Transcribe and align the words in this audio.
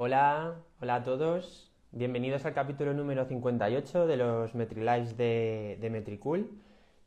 Hola, 0.00 0.54
hola 0.80 0.94
a 0.94 1.02
todos. 1.02 1.72
Bienvenidos 1.90 2.46
al 2.46 2.54
capítulo 2.54 2.94
número 2.94 3.24
58 3.24 4.06
de 4.06 4.16
los 4.16 4.54
MetriLives 4.54 5.16
de, 5.16 5.76
de 5.80 5.90
Metricool. 5.90 6.52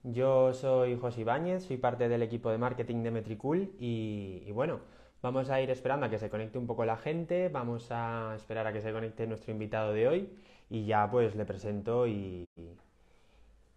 Yo 0.03 0.51
soy 0.51 0.97
José 0.97 1.21
Ibáñez, 1.21 1.63
soy 1.63 1.77
parte 1.77 2.09
del 2.09 2.21
equipo 2.21 2.51
de 2.51 2.57
marketing 2.57 3.01
de 3.03 3.11
Metricool 3.11 3.71
y, 3.79 4.51
bueno, 4.51 4.81
vamos 5.21 5.49
a 5.49 5.61
ir 5.61 5.69
esperando 5.69 6.05
a 6.05 6.09
que 6.09 6.19
se 6.19 6.29
conecte 6.29 6.57
un 6.57 6.67
poco 6.67 6.83
la 6.83 6.97
gente, 6.97 7.47
vamos 7.47 7.87
a 7.91 8.33
esperar 8.35 8.67
a 8.67 8.73
que 8.73 8.81
se 8.81 8.91
conecte 8.91 9.25
nuestro 9.25 9.53
invitado 9.53 9.93
de 9.93 10.09
hoy 10.09 10.29
y 10.69 10.83
ya 10.85 11.09
pues 11.09 11.33
le 11.33 11.45
presento 11.45 12.07
y, 12.07 12.45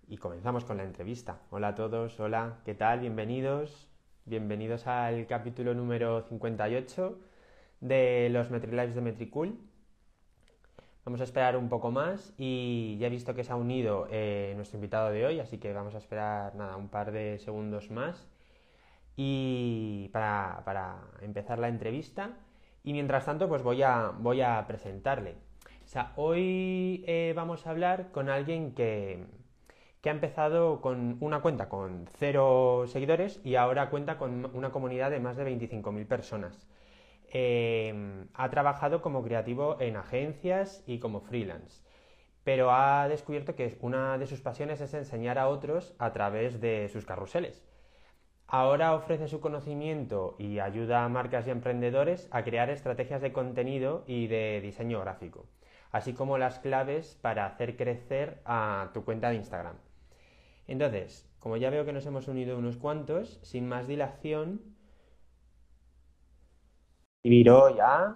y 0.08 0.16
comenzamos 0.16 0.64
con 0.64 0.76
la 0.76 0.82
entrevista. 0.82 1.38
Hola 1.50 1.68
a 1.68 1.74
todos, 1.76 2.18
hola, 2.18 2.58
¿qué 2.64 2.74
tal? 2.74 2.98
Bienvenidos. 2.98 3.88
Bienvenidos 4.24 4.88
al 4.88 5.28
capítulo 5.28 5.72
número 5.72 6.22
58 6.22 7.16
de 7.84 8.30
los 8.30 8.50
MetriLives 8.50 8.94
de 8.94 9.00
Metricool. 9.02 9.58
Vamos 11.04 11.20
a 11.20 11.24
esperar 11.24 11.56
un 11.56 11.68
poco 11.68 11.90
más 11.90 12.32
y 12.38 12.96
ya 12.98 13.08
he 13.08 13.10
visto 13.10 13.34
que 13.34 13.44
se 13.44 13.52
ha 13.52 13.56
unido 13.56 14.08
eh, 14.10 14.54
nuestro 14.56 14.78
invitado 14.78 15.10
de 15.10 15.26
hoy, 15.26 15.38
así 15.38 15.58
que 15.58 15.72
vamos 15.74 15.94
a 15.94 15.98
esperar 15.98 16.54
nada, 16.54 16.76
un 16.76 16.88
par 16.88 17.12
de 17.12 17.38
segundos 17.38 17.90
más 17.90 18.26
y 19.16 20.08
para, 20.14 20.62
para 20.64 20.96
empezar 21.20 21.58
la 21.58 21.68
entrevista. 21.68 22.30
Y 22.82 22.94
mientras 22.94 23.26
tanto, 23.26 23.48
pues 23.48 23.62
voy 23.62 23.82
a, 23.82 24.12
voy 24.18 24.40
a 24.40 24.66
presentarle. 24.66 25.34
O 25.84 25.88
sea, 25.88 26.12
hoy 26.16 27.04
eh, 27.06 27.34
vamos 27.36 27.66
a 27.66 27.70
hablar 27.70 28.10
con 28.12 28.30
alguien 28.30 28.72
que, 28.74 29.26
que 30.00 30.08
ha 30.08 30.12
empezado 30.12 30.80
con 30.80 31.18
una 31.20 31.42
cuenta 31.42 31.68
con 31.68 32.06
cero 32.18 32.84
seguidores 32.86 33.40
y 33.44 33.56
ahora 33.56 33.90
cuenta 33.90 34.16
con 34.16 34.50
una 34.54 34.72
comunidad 34.72 35.10
de 35.10 35.20
más 35.20 35.36
de 35.36 35.44
25.000 35.44 36.06
personas. 36.06 36.66
Eh, 37.36 38.26
ha 38.32 38.48
trabajado 38.48 39.02
como 39.02 39.24
creativo 39.24 39.76
en 39.80 39.96
agencias 39.96 40.84
y 40.86 41.00
como 41.00 41.20
freelance, 41.20 41.82
pero 42.44 42.70
ha 42.70 43.08
descubierto 43.08 43.56
que 43.56 43.76
una 43.80 44.18
de 44.18 44.28
sus 44.28 44.40
pasiones 44.40 44.80
es 44.80 44.94
enseñar 44.94 45.38
a 45.38 45.48
otros 45.48 45.94
a 45.98 46.12
través 46.12 46.60
de 46.60 46.88
sus 46.88 47.04
carruseles. 47.04 47.66
Ahora 48.46 48.94
ofrece 48.94 49.26
su 49.26 49.40
conocimiento 49.40 50.36
y 50.38 50.60
ayuda 50.60 51.04
a 51.04 51.08
marcas 51.08 51.48
y 51.48 51.50
emprendedores 51.50 52.28
a 52.30 52.44
crear 52.44 52.70
estrategias 52.70 53.20
de 53.20 53.32
contenido 53.32 54.04
y 54.06 54.28
de 54.28 54.60
diseño 54.60 55.00
gráfico, 55.00 55.48
así 55.90 56.12
como 56.12 56.38
las 56.38 56.60
claves 56.60 57.18
para 57.20 57.46
hacer 57.46 57.76
crecer 57.76 58.42
a 58.44 58.90
tu 58.94 59.04
cuenta 59.04 59.30
de 59.30 59.36
Instagram. 59.36 59.76
Entonces, 60.68 61.28
como 61.40 61.56
ya 61.56 61.70
veo 61.70 61.84
que 61.84 61.92
nos 61.92 62.06
hemos 62.06 62.28
unido 62.28 62.56
unos 62.56 62.76
cuantos, 62.76 63.40
sin 63.42 63.66
más 63.66 63.88
dilación, 63.88 64.73
escribiró 67.24 67.74
ya. 67.74 68.14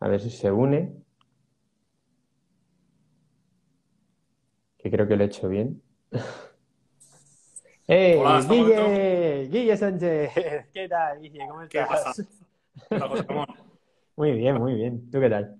A 0.00 0.08
ver 0.08 0.20
si 0.20 0.30
se 0.30 0.50
une. 0.50 0.92
Que 4.76 4.90
creo 4.90 5.08
que 5.08 5.16
lo 5.16 5.22
he 5.22 5.26
hecho 5.26 5.48
bien. 5.48 5.82
¡Eh! 7.88 8.16
Hola, 8.18 8.40
¿estamos 8.40 8.66
Guille! 8.66 9.48
¡Guille 9.48 9.76
Sánchez! 9.76 10.32
¿Qué 10.72 10.88
tal, 10.88 11.20
Guille? 11.20 11.46
¿Cómo 11.48 11.68
¿Qué 11.68 11.80
estás? 11.80 12.26
pasa? 12.88 13.08
José 13.08 13.22
Ramón. 13.22 13.46
Muy 14.16 14.32
bien, 14.32 14.56
muy 14.56 14.74
bien. 14.74 15.10
¿Tú 15.10 15.18
qué 15.20 15.30
tal? 15.30 15.56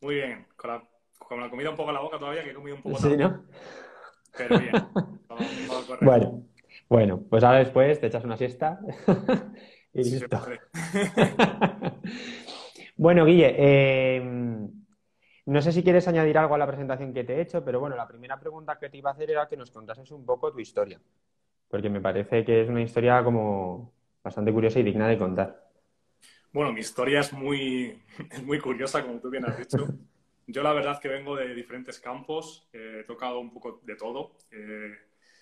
Muy 0.00 0.14
bien, 0.14 0.46
con 0.56 0.70
la, 0.70 0.95
con 1.28 1.40
la 1.40 1.50
comida 1.50 1.70
un 1.70 1.76
poco 1.76 1.90
en 1.90 1.94
la 1.94 2.00
boca 2.00 2.18
todavía, 2.18 2.44
que 2.44 2.50
he 2.50 2.54
comido 2.54 2.76
un 2.76 2.82
poco 2.82 2.98
Sí, 2.98 3.16
¿no? 3.16 3.44
pero 4.36 4.58
bien. 4.58 4.72
Todo, 5.28 5.38
todo 5.66 5.86
correcto. 5.86 6.04
Bueno, 6.04 6.42
bueno, 6.88 7.22
pues 7.28 7.42
ahora 7.42 7.58
después 7.58 8.00
te 8.00 8.06
echas 8.06 8.24
una 8.24 8.36
siesta 8.36 8.80
y 9.92 10.04
Sí, 10.04 10.10
listo. 10.10 10.40
Bueno, 12.98 13.26
Guille, 13.26 13.54
eh, 13.58 14.22
no 15.46 15.60
sé 15.60 15.70
si 15.70 15.82
quieres 15.82 16.08
añadir 16.08 16.38
algo 16.38 16.54
a 16.54 16.58
la 16.58 16.66
presentación 16.66 17.12
que 17.12 17.24
te 17.24 17.34
he 17.34 17.40
hecho, 17.42 17.62
pero 17.62 17.78
bueno, 17.78 17.94
la 17.94 18.08
primera 18.08 18.40
pregunta 18.40 18.78
que 18.78 18.88
te 18.88 18.96
iba 18.96 19.10
a 19.10 19.12
hacer 19.12 19.30
era 19.30 19.46
que 19.46 19.56
nos 19.56 19.70
contases 19.70 20.10
un 20.12 20.24
poco 20.24 20.50
tu 20.50 20.60
historia, 20.60 20.98
porque 21.68 21.90
me 21.90 22.00
parece 22.00 22.42
que 22.42 22.62
es 22.62 22.68
una 22.70 22.80
historia 22.80 23.22
como 23.22 23.92
bastante 24.24 24.50
curiosa 24.50 24.78
y 24.80 24.82
digna 24.82 25.08
de 25.08 25.18
contar. 25.18 25.66
Bueno, 26.52 26.72
mi 26.72 26.80
historia 26.80 27.20
es 27.20 27.34
muy, 27.34 28.02
es 28.30 28.42
muy 28.42 28.58
curiosa, 28.58 29.02
como 29.02 29.20
tú 29.20 29.28
bien 29.28 29.44
has 29.44 29.58
dicho. 29.58 29.86
Yo 30.46 30.62
la 30.62 30.72
verdad 30.72 31.00
que 31.00 31.08
vengo 31.08 31.34
de 31.36 31.54
diferentes 31.54 31.98
campos, 31.98 32.68
eh, 32.72 32.98
he 33.00 33.04
tocado 33.04 33.40
un 33.40 33.50
poco 33.52 33.80
de 33.84 33.96
todo. 33.96 34.36
Eh, 34.50 34.94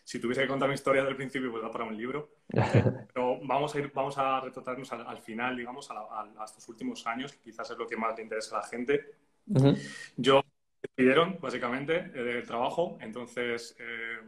si 0.02 0.18
tuviese 0.18 0.42
que 0.42 0.48
contar 0.48 0.68
mi 0.68 0.74
historia 0.74 1.02
desde 1.02 1.10
el 1.12 1.16
principio, 1.16 1.50
pues 1.50 1.62
da 1.62 1.70
para 1.70 1.84
un 1.84 1.96
libro. 1.96 2.36
Pero 3.12 3.38
vamos 3.42 3.74
a 3.74 3.78
ir, 3.78 3.92
vamos 3.94 4.16
a 4.18 4.40
retratarnos 4.40 4.90
al, 4.92 5.06
al 5.06 5.18
final, 5.18 5.56
digamos, 5.56 5.90
a, 5.90 5.94
la- 5.94 6.42
a- 6.42 6.44
estos 6.44 6.68
últimos 6.68 7.06
años, 7.06 7.32
que 7.32 7.38
quizás 7.40 7.70
es 7.70 7.78
lo 7.78 7.86
que 7.86 7.96
más 7.96 8.16
le 8.16 8.22
interesa 8.24 8.56
a 8.56 8.60
la 8.60 8.66
gente. 8.66 9.14
Ujú. 9.46 9.76
Yo 10.16 10.36
me 10.36 10.42
despidieron, 10.82 11.38
básicamente, 11.40 11.96
eh, 11.96 12.22
del 12.22 12.46
trabajo, 12.46 12.98
entonces 13.00 13.76
eh, 13.78 14.18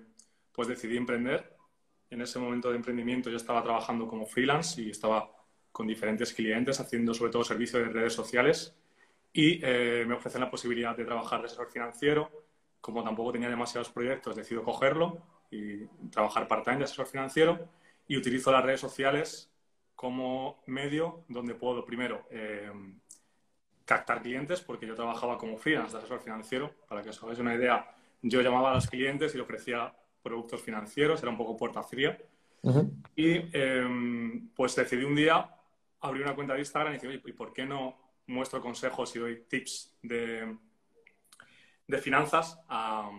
pues 0.53 0.69
decidí 0.69 0.97
emprender. 0.97 1.55
En 2.11 2.21
ese 2.21 2.39
momento 2.39 2.71
de 2.71 2.77
emprendimiento 2.77 3.31
yo 3.31 3.37
estaba 3.37 3.63
trabajando 3.63 4.07
como 4.07 4.27
freelance 4.27 4.81
y 4.81 4.91
estaba 4.91 5.31
con 5.73 5.87
diferentes 5.87 6.33
clientes 6.33 6.81
haciendo 6.81 7.13
sobre 7.13 7.33
todo 7.33 7.45
servicio 7.45 7.79
de 7.81 7.87
redes 7.87 8.13
sociales 8.15 8.77
y 9.37 9.61
eh, 9.63 10.07
me 10.09 10.15
ofrecen 10.15 10.41
la 10.41 10.51
posibilidad 10.51 10.97
de 10.97 11.05
trabajar 11.05 11.41
de 11.41 11.47
asesor 11.47 11.71
financiero. 11.71 12.31
Como 12.81 13.05
tampoco 13.05 13.33
tenía 13.33 13.51
demasiados 13.51 13.91
proyectos, 13.91 14.35
decido 14.35 14.63
cogerlo 14.63 15.19
y 15.51 15.85
trabajar 16.11 16.49
part-time 16.49 16.79
de 16.79 16.85
asesor 16.85 17.07
financiero 17.07 17.69
y 18.09 18.17
utilizo 18.17 18.51
las 18.51 18.65
redes 18.65 18.81
sociales 18.81 19.53
como 19.95 20.63
medio 20.67 21.25
donde 21.29 21.55
puedo 21.55 21.85
primero 21.85 22.27
eh, 22.31 22.73
captar 23.85 24.23
clientes, 24.23 24.63
porque 24.63 24.87
yo 24.87 24.95
trabajaba 24.95 25.37
como 25.37 25.59
freelance 25.59 25.93
de 25.93 25.99
asesor 25.99 26.21
financiero. 26.21 26.73
Para 26.89 27.03
que 27.03 27.11
os 27.11 27.23
hagáis 27.23 27.39
una 27.39 27.55
idea, 27.55 27.95
yo 28.23 28.41
llamaba 28.41 28.71
a 28.71 28.75
los 28.75 28.87
clientes 28.87 29.35
y 29.35 29.37
le 29.37 29.43
ofrecía 29.43 29.95
productos 30.23 30.63
financieros, 30.63 31.21
era 31.21 31.31
un 31.31 31.37
poco 31.37 31.59
puerta 31.59 31.83
fría. 31.83 32.17
Ujú. 32.63 32.91
Y 33.15 33.51
eh, 33.53 34.41
pues 34.55 34.75
decidí 34.77 35.05
un 35.05 35.15
día 35.15 35.47
abrir 36.01 36.23
una 36.23 36.35
cuenta 36.35 36.55
de 36.55 36.61
Instagram 36.61 36.93
y 36.93 36.97
decir, 36.97 37.11
oye, 37.11 37.21
¿y 37.23 37.33
por 37.33 37.53
qué 37.53 37.67
no 37.67 38.06
muestro 38.27 38.61
consejos 38.61 39.15
y 39.17 39.19
doy 39.19 39.45
tips 39.49 39.97
de, 40.03 40.57
de 41.87 41.99
finanzas 41.99 42.59
a, 42.69 43.11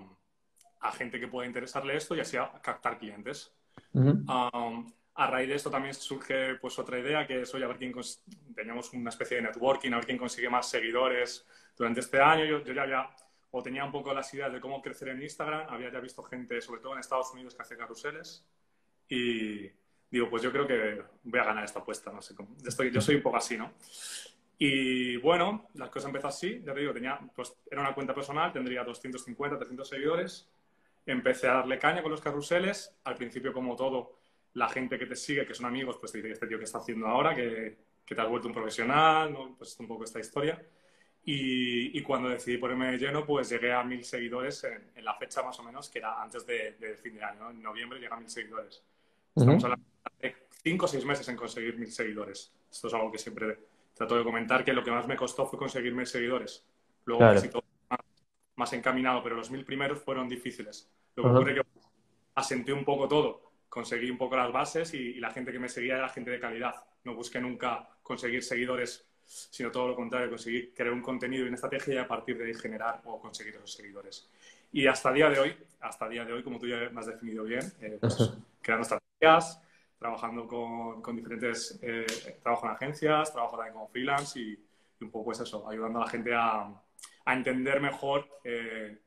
a 0.79 0.91
gente 0.91 1.19
que 1.19 1.27
pueda 1.27 1.47
interesarle 1.47 1.95
esto 1.95 2.15
y 2.15 2.19
así 2.19 2.37
a 2.37 2.51
captar 2.61 2.97
clientes? 2.97 3.53
Ujú. 3.93 4.09
Um, 4.27 4.91
a 5.15 5.27
raíz 5.27 5.49
de 5.49 5.55
esto 5.55 5.71
también 5.71 5.95
surge 5.95 6.55
pues 6.55 6.77
otra 6.77 6.99
idea 6.99 7.25
que 7.25 7.41
es, 7.41 7.53
oye, 7.55 7.65
a 7.65 7.67
ver 7.67 7.77
quién 7.77 7.93
teníamos 8.55 8.93
una 8.93 9.09
especie 9.09 9.37
de 9.37 9.43
networking, 9.43 9.91
a 9.91 9.95
ver 9.95 10.05
quién 10.05 10.17
consigue 10.17 10.49
más 10.49 10.69
seguidores 10.69 11.47
durante 11.75 12.01
este 12.01 12.21
año. 12.21 12.45
Yo, 12.45 12.63
yo 12.63 12.73
ya 12.73 12.83
había, 12.83 13.09
o 13.49 13.63
tenía 13.63 13.83
un 13.83 13.91
poco 13.91 14.13
las 14.13 14.31
ideas 14.35 14.53
de 14.53 14.59
cómo 14.59 14.79
crecer 14.81 15.07
en 15.09 15.21
Instagram, 15.21 15.65
había 15.69 15.91
ya 15.91 15.99
visto 15.99 16.21
gente, 16.21 16.61
sobre 16.61 16.81
todo 16.81 16.93
en 16.93 16.99
Estados 16.99 17.31
Unidos, 17.33 17.55
que 17.55 17.61
hace 17.63 17.75
carruseles 17.75 18.45
y 19.09 19.71
digo, 20.11 20.29
pues 20.29 20.43
yo 20.43 20.51
creo 20.51 20.67
que 20.67 21.01
voy 21.23 21.39
a 21.39 21.45
ganar 21.45 21.63
esta 21.63 21.79
apuesta, 21.79 22.11
no 22.11 22.21
sé 22.21 22.35
cómo. 22.35 22.55
Estoy, 22.63 22.91
yo 22.91 23.01
soy 23.01 23.15
un 23.15 23.23
poco 23.23 23.37
así, 23.37 23.57
¿no? 23.57 23.73
Y 24.59 25.17
bueno, 25.17 25.69
las 25.75 25.89
cosas 25.89 26.07
empezó 26.07 26.27
así, 26.29 26.61
ya 26.65 26.73
te 26.73 26.79
digo, 26.79 26.93
tenía, 26.93 27.19
pues 27.35 27.55
era 27.69 27.81
una 27.81 27.93
cuenta 27.93 28.13
personal, 28.15 28.51
tendría 28.51 28.83
250, 28.83 29.57
300 29.57 29.87
seguidores, 29.87 30.47
empecé 31.05 31.47
a 31.47 31.53
darle 31.55 31.77
caña 31.77 32.01
con 32.01 32.11
los 32.11 32.21
carruseles. 32.21 32.95
Al 33.03 33.15
principio, 33.15 33.53
como 33.53 33.75
todo, 33.75 34.17
la 34.55 34.67
gente 34.69 34.97
que 34.97 35.05
te 35.05 35.15
sigue, 35.15 35.45
que 35.45 35.53
son 35.53 35.67
amigos, 35.67 35.97
pues 35.99 36.11
te 36.11 36.17
dice, 36.19 36.31
este 36.31 36.47
tío 36.47 36.57
que 36.57 36.63
está 36.63 36.79
haciendo 36.79 37.07
ahora, 37.07 37.35
que, 37.35 37.77
que 38.05 38.15
te 38.15 38.21
has 38.21 38.27
vuelto 38.27 38.47
un 38.47 38.53
profesional, 38.55 39.31
¿no? 39.31 39.55
pues 39.57 39.79
un 39.79 39.87
poco 39.87 40.03
esta 40.05 40.19
historia. 40.19 40.59
Y, 41.23 41.97
y 41.97 42.01
cuando 42.01 42.29
decidí 42.29 42.57
ponerme 42.57 42.91
de 42.91 42.97
lleno, 42.97 43.25
pues 43.25 43.49
llegué 43.49 43.73
a 43.73 43.83
mil 43.83 44.03
seguidores 44.03 44.63
en, 44.63 44.91
en 44.95 45.05
la 45.05 45.13
fecha 45.15 45.43
más 45.43 45.59
o 45.59 45.63
menos, 45.63 45.89
que 45.89 45.99
era 45.99 46.21
antes 46.21 46.45
de- 46.47 46.71
del 46.79 46.97
fin 46.97 47.15
de 47.15 47.23
año, 47.23 47.41
¿no? 47.41 47.49
En 47.51 47.61
noviembre 47.61 47.99
llegué 47.99 48.13
a 48.13 48.17
mil 48.17 48.29
seguidores. 48.29 48.81
Estamos 49.35 49.61
Ujú. 49.63 49.65
hablando 49.73 49.85
de 50.21 50.35
cinco 50.63 50.85
o 50.85 50.87
seis 50.87 51.03
meses 51.05 51.27
en 51.27 51.35
conseguir 51.35 51.77
mil 51.77 51.91
seguidores. 51.91 52.53
Esto 52.71 52.87
es 52.87 52.93
algo 52.93 53.11
que 53.11 53.17
siempre 53.17 53.59
trato 53.97 54.17
de 54.17 54.23
comentar, 54.23 54.63
que 54.63 54.73
lo 54.73 54.83
que 54.83 54.91
más 54.91 55.07
me 55.07 55.15
costó 55.15 55.45
fue 55.45 55.59
conseguir 55.59 55.93
mil 55.93 56.05
seguidores. 56.07 56.65
Luego 57.05 57.21
Claro. 57.21 57.35
casi 57.35 57.49
todo 57.49 57.63
más, 57.89 57.99
más 58.55 58.73
encaminado, 58.73 59.23
pero 59.23 59.35
los 59.35 59.49
mil 59.51 59.65
primeros 59.65 60.01
fueron 60.01 60.27
difíciles. 60.29 60.89
Lo 61.15 61.23
que 61.23 61.29
Ajá. 61.29 61.37
ocurre 61.39 61.51
es 61.53 61.57
que 61.61 61.67
asenté 62.35 62.73
un 62.73 62.85
poco 62.85 63.07
todo, 63.07 63.51
conseguí 63.69 64.09
un 64.09 64.17
poco 64.17 64.35
las 64.35 64.51
bases 64.51 64.93
y, 64.93 64.97
y 64.97 65.19
la 65.19 65.31
gente 65.31 65.51
que 65.51 65.59
me 65.59 65.69
seguía 65.69 65.97
era 65.97 66.09
gente 66.09 66.31
de 66.31 66.39
calidad. 66.39 66.75
No 67.03 67.15
busqué 67.15 67.39
nunca 67.39 67.89
conseguir 68.03 68.43
seguidores, 68.43 69.05
sino 69.25 69.71
todo 69.71 69.87
lo 69.89 69.95
contrario, 69.95 70.29
conseguir 70.29 70.73
crear 70.73 70.93
un 70.93 71.01
contenido 71.01 71.43
y 71.43 71.47
una 71.47 71.55
estrategia 71.55 71.93
y 71.95 71.97
a 71.97 72.07
partir 72.07 72.37
de 72.37 72.45
ahí 72.45 72.53
generar 72.53 73.01
o 73.05 73.19
conseguir 73.19 73.55
esos 73.55 73.73
seguidores. 73.73 74.29
Y 74.71 74.87
hasta 74.87 75.09
el 75.09 75.15
día 75.15 75.29
de 75.29 75.39
hoy, 75.39 75.57
hasta 75.81 76.05
el 76.05 76.11
día 76.11 76.25
de 76.25 76.33
hoy, 76.33 76.43
como 76.43 76.59
tú 76.59 76.67
ya 76.67 76.89
me 76.91 76.99
has 76.99 77.07
definido 77.07 77.43
bien, 77.43 77.61
eh, 77.81 77.97
pues, 77.99 78.15
Ajá. 78.21 78.35
creando 78.61 78.83
estrategias, 78.83 79.61
trabajando 79.99 80.47
con, 80.47 81.01
con 81.01 81.15
diferentes, 81.15 81.79
eh, 81.81 82.05
trabajo 82.41 82.67
en 82.67 82.73
agencias, 82.73 83.31
trabajo 83.31 83.57
también 83.57 83.73
como 83.73 83.87
freelance 83.87 84.39
y, 84.39 84.53
y 84.99 85.03
un 85.03 85.11
poco 85.11 85.31
es 85.31 85.39
eso, 85.39 85.67
ayudando 85.69 85.99
a 85.99 86.05
la 86.05 86.09
gente 86.09 86.33
a, 86.33 86.71
a 87.25 87.33
entender 87.33 87.81
mejor 87.81 88.27
eh, 88.43 88.97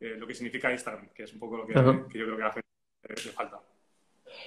eh, 0.00 0.16
lo 0.16 0.26
que 0.26 0.34
significa 0.34 0.72
Instagram, 0.72 1.08
que 1.14 1.24
es 1.24 1.32
un 1.34 1.38
poco 1.38 1.58
lo 1.58 1.66
que, 1.66 1.74
yo 1.74 2.24
creo 2.24 2.36
que 2.36 2.42
hace 2.42 3.30
falta. 3.32 3.60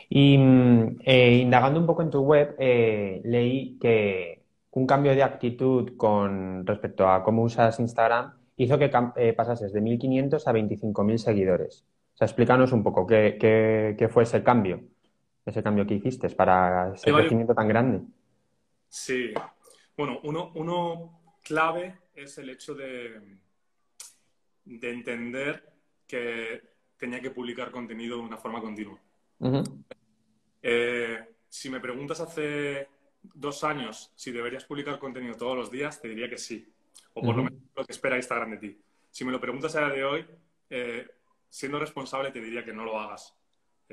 Y 0.09 0.37
mm, 0.37 0.99
eh, 1.05 1.37
indagando 1.37 1.79
un 1.79 1.85
poco 1.85 2.01
en 2.01 2.09
tu 2.09 2.21
web, 2.21 2.55
eh, 2.57 3.21
leí 3.23 3.77
que 3.79 4.43
un 4.71 4.87
cambio 4.87 5.13
de 5.13 5.21
actitud 5.21 5.95
con 5.95 6.65
respecto 6.65 7.07
a 7.07 7.23
cómo 7.23 7.43
usas 7.43 7.79
Instagram 7.79 8.33
hizo 8.57 8.79
que 8.79 8.89
pasases 9.35 9.71
de 9.73 9.81
1.500 9.81 10.47
a 10.47 10.53
25.000 10.53 11.17
seguidores. 11.17 11.85
O 12.15 12.17
sea, 12.17 12.25
explícanos 12.25 12.71
un 12.71 12.81
poco 12.81 13.05
qué, 13.05 13.37
qué, 13.39 14.07
fue 14.09 14.23
ese 14.23 14.43
cambio, 14.43 14.81
ese 15.45 15.63
cambio 15.63 15.85
que 15.85 15.95
hiciste 15.95 16.29
para 16.29 16.93
ese 16.93 17.11
crecimiento 17.11 17.53
tan 17.53 17.67
grande. 17.67 18.01
Sí, 18.87 19.33
bueno, 19.97 20.19
uno, 20.23 20.51
uno 20.55 21.37
clave 21.43 21.99
es 22.15 22.37
el 22.37 22.49
hecho 22.49 22.73
de, 22.73 23.37
de 24.65 24.91
entender 24.91 25.73
que 26.07 26.61
tenía 26.97 27.19
que 27.19 27.31
publicar 27.31 27.71
contenido 27.71 28.17
de 28.17 28.23
una 28.23 28.37
forma 28.37 28.61
continua. 28.61 28.99
Eh, 30.61 31.19
si 31.49 31.69
me 31.69 31.79
preguntas 31.79 32.21
hace 32.21 32.87
dos 33.21 33.63
años 33.63 34.11
si 34.15 34.31
deberías 34.31 34.65
publicar 34.65 34.99
contenido 34.99 35.35
todos 35.35 35.57
los 35.57 35.71
días, 35.71 36.01
te 36.01 36.07
diría 36.07 36.29
que 36.29 36.37
sí. 36.37 36.71
O 37.13 37.21
por 37.21 37.35
lo 37.35 37.43
menos 37.43 37.59
lo 37.75 37.85
que 37.85 37.91
espera 37.91 38.17
Instagram 38.17 38.51
de 38.51 38.57
ti. 38.57 38.81
Si 39.11 39.25
me 39.25 39.31
lo 39.31 39.39
preguntas 39.39 39.75
a 39.75 39.81
día 39.81 39.89
de 39.89 40.03
hoy, 40.03 40.25
eh, 40.69 41.07
siendo 41.49 41.79
responsable 41.79 42.31
te 42.31 42.41
diría 42.41 42.63
que 42.63 42.73
no 42.73 42.85
lo 42.85 42.99
hagas. 42.99 43.35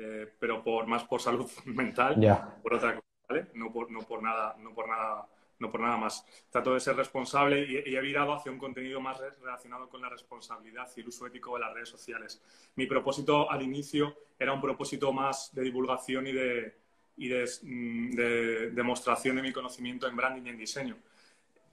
Eh, 0.03 0.33
pero 0.39 0.63
por 0.63 0.87
más 0.87 1.03
por 1.03 1.21
salud 1.21 1.49
mental, 1.65 2.15
por 2.63 2.73
otra 2.73 2.95
cosa, 2.95 3.07
¿vale? 3.29 3.47
No 3.53 3.71
por, 3.71 3.91
no 3.91 3.99
por 3.99 4.23
nada, 4.23 4.55
no 4.59 4.73
por 4.73 4.87
nada 4.87 5.27
no 5.61 5.71
por 5.71 5.79
nada 5.79 5.95
más. 5.95 6.25
Trato 6.49 6.73
de 6.73 6.79
ser 6.79 6.95
responsable 6.95 7.63
y, 7.63 7.95
he 7.95 8.01
virado 8.01 8.33
hacia 8.33 8.51
un 8.51 8.57
contenido 8.57 8.99
más 8.99 9.19
relacionado 9.39 9.87
con 9.87 10.01
la 10.01 10.09
responsabilidad 10.09 10.89
y 10.97 11.01
el 11.01 11.07
uso 11.07 11.27
ético 11.27 11.53
de 11.53 11.61
las 11.61 11.73
redes 11.73 11.89
sociales. 11.89 12.41
Mi 12.75 12.87
propósito 12.87 13.49
al 13.49 13.61
inicio 13.61 14.17
era 14.37 14.51
un 14.51 14.59
propósito 14.59 15.13
más 15.13 15.53
de 15.53 15.61
divulgación 15.61 16.27
y 16.27 16.33
de, 16.33 16.75
y 17.15 17.27
de, 17.27 17.47
mm, 17.61 18.75
demostración 18.75 19.35
de 19.37 19.43
mi 19.43 19.53
conocimiento 19.53 20.07
en 20.07 20.15
branding 20.15 20.47
y 20.47 20.49
en 20.49 20.57
diseño. 20.57 20.97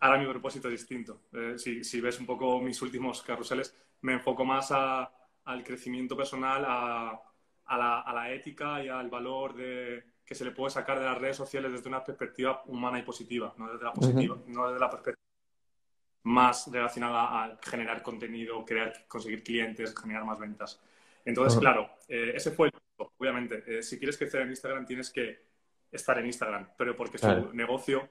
Ahora 0.01 0.19
mi 0.19 0.27
propósito 0.27 0.69
es 0.69 0.73
distinto. 0.73 1.23
Eh, 1.33 1.55
si, 1.57 2.01
ves 2.01 2.21
un 2.21 2.27
poco 2.27 2.61
mis 2.61 2.81
últimos 2.83 3.23
carruseles, 3.23 3.75
me 4.03 4.13
enfoco 4.13 4.45
más 4.45 4.71
al 4.71 5.65
crecimiento 5.65 6.17
personal, 6.17 6.65
a, 6.69 7.21
la, 7.77 8.33
ética 8.33 8.83
y 8.83 8.89
al 8.89 9.11
valor 9.11 9.55
de, 9.55 10.05
que 10.25 10.35
se 10.35 10.45
le 10.45 10.53
puede 10.53 10.71
sacar 10.71 10.99
de 10.99 11.05
las 11.05 11.19
redes 11.19 11.37
sociales 11.37 11.73
desde 11.73 11.89
una 11.89 12.05
perspectiva 12.05 12.63
humana 12.67 12.99
y 12.99 13.03
positiva, 13.03 13.55
no 13.59 13.71
desde 13.73 13.85
la 13.85 13.93
positiva, 13.93 14.39
no 14.47 14.69
desde 14.69 14.81
la 14.81 14.91
perspectiva 14.91 15.29
más 16.25 16.71
relacionada 16.71 17.45
a 17.45 17.59
generar 17.63 18.03
contenido, 18.03 18.65
crear, 18.65 19.07
conseguir 19.09 19.43
clientes, 19.43 19.95
generar 19.99 20.25
más 20.25 20.39
ventas. 20.39 20.81
Entonces, 21.25 21.59
claro, 21.59 21.91
eh, 22.09 22.33
ese 22.35 22.51
fue 22.51 22.69
el 22.69 22.73
punto. 22.73 23.13
Obviamente, 23.19 23.63
eh, 23.67 23.83
si 23.83 23.99
quieres 23.99 24.17
crecer 24.17 24.43
en 24.43 24.51
Instagram 24.51 24.87
tienes 24.87 25.11
que 25.11 25.49
estar 25.91 26.19
en 26.19 26.27
Instagram, 26.27 26.71
pero 26.77 26.97
porque 26.97 27.19
su 27.19 27.53
negocio, 27.53 28.09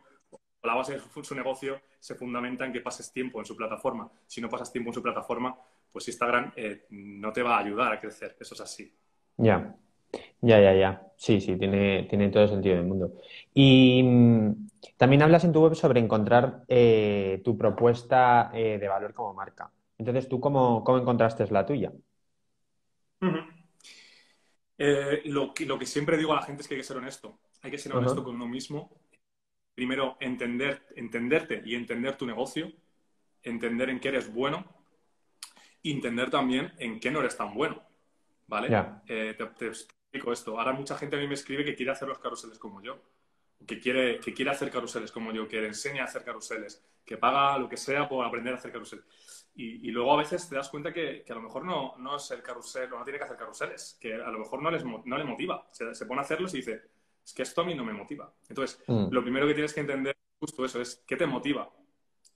la 0.63 0.75
base 0.75 0.93
de 0.93 1.23
su, 1.23 1.35
negocio 1.35 1.81
se 1.99 2.15
fundamenta 2.15 2.65
en 2.65 2.73
que 2.73 2.81
pases 2.81 3.11
tiempo 3.11 3.39
en 3.39 3.45
su 3.45 3.55
plataforma. 3.55 4.09
Si 4.25 4.41
no 4.41 4.49
pasas 4.49 4.71
tiempo 4.71 4.89
en 4.89 4.93
su 4.93 5.03
plataforma, 5.03 5.55
pues 5.91 6.07
Instagram 6.07 6.53
eh, 6.55 6.85
no 6.89 7.31
te 7.31 7.43
va 7.43 7.57
a 7.57 7.59
ayudar 7.59 7.93
a 7.93 7.99
crecer. 7.99 8.35
Eso 8.39 8.55
es 8.55 8.61
así. 8.61 8.93
Ya. 9.37 9.75
Ya, 10.41 10.59
ya, 10.61 10.73
ya. 10.73 11.03
Sí, 11.17 11.41
sí, 11.41 11.57
tiene, 11.57 12.03
tiene 12.09 12.29
todo 12.29 12.43
el 12.43 12.49
sentido 12.49 12.75
del 12.75 12.85
mundo. 12.85 13.13
Y 13.53 14.03
mm, 14.03 14.67
también 14.97 15.21
hablas 15.23 15.43
en 15.43 15.51
tu 15.51 15.61
web 15.61 15.75
sobre 15.75 15.99
encontrar 15.99 16.63
eh, 16.67 17.41
tu 17.43 17.57
propuesta 17.57 18.51
eh, 18.53 18.77
de 18.79 18.87
valor 18.87 19.13
como 19.13 19.33
marca. 19.33 19.71
Entonces, 19.97 20.29
¿tú 20.29 20.39
cómo, 20.39 20.83
cómo 20.83 20.99
encontraste 20.99 21.47
la 21.47 21.65
tuya? 21.65 21.91
Eh, 24.77 25.23
lo, 25.25 25.53
que, 25.53 25.65
lo 25.65 25.79
que 25.79 25.87
siempre 25.87 26.17
digo 26.17 26.33
a 26.33 26.37
la 26.37 26.43
gente 26.43 26.61
es 26.61 26.67
que 26.67 26.75
hay 26.75 26.81
que 26.81 26.87
ser 26.87 26.97
honesto. 26.97 27.39
Hay 27.63 27.71
que 27.71 27.79
ser 27.79 27.93
honesto 27.93 28.23
con 28.23 28.35
uno 28.35 28.47
mismo. 28.47 28.91
Primero, 29.73 30.17
entender, 30.19 30.87
entenderte 30.95 31.61
y 31.65 31.75
entender 31.75 32.15
tu 32.15 32.25
negocio, 32.25 32.71
entender 33.43 33.89
en 33.89 33.99
qué 33.99 34.09
eres 34.09 34.31
bueno 34.33 34.77
entender 35.91 36.29
también 36.29 36.73
en 36.79 36.99
qué 36.99 37.11
no 37.11 37.19
eres 37.19 37.37
tan 37.37 37.53
bueno. 37.53 37.81
¿Vale? 38.47 38.69
esto. 40.31 40.57
Ahora 40.57 40.73
mucha 40.73 40.97
gente 40.97 41.15
a 41.15 41.19
mí 41.19 41.27
me 41.27 41.35
escribe 41.35 41.63
que 41.63 41.75
quiere 41.75 41.91
hacer 41.91 42.07
los 42.07 42.19
carruseles 42.19 42.57
como 42.57 42.81
yo, 42.81 42.99
que 43.65 43.79
quiere, 43.79 44.19
que 44.19 44.33
quiere 44.33 44.51
hacer 44.51 44.71
carruseles 44.71 45.11
como 45.11 45.31
yo, 45.31 45.47
que 45.47 45.61
le 45.61 45.67
enseña 45.67 46.03
a 46.03 46.05
hacer 46.05 46.23
carruseles, 46.23 46.83
que 47.05 47.17
paga 47.17 47.57
lo 47.57 47.69
que 47.69 47.77
sea 47.77 48.07
por 48.07 48.25
aprender 48.25 48.53
a 48.53 48.57
hacer 48.57 48.71
carruseles. 48.71 49.05
Y, 49.59 49.89
luego 49.89 50.13
a 50.13 50.17
veces 50.17 50.47
te 50.47 50.55
das 50.55 50.69
cuenta 50.69 50.93
que, 50.93 51.25
a 51.27 51.33
lo 51.33 51.41
mejor 51.41 51.65
no, 51.65 51.95
no, 51.97 52.17
es 52.17 52.29
el 52.29 52.43
carrusel, 52.43 52.93
o 52.93 52.99
no 52.99 53.03
tiene 53.03 53.17
que 53.17 53.25
hacer 53.25 53.37
carruseles, 53.37 53.97
que 53.99 54.13
a 54.13 54.29
lo 54.29 54.37
mejor 54.37 54.61
no, 54.61 54.69
les, 54.69 54.85
no 54.85 55.17
le 55.17 55.23
motiva. 55.23 55.67
Se, 55.71 56.05
pone 56.05 56.21
a 56.21 56.23
hacerlos 56.23 56.53
y 56.53 56.57
dice, 56.57 56.83
es 57.25 57.33
que 57.33 57.41
esto 57.41 57.61
a 57.61 57.65
mí 57.65 57.73
no 57.73 57.83
me 57.83 57.91
motiva. 57.91 58.31
Entonces, 58.47 58.83
mm. 58.85 59.07
lo 59.09 59.23
primero 59.23 59.47
que 59.47 59.55
tienes 59.55 59.73
que 59.73 59.79
entender 59.79 60.15
justo 60.39 60.63
eso 60.63 60.79
es, 60.79 61.03
¿qué 61.07 61.15
te 61.15 61.25
motiva? 61.25 61.67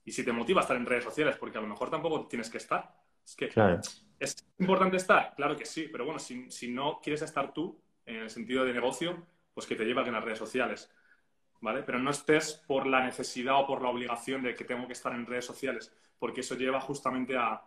Y 0.04 0.10
si 0.10 0.24
te 0.24 0.32
motiva 0.32 0.62
estar 0.62 0.76
en 0.76 0.84
redes 0.84 1.04
sociales, 1.04 1.36
porque 1.36 1.58
a 1.58 1.60
lo 1.60 1.68
mejor 1.68 1.90
tampoco 1.90 2.26
tienes 2.26 2.50
que 2.50 2.58
estar. 2.58 2.92
Es 3.24 3.36
que 3.36 3.48
¿Es 4.22 4.36
importante 4.60 4.98
estar? 4.98 5.34
Claro 5.34 5.56
que 5.56 5.64
sí, 5.64 5.88
pero 5.90 6.04
bueno, 6.04 6.20
si, 6.20 6.68
no 6.68 7.00
quieres 7.02 7.22
estar 7.22 7.52
tú, 7.52 7.76
en 8.06 8.18
el 8.18 8.30
sentido 8.30 8.64
de 8.64 8.72
negocio, 8.72 9.26
pues 9.52 9.66
que 9.66 9.74
te 9.74 9.84
lleva 9.84 10.06
en 10.06 10.12
las 10.12 10.22
redes 10.22 10.38
sociales, 10.38 10.88
¿vale? 11.60 11.82
Pero 11.82 11.98
no 11.98 12.12
estés 12.12 12.54
por 12.54 12.86
la 12.86 13.04
necesidad 13.04 13.58
o 13.58 13.66
por 13.66 13.82
la 13.82 13.88
obligación 13.88 14.44
de 14.44 14.54
que 14.54 14.62
tengo 14.62 14.86
que 14.86 14.92
estar 14.92 15.12
en 15.12 15.26
redes 15.26 15.44
sociales, 15.44 15.92
porque 16.20 16.42
eso 16.42 16.54
lleva 16.54 16.80
justamente 16.80 17.36
a, 17.36 17.64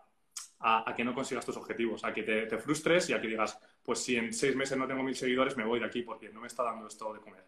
que 0.95 1.03
no 1.03 1.13
consigas 1.13 1.45
tus 1.45 1.57
objetivos, 1.57 2.05
a 2.05 2.13
que 2.13 2.23
te, 2.23 2.57
frustres 2.57 3.09
y 3.09 3.13
a 3.13 3.19
que 3.19 3.27
digas, 3.27 3.59
pues 3.83 3.99
si 3.99 4.15
en 4.15 4.31
seis 4.31 4.55
meses 4.55 4.77
no 4.77 4.87
tengo 4.87 5.03
mil 5.03 5.15
seguidores, 5.15 5.57
me 5.57 5.65
voy 5.65 5.81
de 5.81 5.85
aquí 5.87 6.03
porque 6.03 6.29
no 6.29 6.39
me 6.39 6.47
está 6.47 6.63
dando 6.63 6.87
esto 6.87 7.13
de 7.13 7.19
comer. 7.19 7.43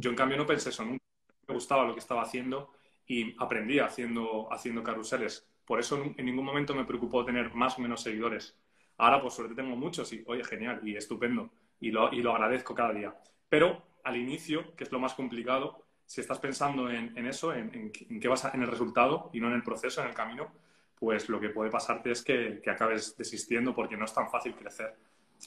Yo, 0.00 0.10
en 0.10 0.16
cambio, 0.16 0.36
no 0.36 0.44
pensé 0.44 0.70
eso 0.70 0.84
nunca. 0.84 1.04
Me 1.46 1.54
gustaba 1.54 1.84
lo 1.84 1.94
que 1.94 2.00
estaba 2.00 2.22
haciendo 2.22 2.72
y 3.06 3.36
aprendí 3.38 3.78
haciendo, 3.78 4.52
haciendo 4.52 4.82
carruseles 4.82 5.46
por 5.68 5.78
eso 5.78 6.02
en 6.16 6.24
ningún 6.24 6.46
momento 6.46 6.74
me 6.74 6.86
preocupó 6.86 7.26
tener 7.26 7.52
más 7.52 7.76
o 7.76 7.82
menos 7.82 8.00
seguidores. 8.00 8.56
Ahora, 8.96 9.20
pues 9.20 9.34
suerte 9.34 9.54
tengo 9.54 9.76
muchos 9.76 10.10
y, 10.14 10.24
oye, 10.26 10.42
genial 10.42 10.80
y 10.82 10.96
estupendo. 10.96 11.50
Y 11.78 11.90
lo, 11.90 12.10
y 12.10 12.22
lo 12.22 12.32
agradezco 12.32 12.74
cada 12.74 12.94
día. 12.94 13.14
Pero 13.50 13.82
al 14.02 14.16
inicio, 14.16 14.74
que 14.74 14.84
es 14.84 14.92
lo 14.92 14.98
más 14.98 15.12
complicado, 15.12 15.84
si 16.06 16.22
estás 16.22 16.38
pensando 16.38 16.88
en, 16.88 17.14
eso, 17.26 17.52
en, 17.52 17.70
en, 17.74 18.18
qué 18.18 18.28
vas 18.28 18.46
en 18.46 18.62
el 18.62 18.68
resultado 18.68 19.28
y 19.34 19.40
no 19.40 19.48
en 19.48 19.52
el 19.56 19.62
proceso, 19.62 20.00
en 20.00 20.08
el 20.08 20.14
camino, 20.14 20.50
pues 20.98 21.28
lo 21.28 21.38
que 21.38 21.50
puede 21.50 21.70
pasarte 21.70 22.12
es 22.12 22.22
que, 22.22 22.62
acabes 22.66 23.14
desistiendo 23.18 23.74
porque 23.74 23.98
no 23.98 24.06
es 24.06 24.14
tan 24.14 24.30
fácil 24.30 24.54
crecer. 24.54 24.96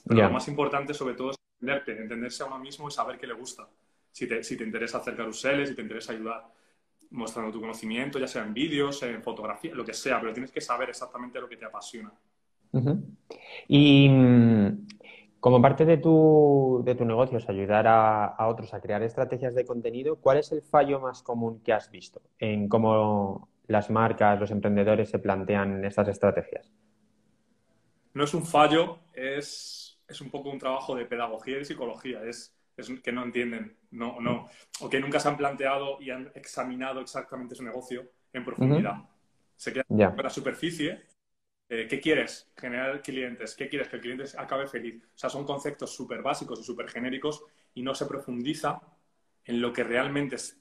Pero 0.08 0.22
lo 0.22 0.30
más 0.30 0.48
importante, 0.48 0.94
sobre 0.94 1.16
todo, 1.16 1.32
es 1.32 1.38
entenderte, 1.60 2.00
entenderse 2.00 2.44
a 2.44 2.46
uno 2.46 2.60
mismo 2.60 2.88
y 2.88 2.92
saber 2.92 3.18
qué 3.18 3.26
le 3.26 3.34
gusta. 3.34 3.68
Si 4.12 4.28
te, 4.28 4.44
si 4.44 4.56
te 4.56 4.64
interesa 4.66 5.00
hacer 5.00 5.18
caruseles, 5.18 5.70
si 5.70 5.76
te 5.76 5.82
interesa 5.82 6.14
ayudar 6.14 6.61
mostrando 7.12 7.52
tu 7.52 7.60
conocimiento, 7.60 8.20
ya 8.20 8.28
sea 8.28 8.44
en 8.44 8.54
vídeos, 8.54 9.04
en 9.04 9.22
fotografía, 9.22 9.76
lo 9.76 9.86
que 9.86 9.94
sea, 9.94 10.20
pero 10.20 10.34
tienes 10.34 10.52
que 10.52 10.62
saber 10.62 10.90
exactamente 10.90 11.40
lo 11.40 11.48
que 11.48 11.58
te 11.58 11.66
apasiona. 11.66 12.12
Y 13.68 14.10
mm, 14.10 14.88
como 15.40 15.62
parte 15.62 15.86
de 15.86 15.98
tu, 15.98 16.82
de 16.86 16.96
tu 16.96 17.06
negocio 17.06 17.38
es 17.38 17.50
ayudar 17.50 17.86
a, 17.88 18.48
otros 18.48 18.74
a 18.74 18.80
crear 18.80 19.04
estrategias 19.04 19.56
de 19.56 19.66
contenido, 19.66 20.16
¿cuál 20.16 20.38
es 20.38 20.52
el 20.52 20.62
fallo 20.62 21.00
más 21.00 21.22
común 21.22 21.62
que 21.62 21.74
has 21.74 21.92
visto 21.92 22.22
en 22.40 22.70
cómo 22.70 23.50
las 23.68 23.90
marcas, 23.90 24.40
los 24.40 24.52
emprendedores 24.52 25.10
se 25.10 25.20
plantean 25.20 25.84
estas 25.84 26.08
estrategias? 26.08 26.72
No 28.14 28.24
es 28.24 28.34
un 28.34 28.46
fallo, 28.46 29.00
es, 29.14 30.00
es 30.08 30.22
un 30.22 30.30
poco 30.30 30.50
un 30.50 30.60
trabajo 30.60 30.96
de 30.96 31.06
pedagogía 31.06 31.60
y 31.60 31.66
psicología. 31.66 32.24
Es 32.24 32.54
que 33.04 33.12
no 33.12 33.24
entienden, 33.24 33.78
no, 33.92 34.20
no, 34.20 34.50
o 34.82 34.90
que 34.90 35.00
nunca 35.00 35.20
se 35.20 35.30
han 35.30 35.38
planteado 35.38 36.02
y 36.02 36.10
han 36.10 36.32
examinado 36.36 37.02
exactamente 37.02 37.56
su 37.56 37.64
negocio 37.64 38.12
en 38.34 38.46
profundidad. 38.46 38.96
Se 39.56 39.74
queda 39.74 39.86
en 39.90 39.98
la 39.98 40.30
superficie. 40.30 41.04
Eh, 41.70 41.88
¿Qué 41.88 42.00
quieres? 42.00 42.52
Generar 42.58 43.02
clientes. 43.02 43.56
¿Qué 43.56 43.70
quieres? 43.70 43.88
Que 43.88 43.98
el 43.98 44.02
cliente 44.02 44.26
acabe 44.38 44.68
feliz. 44.68 45.04
O 45.04 45.18
sea, 45.18 45.30
son 45.30 45.46
conceptos 45.46 45.96
súper 45.96 46.22
básicos 46.22 46.60
y 46.60 46.64
súper 46.64 46.90
genéricos 46.90 47.44
y 47.74 47.84
no 47.84 47.96
se 47.96 48.06
profundiza 48.06 48.82
en 49.46 49.62
lo 49.62 49.72
que 49.72 49.84
realmente 49.84 50.36
es, 50.36 50.60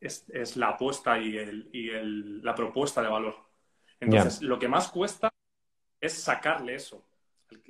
es, 0.00 0.56
la 0.56 0.70
apuesta 0.70 1.18
y, 1.18 1.36
el, 1.36 1.68
y 1.72 1.90
el, 1.90 2.42
la 2.42 2.54
propuesta 2.54 3.02
de 3.02 3.08
valor. 3.08 3.34
Entonces, 4.00 4.42
lo 4.42 4.58
que 4.58 4.68
más 4.68 4.88
cuesta 4.88 5.30
es 6.00 6.14
sacarle 6.14 6.76
eso 6.76 7.04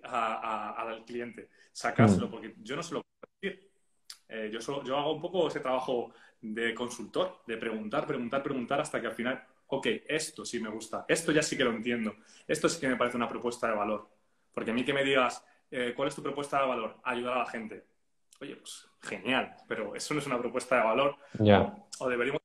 al 0.03 1.05
cliente, 1.05 1.49
sacárselo, 1.73 2.29
mm. 2.29 2.31
porque 2.31 2.55
yo 2.63 2.77
no 2.77 2.83
se 2.83 2.95
lo. 2.95 3.03
Eh, 4.29 4.51
yo, 4.53 4.83
yo 4.85 4.97
hago 4.97 5.15
un 5.15 5.23
poco 5.23 5.49
ese 5.49 5.61
trabajo 5.61 6.13
de 6.41 6.75
consultor, 6.75 7.41
de 7.47 7.57
preguntar, 7.57 8.07
preguntar, 8.07 8.43
preguntar 8.43 8.81
hasta 8.81 9.01
que 9.01 9.07
al 9.07 9.15
final, 9.15 9.43
ok, 9.67 9.87
esto 10.07 10.45
sí 10.45 10.61
me 10.61 10.69
gusta, 10.69 11.05
esto 11.09 11.33
ya 11.33 11.43
sí 11.43 11.57
que 11.57 11.65
lo 11.65 11.71
entiendo, 11.71 12.17
esto 12.47 12.69
sí 12.69 12.81
que 12.81 12.89
me 12.89 12.97
parece 12.97 13.17
una 13.17 13.29
propuesta 13.29 13.69
de 13.69 13.75
valor. 13.75 14.09
Porque 14.53 14.71
a 14.71 14.75
mí 14.75 14.85
que 14.85 14.93
me 14.93 15.05
digas, 15.05 15.45
eh, 15.71 15.93
¿cuál 15.95 16.09
es 16.09 16.15
tu 16.15 16.23
propuesta 16.23 16.61
de 16.61 16.69
valor? 16.69 16.97
Ayudar 17.05 17.35
a 17.35 17.39
la 17.41 17.47
gente. 17.47 17.85
Oye, 18.41 18.57
pues 18.57 18.89
genial, 19.03 19.55
pero 19.67 19.95
eso 19.95 20.15
no 20.15 20.21
es 20.21 20.27
una 20.27 20.39
propuesta 20.39 20.77
de 20.77 20.85
valor. 20.85 21.17
O, 21.99 22.09
deberíamos, 22.09 22.41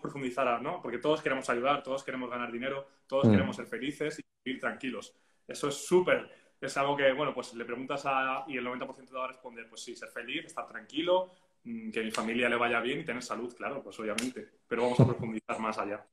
profundizar, 0.00 0.60
¿no? 0.62 0.80
Porque 0.80 0.98
todos 0.98 1.20
queremos 1.20 1.48
ayudar, 1.50 1.82
todos 1.82 2.02
queremos 2.02 2.30
ganar 2.30 2.50
dinero, 2.50 2.88
todos 3.06 3.26
mm. 3.26 3.30
queremos 3.32 3.56
ser 3.56 3.66
felices 3.66 4.18
y 4.18 4.24
vivir 4.44 4.60
tranquilos. 4.60 5.14
Eso 5.46 5.68
es 5.68 5.86
súper, 5.86 6.28
es 6.60 6.76
algo 6.76 6.96
que, 6.96 7.12
bueno, 7.12 7.32
pues 7.32 7.54
le 7.54 7.64
preguntas 7.64 8.02
a, 8.06 8.44
y 8.48 8.56
el 8.56 8.66
90% 8.66 9.08
te 9.08 9.16
va 9.16 9.24
a 9.24 9.28
responder, 9.28 9.68
pues 9.68 9.82
sí, 9.82 9.94
ser 9.94 10.08
feliz, 10.08 10.46
estar 10.46 10.66
tranquilo, 10.66 11.32
mm, 11.64 11.90
que 11.90 12.02
mi 12.02 12.10
familia 12.10 12.48
le 12.48 12.56
vaya 12.56 12.80
bien 12.80 13.00
y 13.00 13.04
tener 13.04 13.22
salud, 13.22 13.54
claro, 13.56 13.82
pues 13.82 13.98
obviamente. 14.00 14.48
Pero 14.66 14.82
vamos 14.82 15.00
a 15.00 15.06
profundizar 15.06 15.58
más 15.60 15.78
allá. 15.78 16.04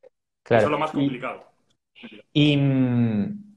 Eso 0.44 0.56
es 0.56 0.70
lo 0.70 0.78
más 0.78 0.92
complicado. 0.92 1.50
Y, 2.32 2.58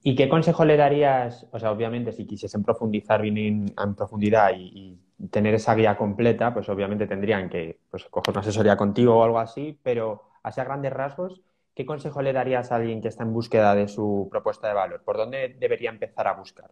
y, 0.01 0.15
qué 0.15 0.29
consejo 0.29 0.63
le 0.65 0.77
darías? 0.77 1.45
O 1.51 1.59
sea, 1.59 1.71
obviamente, 1.71 2.13
si 2.13 2.25
quisiesen 2.25 2.63
profundizar 2.63 3.21
bien 3.21 3.37
en, 3.37 3.95
profundidad 3.95 4.51
y, 4.55 4.97
tener 5.29 5.53
esa 5.53 5.75
guía 5.75 5.97
completa, 5.97 6.53
pues 6.53 6.69
obviamente 6.69 7.05
tendrían 7.05 7.49
que 7.49 7.81
pues, 7.91 8.05
coger 8.05 8.31
una 8.31 8.39
asesoría 8.39 8.77
contigo 8.77 9.17
o 9.17 9.23
algo 9.23 9.37
así, 9.37 9.77
pero 9.83 10.23
así 10.43 10.61
a 10.61 10.63
grandes 10.63 10.93
rasgos, 10.93 11.41
¿qué 11.79 11.85
consejo 11.85 12.21
le 12.21 12.33
darías 12.33 12.73
a 12.73 12.75
alguien 12.75 13.01
que 13.01 13.07
está 13.07 13.23
en 13.23 13.31
búsqueda 13.31 13.73
de 13.73 13.87
su 13.87 14.27
propuesta 14.29 14.67
de 14.67 14.73
valor? 14.73 15.01
¿Por 15.01 15.15
dónde 15.15 15.55
debería 15.57 15.89
empezar 15.89 16.27
a 16.27 16.33
buscar? 16.33 16.69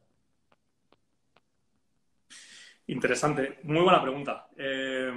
Interesante, 2.87 3.59
muy 3.63 3.83
buena 3.83 4.01
pregunta. 4.01 4.49
Eh, 4.57 5.13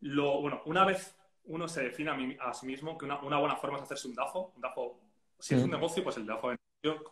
lo, 0.00 0.40
bueno, 0.40 0.62
una 0.64 0.84
vez 0.84 1.16
uno 1.44 1.68
se 1.68 1.84
define 1.84 2.36
a, 2.40 2.52
sí 2.52 2.66
mismo 2.66 2.98
que 2.98 3.04
una, 3.04 3.18
buena 3.18 3.54
forma 3.54 3.76
es 3.76 3.84
hacerse 3.84 4.08
un 4.08 4.16
DAFO. 4.16 4.52
Un 4.56 4.60
DAFO 4.60 4.98
si 5.38 5.54
es 5.54 5.62
un 5.62 5.70
negocio, 5.70 6.02
pues 6.02 6.16
el 6.16 6.26
DAFO 6.26 6.54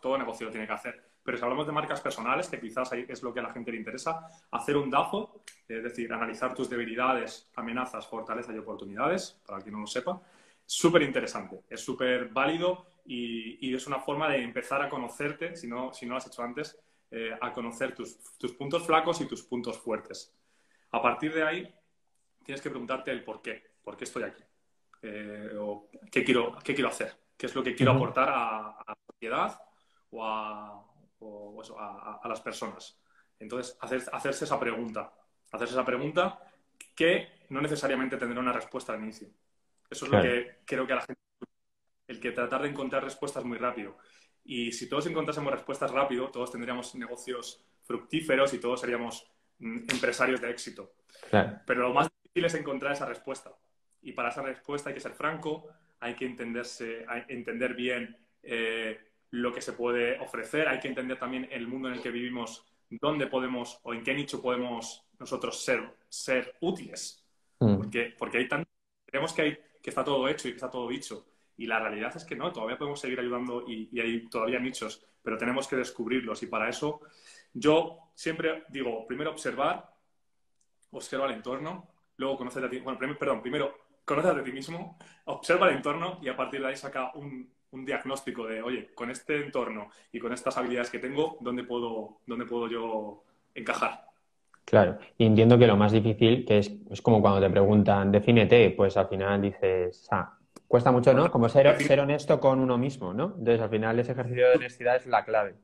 todo 0.01 0.17
negocio 0.17 0.47
lo 0.47 0.51
tiene 0.51 0.67
que 0.67 0.73
hacer. 0.73 1.01
Pero 1.23 1.37
si 1.37 1.43
hablamos 1.45 1.65
de 1.65 1.71
marcas 1.71 2.01
personales, 2.01 2.49
que 2.49 2.59
quizás 2.59 2.91
ahí 2.91 3.05
es 3.07 3.23
lo 3.23 3.33
que 3.33 3.39
a 3.39 3.43
la 3.43 3.53
gente 3.53 3.71
le 3.71 3.77
interesa, 3.77 4.27
hacer 4.51 4.75
un 4.75 4.89
DAFO, 4.89 5.41
es 5.69 5.83
decir, 5.83 6.11
analizar 6.11 6.53
tus 6.53 6.69
debilidades, 6.69 7.49
amenazas, 7.55 8.05
fortalezas 8.07 8.53
y 8.53 8.57
oportunidades, 8.57 9.39
para 9.47 9.61
quien 9.61 9.75
no 9.75 9.79
lo 9.79 9.87
sepa, 9.87 10.21
súper 10.65 11.01
interesante, 11.03 11.61
es 11.69 11.81
súper 11.81 12.29
válido 12.29 12.87
y, 13.05 13.73
es 13.73 13.87
una 13.87 13.99
forma 13.99 14.29
de 14.29 14.41
empezar 14.41 14.81
a 14.81 14.89
conocerte, 14.89 15.55
si 15.55 15.67
no, 15.67 15.93
si 15.93 16.05
no 16.05 16.13
lo 16.13 16.17
has 16.17 16.27
hecho 16.27 16.43
antes, 16.43 16.79
eh, 17.11 17.31
a 17.39 17.51
conocer 17.51 17.93
tus, 17.93 18.17
tus 18.37 18.53
puntos 18.53 18.85
flacos 18.85 19.21
y 19.21 19.25
tus 19.25 19.43
puntos 19.43 19.77
fuertes. 19.77 20.33
A 20.91 21.01
partir 21.01 21.33
de 21.33 21.43
ahí, 21.43 21.75
tienes 22.43 22.61
que 22.61 22.69
preguntarte 22.69 23.11
el 23.11 23.23
por 23.23 23.41
qué. 23.41 23.73
¿por 23.83 23.97
qué 23.97 24.05
estoy 24.05 24.23
aquí? 24.23 24.43
Eh, 25.01 25.51
o 25.59 25.89
¿qué, 26.11 26.23
quiero, 26.23 26.57
¿Qué 26.63 26.73
quiero 26.73 26.89
hacer? 26.89 27.15
¿Qué 27.37 27.47
es 27.47 27.55
lo 27.55 27.63
que 27.63 27.75
quiero 27.75 27.91
aportar 27.91 28.29
a, 28.29 28.83
la 28.87 28.97
sociedad 29.05 29.61
o, 30.11 30.25
a, 30.25 32.19
a, 32.23 32.27
las 32.27 32.41
personas? 32.41 32.97
Entonces, 33.39 33.77
hacerse 33.81 34.45
esa 34.45 34.59
pregunta. 34.59 35.13
Hacerse 35.51 35.73
esa 35.73 35.85
pregunta 35.85 36.39
que 36.95 37.45
no 37.49 37.61
necesariamente 37.61 38.17
tendrá 38.17 38.39
una 38.39 38.53
respuesta 38.53 38.93
al 38.93 39.03
inicio. 39.03 39.27
Eso 39.93 40.05
es 40.05 40.11
lo 40.11 40.21
que 40.21 40.57
creo 40.65 40.85
que 40.85 40.93
a 40.93 40.97
la 40.97 41.01
gente... 41.01 41.21
El 42.05 42.19
que 42.19 42.31
tratar 42.31 42.61
de 42.61 42.69
encontrar 42.69 43.03
respuestas 43.03 43.45
muy 43.45 43.57
rápido. 43.57 43.97
Y 44.43 44.73
si 44.73 44.89
todos 44.89 45.07
encontrásemos 45.07 45.53
respuestas 45.53 45.89
rápido, 45.91 46.29
todos 46.29 46.51
tendríamos 46.51 46.95
negocios 46.95 47.63
fructíferos 47.83 48.53
y 48.53 48.59
todos 48.59 48.81
seríamos 48.81 49.25
mm, 49.59 49.77
empresarios 49.89 50.41
de 50.41 50.49
éxito. 50.51 50.95
Pero 51.31 51.81
lo 51.87 51.93
más 51.93 52.09
difícil 52.11 52.45
es 52.45 52.55
encontrar 52.55 52.91
esa 52.91 53.05
respuesta. 53.05 53.55
Y 54.01 54.11
para 54.11 54.29
esa 54.29 54.41
respuesta 54.41 54.89
hay 54.89 54.95
que 54.95 55.01
ser 55.01 55.13
franco, 55.13 55.69
hay 55.99 56.15
que 56.15 56.25
entenderse, 56.25 57.05
entender 57.29 57.73
bien 57.73 58.17
eh, 58.41 58.99
lo 59.31 59.53
que 59.53 59.61
se 59.61 59.73
puede 59.73 60.19
ofrecer, 60.19 60.67
hay 60.67 60.79
que 60.79 60.89
entender 60.89 61.17
también 61.17 61.47
el 61.49 61.67
mundo 61.67 61.87
en 61.87 61.95
el 61.95 62.01
que 62.01 62.11
vivimos, 62.11 62.65
dónde 62.89 63.27
podemos 63.27 63.79
o 63.83 63.93
en 63.93 64.03
qué 64.03 64.13
nicho 64.13 64.41
podemos 64.41 65.05
nosotros 65.17 65.63
ser, 65.63 65.95
ser 66.09 66.55
útiles. 66.59 67.23
Mm. 67.59 67.77
Porque, 67.77 68.13
porque 68.17 68.37
hay 68.39 68.47
tanto, 68.47 68.69
creemos 69.05 69.33
que, 69.33 69.41
hay, 69.41 69.57
que 69.83 69.89
está 69.89 70.03
todo 70.03 70.27
hecho 70.29 70.47
y 70.47 70.51
que 70.51 70.55
está 70.55 70.71
todo 70.71 70.87
dicho. 70.87 71.25
Y 71.57 71.67
la 71.67 71.77
realidad 71.79 72.15
es 72.15 72.23
que 72.23 72.37
no, 72.37 72.51
todavía 72.51 72.77
podemos 72.77 72.99
seguir 72.99 73.19
ayudando 73.19 73.65
y, 73.67 73.99
hay 73.99 74.27
todavía 74.27 74.57
nichos, 74.57 75.05
pero 75.21 75.37
tenemos 75.37 75.67
que 75.67 75.75
descubrirlos. 75.75 76.41
Y 76.41 76.47
para 76.47 76.69
eso 76.69 77.01
yo 77.53 78.11
siempre 78.15 78.63
digo, 78.69 79.05
primero 79.05 79.31
observar, 79.31 79.93
observa 80.91 81.25
el 81.27 81.33
entorno, 81.33 81.89
luego 82.17 82.37
conocer 82.37 82.63
a 82.63 82.69
ti. 82.69 82.79
Bueno, 82.79 82.97
perdón, 83.19 83.41
primero 83.41 83.77
conoces 84.05 84.31
a 84.31 84.43
ti 84.43 84.51
mismo, 84.53 84.97
observa 85.25 85.69
el 85.69 85.75
entorno 85.75 86.19
y 86.21 86.29
a 86.29 86.35
partir 86.35 86.61
de 86.61 86.67
ahí 86.67 86.77
saca 86.77 87.11
un, 87.13 87.51
diagnóstico 87.71 88.45
de, 88.45 88.61
oye, 88.61 88.93
con 88.93 89.09
este 89.09 89.43
entorno 89.43 89.89
y 90.11 90.19
con 90.19 90.31
estas 90.31 90.55
habilidades 90.57 90.91
que 90.91 90.99
tengo, 90.99 91.37
¿dónde 91.41 91.63
puedo, 91.63 92.19
dónde 92.27 92.45
puedo 92.45 92.67
yo 92.67 93.23
encajar? 93.55 94.12
Claro, 94.65 94.97
y 95.17 95.25
entiendo 95.25 95.57
que 95.57 95.67
lo 95.67 95.75
más 95.75 95.91
difícil, 95.91 96.45
que 96.45 96.59
es, 96.59 96.71
es 96.89 97.01
como 97.01 97.21
cuando 97.21 97.41
te 97.41 97.49
preguntan, 97.49 98.11
defínete, 98.11 98.71
pues 98.71 98.95
al 98.97 99.07
final 99.07 99.41
dices, 99.41 100.07
ah, 100.11 100.37
cuesta 100.67 100.91
mucho, 100.91 101.13
¿no? 101.13 101.29
Como 101.29 101.49
ser, 101.49 101.79
ser 101.81 101.99
honesto 101.99 102.39
con 102.39 102.59
uno 102.59 102.77
mismo, 102.77 103.13
¿no? 103.13 103.35
Entonces 103.37 103.61
al 103.61 103.69
final 103.69 103.99
ese 103.99 104.13
ejercicio 104.13 104.49
de 104.49 104.55
honestidad 104.55 104.95
es 104.95 105.05
la 105.05 105.23
clave. 105.23 105.55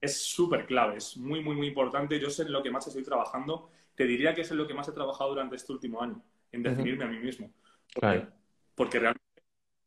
Es 0.00 0.22
súper 0.22 0.66
clave, 0.66 0.98
es 0.98 1.16
muy, 1.16 1.42
muy, 1.42 1.56
muy 1.56 1.68
importante. 1.68 2.20
Yo 2.20 2.30
sé 2.30 2.42
en 2.42 2.52
lo 2.52 2.62
que 2.62 2.70
más 2.70 2.86
estoy 2.86 3.02
trabajando. 3.02 3.70
Te 3.94 4.04
diría 4.04 4.34
que 4.34 4.42
es 4.42 4.50
en 4.50 4.58
lo 4.58 4.66
que 4.66 4.74
más 4.74 4.88
he 4.88 4.92
trabajado 4.92 5.30
durante 5.30 5.56
este 5.56 5.72
último 5.72 6.02
año 6.02 6.22
en 6.52 6.62
definirme 6.62 7.04
a 7.04 7.08
mí 7.08 7.18
mismo. 7.18 7.52
Porque, 8.74 8.98
realmente 8.98 9.22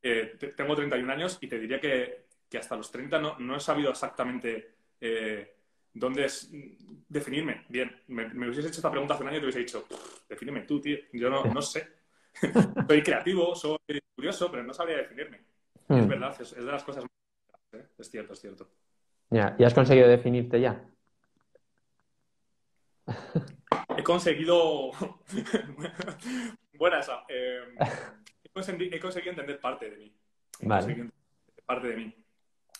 eh, 0.02 0.38
tengo 0.56 0.76
31 0.76 1.10
años 1.10 1.38
y 1.42 1.48
te 1.48 1.60
diría 1.60 1.80
que, 1.80 2.26
hasta 2.58 2.76
los 2.76 2.92
30 2.92 3.20
no, 3.20 3.56
he 3.56 3.60
sabido 3.60 3.90
exactamente 3.92 4.76
eh, 5.02 5.55
dónde 5.96 6.26
es 6.26 6.52
definirme. 7.10 7.66
Bien, 7.70 8.04
me, 8.08 8.28
me, 8.30 8.46
hubieses 8.46 8.66
hecho 8.66 8.78
esta 8.78 8.92
pregunta 8.92 9.16
hace 9.16 9.24
un 9.24 9.30
año 9.30 9.38
y 9.38 9.40
te 9.40 9.46
hubiese 9.46 9.60
dicho, 9.60 9.88
defíneme 10.30 10.62
tú, 10.62 10.80
tío. 10.80 10.98
Yo 11.14 11.30
no, 11.30 11.62
sé. 11.62 11.88
soy 12.88 13.02
creativo, 13.02 13.56
soy 13.56 13.78
curioso, 14.14 14.52
pero 14.52 14.64
no 14.64 14.74
sabría 14.74 14.98
definirme. 14.98 15.38
Es 15.88 16.06
hmm. 16.06 16.08
verdad, 16.08 16.40
es, 16.40 16.54
de 16.54 16.62
las 16.62 16.84
cosas 16.84 17.04
más... 17.04 17.82
¿eh? 17.82 17.88
Es 17.98 18.12
cierto, 18.12 18.34
es 18.34 18.42
cierto. 18.42 18.70
Ya, 19.30 19.56
¿y 19.58 19.64
has 19.64 19.74
conseguido 19.74 20.08
definirte 20.08 20.60
ya? 20.60 20.86
he 23.98 24.04
conseguido. 24.04 24.92
Buena 26.74 27.00
esa. 27.00 27.24
Em, 27.30 27.78
he, 28.44 29.00
conseguido, 29.00 29.32
entender 29.32 29.60
parte 29.60 29.90
de 29.90 29.98
mí. 29.98 30.14
Vale. 30.62 31.10
Parte 31.66 31.88
de 31.88 31.96
mí. 31.96 32.16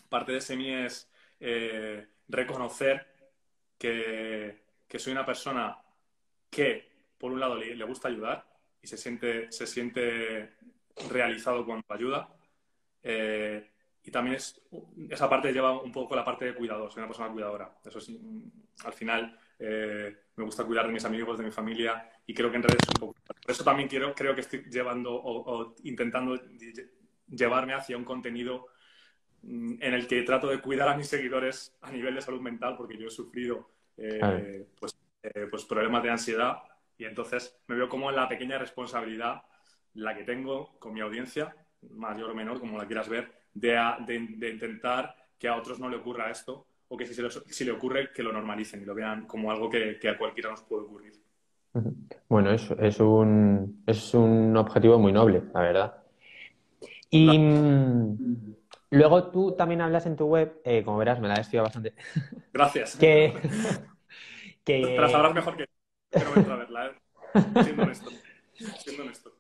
Parte 0.10 0.32
de 0.34 0.38
ese 0.40 0.56
mí 0.56 0.72
es 0.72 1.10
eh, 1.40 2.08
reconocer 2.28 3.08
que, 3.78 4.64
soy 4.98 5.12
una 5.12 5.26
persona 5.26 5.78
que, 6.50 6.90
por 7.18 7.32
un 7.32 7.40
lado, 7.40 7.56
le, 7.56 7.84
gusta 7.84 8.08
ayudar 8.08 8.46
y 8.82 8.88
se 8.88 8.98
siente, 8.98 9.52
se 9.52 9.68
siente 9.68 10.54
realizado 11.10 11.66
cuando 11.66 11.86
ayuda. 11.90 12.30
Eh, 13.04 13.72
y 14.04 14.12
también 14.12 14.36
es, 14.36 14.62
esa 15.10 15.30
parte 15.30 15.52
lleva 15.52 15.82
un 15.82 15.92
poco 15.92 16.16
la 16.16 16.24
parte 16.24 16.46
de 16.46 16.54
cuidado, 16.54 16.90
soy 16.90 17.00
una 17.00 17.08
persona 17.08 17.32
cuidadora. 17.32 17.78
Eso 17.84 18.00
sí, 18.00 18.20
al 18.84 18.94
final 18.94 19.38
eh, 19.58 20.16
me 20.36 20.44
gusta 20.44 20.64
cuidar 20.64 20.86
de 20.86 20.94
mis 20.94 21.06
amigos, 21.06 21.38
de 21.38 21.46
mi 21.46 21.52
familia 21.52 22.10
y 22.26 22.34
creo 22.34 22.52
que 22.52 22.58
en 22.58 22.64
redes 22.64 22.84
es 22.84 22.90
un 22.90 23.08
poco... 23.08 23.16
Por 23.26 23.52
eso 23.52 23.64
también 23.64 23.90
quiero, 23.90 24.14
creo 24.14 24.36
que 24.36 24.42
estoy 24.42 24.64
llevando 24.70 25.14
o, 25.14 25.76
intentando 25.84 26.40
llevarme 27.28 27.74
hacia 27.74 27.98
un 27.98 28.04
contenido 28.04 28.68
mm, 28.68 28.75
en 29.48 29.94
el 29.94 30.08
que 30.08 30.24
trato 30.24 30.48
de 30.48 30.60
cuidar 30.60 30.90
a 30.90 30.98
mis 30.98 31.08
seguidores 31.08 31.76
a 31.82 31.92
nivel 31.92 32.16
de 32.16 32.22
salud 32.22 32.42
mental 32.42 32.76
porque 32.78 32.98
yo 32.98 33.08
he 33.08 33.12
sufrido 33.12 33.70
eh, 33.98 34.68
pues, 34.80 34.98
eh, 35.22 35.48
pues 35.50 35.66
problemas 35.66 36.04
de 36.04 36.10
ansiedad 36.10 36.58
y 36.98 37.06
entonces 37.06 37.58
me 37.68 37.76
veo 37.76 37.88
como 37.88 38.10
en 38.10 38.16
la 38.16 38.28
pequeña 38.28 38.58
responsabilidad 38.58 39.44
la 39.94 40.16
que 40.16 40.24
tengo 40.24 40.78
con 40.80 40.94
mi 40.94 41.02
audiencia, 41.02 41.56
mayor 41.92 42.32
o 42.32 42.36
menor, 42.36 42.60
como 42.60 42.78
la 42.78 42.88
quieras 42.88 43.08
ver, 43.08 43.32
de, 43.54 43.78
de 44.06 44.50
intentar 44.50 45.16
que 45.38 45.48
a 45.48 45.56
otros 45.56 45.80
no 45.80 45.90
le 45.90 45.98
ocurra 45.98 46.32
esto 46.32 46.68
o 46.88 46.98
que 46.98 47.06
si, 47.06 47.16
si 47.48 47.66
le 47.66 47.72
ocurre, 47.72 48.12
que 48.14 48.24
lo 48.24 48.32
normalicen 48.32 48.82
y 48.82 48.86
lo 48.86 48.94
vean 48.94 49.26
como 49.26 49.52
algo 49.52 49.70
que, 49.70 49.98
a 50.08 50.18
cualquiera 50.18 50.52
nos 50.52 50.62
puede 50.64 50.84
ocurrir. 50.84 51.14
Bueno, 52.30 52.52
es, 52.52 52.70
es, 52.80 53.00
un, 53.00 53.84
es 53.86 54.14
un 54.14 54.56
objetivo 54.56 54.98
muy 54.98 55.12
noble, 55.12 55.44
la 55.54 55.62
verdad. 55.62 56.04
Y 57.10 57.38
mm, 57.38 58.56
luego 58.96 59.32
tú 59.32 59.56
también 59.56 59.82
hablas 59.82 60.06
en 60.06 60.16
tu 60.16 60.26
web, 60.26 60.62
eh, 60.64 60.84
como 60.84 60.98
verás, 60.98 61.20
me 61.20 61.28
la 61.28 61.36
he 61.36 61.42
estudiado 61.42 61.66
bastante. 61.66 61.94
Gracias. 62.52 62.96
que, 63.00 63.34
que... 64.64 64.82
Te 64.82 64.98
la 64.98 65.10
sabrás 65.10 65.34
mejor 65.34 65.58
que 65.58 65.66
pero 66.16 66.32
voy 66.34 66.52
a 66.52 66.56
verla, 66.56 66.88
¿eh? 66.88 66.92
Siendo 67.64 67.84
honesto. 67.84 68.10
Siendo 68.54 69.04
honesto. 69.04 69.34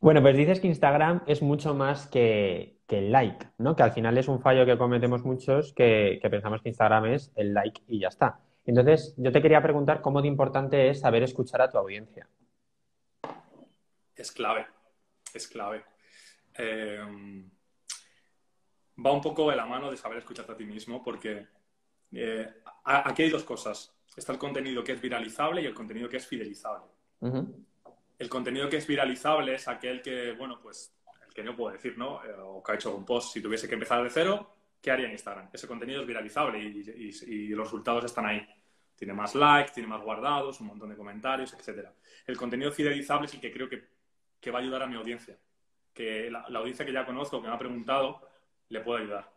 Bueno, 0.00 0.20
pues 0.22 0.36
dices 0.36 0.60
que 0.60 0.66
Instagram 0.66 1.22
es 1.26 1.42
mucho 1.42 1.74
más 1.74 2.06
que, 2.08 2.78
que 2.86 2.98
el 2.98 3.12
like, 3.12 3.46
¿no? 3.58 3.76
Que 3.76 3.82
al 3.82 3.92
final 3.92 4.18
es 4.18 4.28
un 4.28 4.40
fallo 4.40 4.66
que 4.66 4.78
cometemos 4.78 5.24
muchos 5.24 5.72
que, 5.72 6.20
pensamos 6.30 6.62
que 6.62 6.70
Instagram 6.70 7.06
es 7.06 7.32
el 7.36 7.54
like 7.54 7.82
y 7.86 8.00
ya 8.00 8.08
está. 8.08 8.40
Entonces, 8.64 9.14
yo 9.16 9.30
te 9.32 9.40
quería 9.40 9.62
preguntar 9.62 10.00
cómo 10.00 10.20
de 10.22 10.28
importante 10.28 10.88
es 10.88 11.00
saber 11.00 11.22
escuchar 11.22 11.62
a 11.62 11.70
tu 11.70 11.78
audiencia. 11.78 12.28
Es 14.16 14.32
clave, 14.32 14.66
es 15.32 15.46
clave. 15.48 15.84
Eh, 16.56 17.00
va 19.04 19.12
un 19.12 19.20
poco 19.20 19.50
de 19.50 19.56
la 19.56 19.66
mano 19.66 19.90
de 19.90 19.96
saber 19.96 20.18
escucharte 20.18 20.52
a 20.52 20.56
ti 20.56 20.64
mismo 20.64 21.02
porque 21.02 21.46
eh, 22.12 22.48
aquí 22.84 23.22
hay 23.22 23.30
dos 23.30 23.44
cosas. 23.44 23.94
Está 24.16 24.32
el 24.32 24.38
contenido 24.38 24.82
que 24.82 24.92
es 24.92 25.00
viralizable 25.00 25.62
y 25.62 25.66
el 25.66 25.74
contenido 25.74 26.08
que 26.08 26.16
es 26.16 26.26
fidelizable. 26.26 26.90
El 28.18 28.28
contenido 28.28 28.68
que 28.68 28.78
es 28.78 28.86
viralizable 28.86 29.54
es 29.54 29.68
aquel 29.68 30.02
que, 30.02 30.32
bueno, 30.32 30.60
pues 30.60 30.92
que 31.38 31.44
no 31.44 31.54
puedo 31.54 31.72
decir, 31.72 31.96
¿no? 31.96 32.24
Eh, 32.24 32.34
o 32.36 32.60
que 32.60 32.72
ha 32.72 32.74
hecho 32.74 32.96
un 32.96 33.04
post, 33.04 33.32
si 33.32 33.40
tuviese 33.40 33.68
que 33.68 33.74
empezar 33.74 34.02
de 34.02 34.10
cero, 34.10 34.54
¿qué 34.82 34.90
haría 34.90 35.06
en 35.06 35.12
Instagram? 35.12 35.50
Ese 35.52 35.68
contenido 35.68 36.00
es 36.00 36.06
viralizable 36.06 36.58
y, 36.58 37.48
los 37.50 37.66
resultados 37.66 38.04
están 38.04 38.26
ahí. 38.26 38.44
Tiene 38.96 39.14
más 39.14 39.36
likes, 39.36 39.72
tiene 39.72 39.88
más 39.88 40.02
guardados, 40.02 40.60
un 40.60 40.66
montón 40.66 40.88
de 40.88 40.96
comentarios, 40.96 41.54
etc. 41.54 41.90
El 42.26 42.36
contenido 42.36 42.72
fidelizable 42.72 43.26
es 43.26 43.34
el 43.34 43.40
que 43.40 43.52
creo 43.52 43.68
que, 43.68 44.50
va 44.50 44.58
a 44.58 44.62
ayudar 44.62 44.82
a 44.82 44.88
mi 44.88 44.96
audiencia. 44.96 45.38
Que 45.94 46.28
la, 46.28 46.40
audiencia 46.40 46.84
que 46.84 46.92
ya 46.92 47.06
conozco, 47.06 47.40
que 47.40 47.46
me 47.46 47.54
ha 47.54 47.58
preguntado, 47.58 48.20
le 48.68 48.80
puede 48.80 49.02
ayudar. 49.02 49.30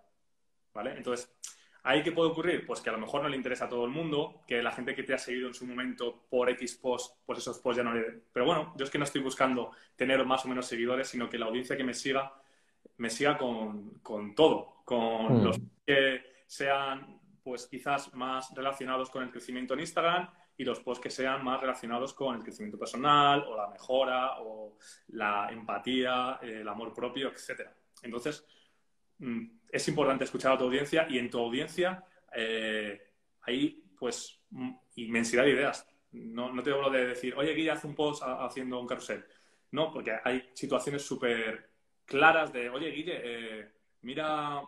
¿Vale? 0.74 0.94
Entonces, 0.96 1.34
¿ahí 1.84 2.02
qué 2.02 2.12
puede 2.12 2.30
ocurrir? 2.30 2.66
Pues 2.66 2.80
que 2.80 2.90
a 2.90 2.94
lo 2.94 3.00
mejor 3.00 3.24
no 3.24 3.30
le 3.30 3.36
interesa 3.36 3.66
a 3.66 3.70
todo 3.70 3.86
el 3.86 3.92
mundo, 3.92 4.42
que 4.48 4.64
la 4.64 4.72
gente 4.72 4.96
que 4.96 5.04
te 5.04 5.14
ha 5.14 5.18
seguido 5.18 5.48
en 5.48 5.54
su 5.54 5.66
momento 5.66 6.26
por 6.30 6.50
X 6.50 6.76
post, 6.76 7.18
pues 7.26 7.40
esos 7.40 7.60
posts 7.60 7.78
ya 7.78 7.84
no 7.84 7.94
le... 7.94 8.24
Pero 8.32 8.46
bueno, 8.46 8.74
yo 8.78 8.86
es 8.86 8.90
que 8.90 8.98
no 8.98 9.04
estoy 9.04 9.22
buscando 9.22 9.72
tener 9.96 10.26
más 10.26 10.46
o 10.46 10.48
menos 10.48 10.66
seguidores, 10.66 11.10
sino 11.10 11.30
que 11.30 11.38
la 11.38 11.48
audiencia 11.48 11.76
que 11.76 11.84
me 11.84 11.94
siga 11.94 12.34
me 12.98 13.10
siga 13.10 13.38
con, 13.38 14.00
con 14.02 14.36
todo, 14.36 14.84
con 14.86 15.42
mm. 15.42 15.44
los 15.44 15.60
que 15.86 16.22
sean 16.46 17.20
pues 17.44 17.66
quizás 17.66 18.14
más 18.14 18.54
relacionados 18.56 19.10
con 19.10 19.24
el 19.24 19.32
crecimiento 19.32 19.74
en 19.74 19.80
Instagram 19.80 20.30
y 20.56 20.64
los 20.64 20.80
posts 20.80 21.02
que 21.02 21.10
sean 21.10 21.44
más 21.44 21.60
relacionados 21.60 22.14
con 22.14 22.36
el 22.36 22.44
crecimiento 22.44 22.78
personal 22.78 23.44
o 23.48 23.58
la 23.58 23.68
mejora 23.68 24.40
o 24.42 24.78
la 25.08 25.50
empatía, 25.52 26.40
el 26.44 26.68
amor 26.68 26.94
propio, 26.94 27.30
etc. 27.30 27.68
Entonces, 28.04 28.46
es 29.72 29.88
importante 29.88 30.24
escuchar 30.24 30.54
a 30.54 30.58
tu 30.58 30.66
audiencia 30.66 31.08
y 31.10 31.18
en 31.18 31.30
tu 31.30 31.40
audiencia 31.40 32.04
eh, 32.36 33.02
hay 33.42 33.84
pues 33.98 34.42
inmensidad 34.96 35.44
de 35.44 35.52
ideas. 35.52 35.88
No, 36.12 36.52
no 36.52 36.62
te 36.62 36.72
hablo 36.72 36.90
de 36.90 37.08
decir, 37.08 37.34
oye, 37.36 37.54
Guilla, 37.54 37.74
haz 37.74 37.86
un 37.86 37.96
post 37.96 38.24
haciendo 38.24 38.80
un 38.80 38.88
carrusel. 38.88 39.26
No, 39.72 39.92
porque 39.92 40.18
hay 40.24 40.50
situaciones 40.54 41.04
súper 41.04 41.70
claras 42.06 42.52
de, 42.52 42.70
oye, 42.70 42.90
Guille, 42.90 43.22
eh, 43.24 43.72
mira, 44.02 44.62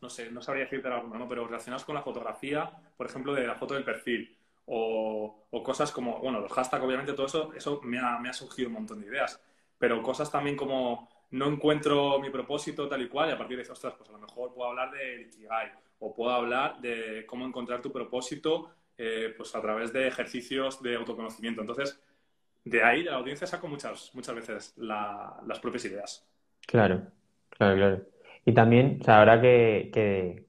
no 0.00 0.10
sé, 0.10 0.30
no 0.30 0.42
sabría 0.42 0.64
decirte 0.64 0.88
alguna, 0.88 1.18
¿no? 1.18 1.28
Pero 1.28 1.46
relacionadas 1.46 1.84
con 1.84 1.94
la 1.94 2.02
fotografía, 2.02 2.70
por 2.96 3.06
ejemplo, 3.06 3.34
de 3.34 3.46
la 3.46 3.54
foto 3.54 3.74
del 3.74 3.84
perfil. 3.84 4.36
O, 4.66 5.46
cosas 5.64 5.92
como, 5.92 6.18
bueno, 6.18 6.40
los 6.40 6.52
hashtags, 6.52 6.84
obviamente, 6.84 7.12
todo 7.12 7.26
eso, 7.26 7.52
eso 7.54 7.80
me 7.84 7.98
ha, 7.98 8.18
me 8.18 8.28
ha 8.28 8.32
surgido 8.32 8.68
un 8.68 8.74
montón 8.74 9.00
de 9.00 9.06
ideas. 9.06 9.40
Pero 9.78 10.02
cosas 10.02 10.30
también 10.30 10.56
como 10.56 11.08
no 11.30 11.46
encuentro 11.46 12.18
mi 12.20 12.30
propósito 12.30 12.88
tal 12.88 13.02
y 13.02 13.08
cual, 13.08 13.30
y 13.30 13.32
a 13.32 13.38
partir 13.38 13.56
de 13.56 13.62
eso, 13.62 13.72
ostras, 13.72 13.94
pues 13.96 14.08
a 14.08 14.12
lo 14.12 14.18
mejor 14.18 14.54
puedo 14.54 14.70
hablar 14.70 14.90
de 14.90 15.22
Ikigai, 15.22 15.72
o 16.00 16.14
puedo 16.14 16.30
hablar 16.30 16.80
de 16.80 17.26
cómo 17.26 17.44
encontrar 17.46 17.82
tu 17.82 17.92
propósito 17.92 18.70
eh, 18.96 19.34
pues 19.36 19.54
a 19.54 19.60
través 19.60 19.92
de 19.92 20.08
ejercicios 20.08 20.82
de 20.82 20.96
autoconocimiento. 20.96 21.60
Entonces, 21.60 22.00
de 22.64 22.82
ahí 22.82 23.04
la 23.04 23.16
audiencia 23.16 23.46
saco 23.46 23.68
muchas, 23.68 24.14
muchas 24.14 24.34
veces 24.34 24.74
las 24.76 25.58
propias 25.60 25.84
ideas. 25.84 26.28
Claro, 26.66 27.02
claro, 27.50 27.76
claro. 27.76 28.02
Y 28.44 28.52
también, 28.52 29.00
o 29.06 29.10
ahora 29.10 29.40
que, 29.40 29.90
que, 29.92 30.44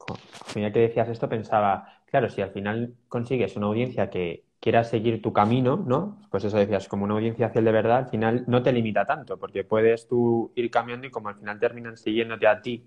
que 0.53 0.79
decías 0.79 1.09
esto, 1.09 1.27
pensaba, 1.27 2.01
claro, 2.05 2.29
si 2.29 2.41
al 2.41 2.51
final 2.51 2.95
consigues 3.07 3.55
una 3.55 3.67
audiencia 3.67 4.09
que 4.09 4.45
quiera 4.59 4.83
seguir 4.83 5.21
tu 5.21 5.31
camino, 5.31 5.77
¿no? 5.77 6.21
Pues 6.29 6.43
eso 6.43 6.57
decías, 6.57 6.87
como 6.87 7.05
una 7.05 7.13
audiencia 7.15 7.49
fiel 7.49 7.65
de 7.65 7.71
verdad, 7.71 7.97
al 7.97 8.07
final 8.07 8.43
no 8.47 8.61
te 8.61 8.71
limita 8.71 9.05
tanto, 9.05 9.37
porque 9.37 9.63
puedes 9.63 10.07
tú 10.07 10.51
ir 10.55 10.69
cambiando 10.69 11.07
y 11.07 11.11
como 11.11 11.29
al 11.29 11.35
final 11.35 11.59
terminan 11.59 11.97
siguiéndote 11.97 12.47
a 12.47 12.61
ti 12.61 12.85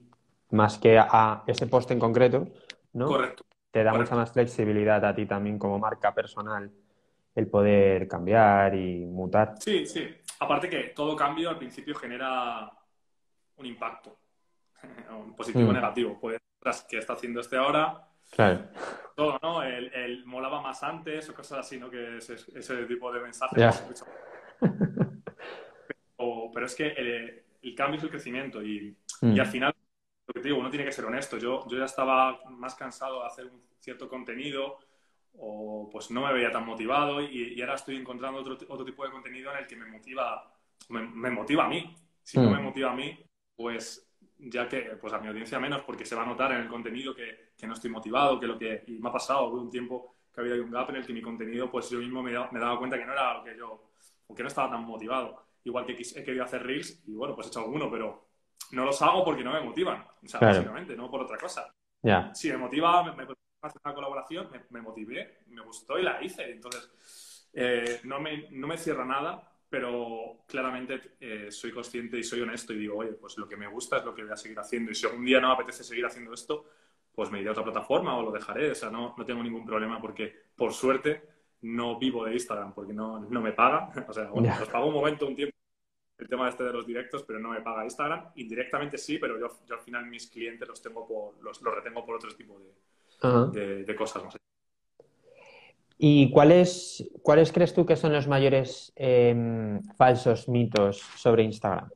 más 0.50 0.79
que 0.79 0.99
a 0.99 1.45
ese 1.47 1.67
post 1.67 1.91
en 1.91 1.99
concreto, 1.99 2.49
¿no? 2.93 3.07
Correcto. 3.07 3.45
Te 3.71 3.83
da 3.83 3.95
mucha 3.95 4.14
más 4.14 4.33
flexibilidad 4.33 5.02
a 5.05 5.14
ti 5.14 5.25
también 5.25 5.59
como 5.59 5.79
marca 5.79 6.14
personal 6.14 6.71
el 7.35 7.47
poder 7.47 8.07
cambiar 8.07 8.75
y 8.75 9.07
mutar. 9.07 9.55
Sí, 9.59 9.87
sí. 9.87 10.07
Aparte 10.41 10.69
que 10.69 10.93
todo 10.95 11.17
cambio 11.17 11.49
al 11.49 11.59
principio 11.59 11.95
genera 11.95 12.71
un 13.57 13.67
impacto, 13.67 14.19
positivo 15.37 15.69
o 15.69 15.73
mm. 15.73 15.75
negativo. 15.75 16.19
Pues, 16.21 16.38
¿qué 16.88 16.99
está 16.99 17.14
haciendo 17.14 17.41
este 17.41 17.57
ahora? 17.57 18.09
Claro. 18.33 18.65
Todo, 19.15 19.39
¿no? 19.43 19.62
El, 19.62 20.25
molaba 20.25 20.61
más 20.62 20.83
antes 20.83 21.29
o 21.29 21.35
cosas 21.35 21.59
así, 21.61 21.79
¿no? 21.79 21.91
Que 21.91 22.17
ese, 22.17 22.35
ese 22.35 22.87
tipo 22.87 23.12
de 23.12 23.21
mensajes. 23.21 23.85
pero, 26.54 26.67
es 26.67 26.75
que 26.75 26.89
el, 26.89 27.75
cambio 27.75 27.99
es 27.99 28.04
el 28.04 28.11
crecimiento 28.11 28.63
y, 28.63 28.97
y, 29.21 29.39
al 29.39 29.47
mm. 29.47 29.50
final, 29.50 29.75
lo 30.26 30.35
que 30.35 30.41
te 30.41 30.49
digo, 30.49 30.59
uno 30.59 30.71
tiene 30.71 30.87
que 30.87 30.93
ser 30.93 31.04
honesto. 31.04 31.37
Yo, 31.37 31.69
yo 31.69 31.78
ya 31.78 31.85
estaba 31.85 32.41
más 32.50 32.75
cansado 32.75 33.21
de 33.21 33.26
hacer 33.26 33.47
un 33.47 33.63
cierto 33.78 34.09
contenido 34.09 34.78
o 35.39 35.89
pues 35.91 36.11
no 36.11 36.23
me 36.23 36.33
veía 36.33 36.50
tan 36.50 36.65
motivado 36.65 37.21
y, 37.21 37.61
ahora 37.61 37.75
estoy 37.75 37.97
encontrando 37.97 38.41
otro, 38.41 38.56
otro, 38.69 38.85
tipo 38.85 39.04
de 39.04 39.11
contenido 39.11 39.50
en 39.52 39.59
el 39.59 39.67
que 39.67 39.76
me 39.76 39.87
motiva, 39.87 40.50
me, 40.89 41.30
motiva 41.30 41.67
a 41.67 41.69
mí. 41.69 41.95
Si 42.23 42.39
no 42.39 42.49
mm. 42.49 42.52
me 42.52 42.61
motiva 42.61 42.93
a 42.93 42.95
mí, 42.95 43.19
pues 43.56 44.11
ya 44.50 44.69
que 44.69 44.97
pues 45.00 45.13
a 45.13 45.19
mi 45.19 45.28
audiencia 45.28 45.59
menos, 45.61 45.83
porque 45.83 46.05
se 46.05 46.15
va 46.15 46.23
a 46.23 46.26
notar 46.26 46.52
en 46.52 46.63
el 46.63 46.69
contenido 46.69 47.15
que, 47.15 47.52
que 47.57 47.67
no 47.67 47.75
estoy 47.75 47.91
motivado, 47.91 48.39
que 48.41 48.47
lo 48.47 48.59
que 48.59 48.85
y 48.87 48.99
me 48.99 49.09
ha 49.09 49.13
pasado, 49.13 49.47
hubo 49.49 49.61
un 49.61 49.71
tiempo 49.71 50.17
que 50.33 50.41
había 50.41 50.55
un 50.55 50.71
gap 50.71 50.91
en 50.91 50.97
el 50.97 51.07
que 51.07 51.13
mi 51.13 51.23
contenido, 51.23 51.71
pues 51.71 51.91
yo 51.91 51.99
mismo 51.99 52.23
me, 52.23 52.33
me 52.33 52.61
daba 52.61 52.78
cuenta 52.78 52.99
que 52.99 53.05
no 53.05 53.13
era 53.13 53.35
lo 53.35 53.45
que 53.45 53.57
yo, 53.57 53.91
o 54.26 54.35
que 54.35 54.43
no 54.43 54.49
estaba 54.49 54.71
tan 54.71 54.85
motivado. 54.85 55.43
Igual 55.65 55.87
que 55.87 55.93
he 55.93 56.25
querido 56.25 56.45
hacer 56.45 56.63
reels 56.63 57.02
y 57.07 57.15
bueno, 57.15 57.35
pues 57.35 57.47
he 57.47 57.50
hecho 57.50 57.61
alguno, 57.61 57.91
pero 57.91 58.28
no 58.73 58.85
los 58.85 59.00
hago 59.02 59.25
porque 59.25 59.45
no 59.45 59.52
me 59.52 59.61
motivan, 59.61 60.05
o 60.23 60.26
sea, 60.26 60.41
básicamente, 60.41 60.97
no 60.97 61.11
por 61.11 61.23
otra 61.23 61.37
cosa. 61.37 61.73
Ya. 62.02 62.35
Si 62.35 62.50
me 62.50 62.57
motiva, 62.57 63.05
me, 63.05 63.15
me 63.15 63.35
hacer 63.63 63.81
una 63.85 63.95
colaboración, 63.95 64.50
me, 64.50 64.65
me, 64.71 64.81
motivé, 64.81 65.43
me 65.49 65.63
gustó 65.63 65.99
y 65.99 66.02
la 66.02 66.23
hice. 66.23 66.50
Entonces, 66.50 67.49
eh, 67.52 68.00
no, 68.05 68.21
me, 68.21 68.49
no 68.50 68.67
me 68.67 68.76
cierra 68.76 69.05
nada, 69.05 69.51
pero 69.73 70.45
claramente 70.47 71.15
eh, 71.19 71.50
soy 71.50 71.73
consciente 71.73 72.19
y 72.19 72.23
soy 72.23 72.43
honesto 72.43 72.75
y 72.75 72.76
digo, 72.76 72.99
oye, 72.99 73.15
pues 73.15 73.39
lo 73.39 73.49
que 73.49 73.56
me 73.56 73.67
gusta 73.67 73.97
es 73.97 74.04
lo 74.04 74.15
que 74.15 74.23
voy 74.23 74.30
a 74.30 74.37
seguir 74.37 74.58
haciendo 74.58 74.91
y 74.91 74.95
si 74.95 75.06
algún 75.06 75.25
día 75.25 75.41
no 75.41 75.49
me 75.49 75.54
apetece 75.54 75.82
seguir 75.82 76.04
haciendo 76.04 76.35
esto, 76.35 76.67
pues 77.15 77.30
me 77.30 77.41
iré 77.41 77.49
a 77.49 77.52
otra 77.52 77.65
plataforma 77.65 78.15
o 78.19 78.23
lo 78.23 78.30
dejaré, 78.30 78.71
o 78.71 78.75
sea, 78.75 78.91
no, 78.91 79.15
no 79.17 79.25
tengo 79.25 79.43
ningún 79.43 79.65
problema 79.65 79.99
porque, 79.99 80.30
por 80.54 80.75
suerte, 80.75 81.23
no 81.63 81.99
vivo 81.99 82.26
de 82.26 82.35
Instagram 82.35 82.75
porque 82.75 82.93
no, 82.93 83.21
no 83.21 83.41
me 83.41 83.52
paga, 83.52 83.89
o 84.08 84.13
sea, 84.13 84.25
bueno, 84.25 84.54
los 84.61 84.69
pago 84.69 84.89
un 84.89 84.95
momento, 84.95 85.26
un 85.26 85.37
tiempo, 85.37 85.56
el 86.19 86.28
tema 86.28 86.50
este 86.50 86.65
de 86.65 86.73
los 86.75 86.87
directos, 86.87 87.23
pero 87.23 87.39
no 87.39 87.49
me 87.49 87.63
paga 87.63 87.85
Instagram, 87.85 88.26
indirectamente 88.35 88.99
sí, 88.99 89.17
pero 89.17 89.41
yo, 89.41 89.49
yo 89.67 89.76
al 89.76 89.80
final 89.80 90.04
mis 90.04 90.26
clientes 90.26 90.69
los 90.69 90.82
tengo 90.82 91.08
por, 91.08 91.43
los, 91.43 91.63
los 91.63 91.75
retengo 91.75 92.04
por 92.04 92.17
otro 92.17 92.30
tipo 92.35 92.61
de, 92.61 93.85
de, 93.85 93.97
cosas, 93.97 94.23
no 94.23 94.30
sé. 94.30 94.37
¿Y 95.99 96.31
cuáles, 96.31 97.09
cuáles 97.23 97.52
crees 97.52 97.75
tú 97.75 97.87
que 97.87 97.97
son 97.97 98.13
los 98.13 98.26
mayores 98.26 98.93
em, 98.97 99.83
falsos 99.97 100.49
mitos 100.49 100.99
sobre 101.17 101.45
Instagram? 101.45 101.91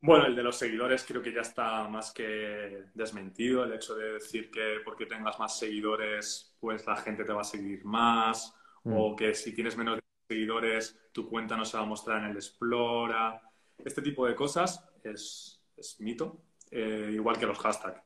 Bueno, 0.00 0.26
el 0.26 0.36
de 0.36 0.42
los 0.42 0.56
seguidores 0.56 1.02
creo 1.08 1.22
que 1.22 1.32
ya 1.32 1.40
está 1.40 1.88
más 1.88 2.12
que 2.12 2.84
desmentido. 2.92 3.64
El 3.64 3.72
hecho 3.72 3.94
de 3.94 4.12
decir 4.12 4.50
que 4.50 4.80
porque 4.84 5.06
tengas 5.06 5.38
más 5.38 5.58
seguidores, 5.58 6.54
pues 6.60 6.86
la 6.86 6.96
gente 6.96 7.24
te 7.24 7.32
va 7.32 7.40
a 7.40 7.44
seguir 7.44 7.86
más. 7.86 8.54
O 8.84 9.12
mm. 9.12 9.16
que 9.16 9.34
si 9.34 9.54
tienes 9.54 9.78
menos 9.78 9.98
seguidores, 10.28 11.08
tu 11.10 11.26
cuenta 11.26 11.56
no 11.56 11.64
se 11.64 11.78
va 11.78 11.84
a 11.84 11.86
mostrar 11.86 12.22
en 12.22 12.32
el 12.32 12.36
Explora. 12.36 13.40
Este 13.78 14.02
tipo 14.02 14.26
de 14.26 14.34
cosas 14.34 14.86
es, 15.02 15.62
mito. 16.00 16.42
Eh, 16.70 17.12
igual 17.14 17.38
que 17.38 17.46
los 17.46 17.58
hashtags. 17.58 18.02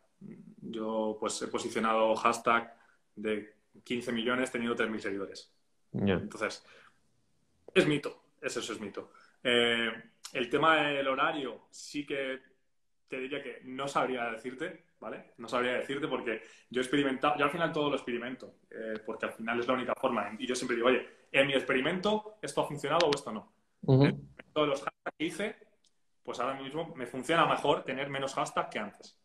Yo 0.61 1.17
pues 1.19 1.41
he 1.43 1.49
posicionado 1.49 2.15
hashtag 2.17 2.75
de 3.15 3.55
15 3.85 4.13
millones 4.13 4.51
teniendo 4.51 4.77
3.000 4.77 4.99
seguidores. 4.99 5.53
Entonces, 5.93 6.65
es 7.75 7.87
mito, 7.87 8.23
eso, 8.41 8.61
es 8.61 8.81
mito. 8.81 9.13
Eh, 9.43 9.91
el 10.33 10.51
tema 10.51 10.89
del 10.89 11.09
horario 11.09 11.67
sí 11.71 12.05
que 12.05 12.41
te 13.09 13.19
diría 13.19 13.43
que 13.43 13.61
no 13.65 13.89
sabría 13.89 14.31
decirte, 14.31 14.85
¿vale? 15.01 15.33
No 15.39 15.49
sabría 15.49 15.73
decirte 15.73 16.07
porque 16.07 16.43
yo 16.69 16.81
he 16.81 16.85
experimentado, 16.85 17.39
yo 17.39 17.45
al 17.45 17.51
final 17.51 17.73
todo 17.73 17.89
lo 17.89 17.97
experimento, 17.97 18.57
eh, 18.71 19.01
porque 19.05 19.27
al 19.27 19.33
final 19.33 19.59
es 19.61 19.67
la 19.67 19.75
única 19.75 19.95
forma. 19.95 20.37
Y 20.39 20.47
yo 20.47 20.55
siempre 20.55 20.77
digo, 20.77 20.89
oye, 20.89 21.07
en 21.33 21.47
mi 21.47 21.55
experimento 21.55 22.39
esto 22.43 22.61
ha 22.61 22.67
funcionado 22.67 23.07
o 23.07 23.11
esto 23.15 23.33
no. 23.33 23.53
Todos 24.53 24.69
los 24.69 24.83
hashtags 24.83 25.17
que 25.17 25.25
hice, 25.25 25.57
pues 26.23 26.39
ahora 26.41 26.61
mismo 26.61 26.95
me 26.95 27.07
funciona 27.07 27.47
mejor 27.47 27.85
tener 27.85 28.11
menos 28.11 28.35
hashtags 28.35 28.69
que 28.71 28.79
antes. 28.79 29.19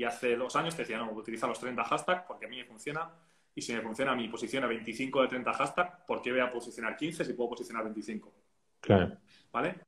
Y 0.00 0.04
hace 0.04 0.34
dos 0.34 0.56
años 0.56 0.74
te 0.74 0.80
decía, 0.80 0.96
no, 0.96 1.12
utiliza 1.12 1.46
los 1.46 1.60
30 1.60 1.84
hashtags 1.84 2.22
porque 2.26 2.46
a 2.46 2.48
mí 2.48 2.56
me 2.56 2.64
funciona. 2.64 3.12
Y 3.54 3.60
si 3.60 3.74
me 3.74 3.82
funciona 3.82 4.12
a 4.12 4.14
mí 4.14 4.28
posiciona 4.28 4.66
25 4.66 5.20
de 5.20 5.28
30 5.28 5.52
hashtags, 5.52 6.04
¿por 6.06 6.22
qué 6.22 6.30
voy 6.30 6.40
a 6.40 6.50
posicionar 6.50 6.96
15 6.96 7.22
si 7.22 7.34
puedo 7.34 7.50
posicionar 7.50 7.84
25? 7.84 8.32
Claro. 8.80 9.18
¿Vale? 9.52 9.78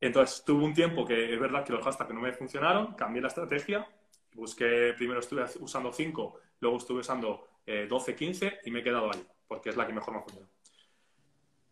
Entonces 0.00 0.44
tuve 0.44 0.62
un 0.62 0.72
tiempo 0.72 1.04
que 1.04 1.34
es 1.34 1.40
verdad 1.40 1.64
que 1.64 1.72
los 1.72 1.84
hashtags 1.84 2.14
no 2.14 2.20
me 2.20 2.32
funcionaron, 2.32 2.94
cambié 2.94 3.20
la 3.20 3.26
estrategia, 3.26 3.84
busqué, 4.34 4.94
primero 4.96 5.18
estuve 5.18 5.44
usando 5.58 5.92
5, 5.92 6.40
luego 6.60 6.76
estuve 6.76 7.00
usando 7.00 7.48
12, 7.66 8.10
eh, 8.12 8.14
15 8.14 8.58
y 8.64 8.70
me 8.70 8.78
he 8.78 8.82
quedado 8.84 9.10
ahí, 9.12 9.26
porque 9.48 9.70
es 9.70 9.76
la 9.76 9.88
que 9.88 9.92
mejor 9.92 10.14
me 10.14 10.20
funciona. 10.20 10.48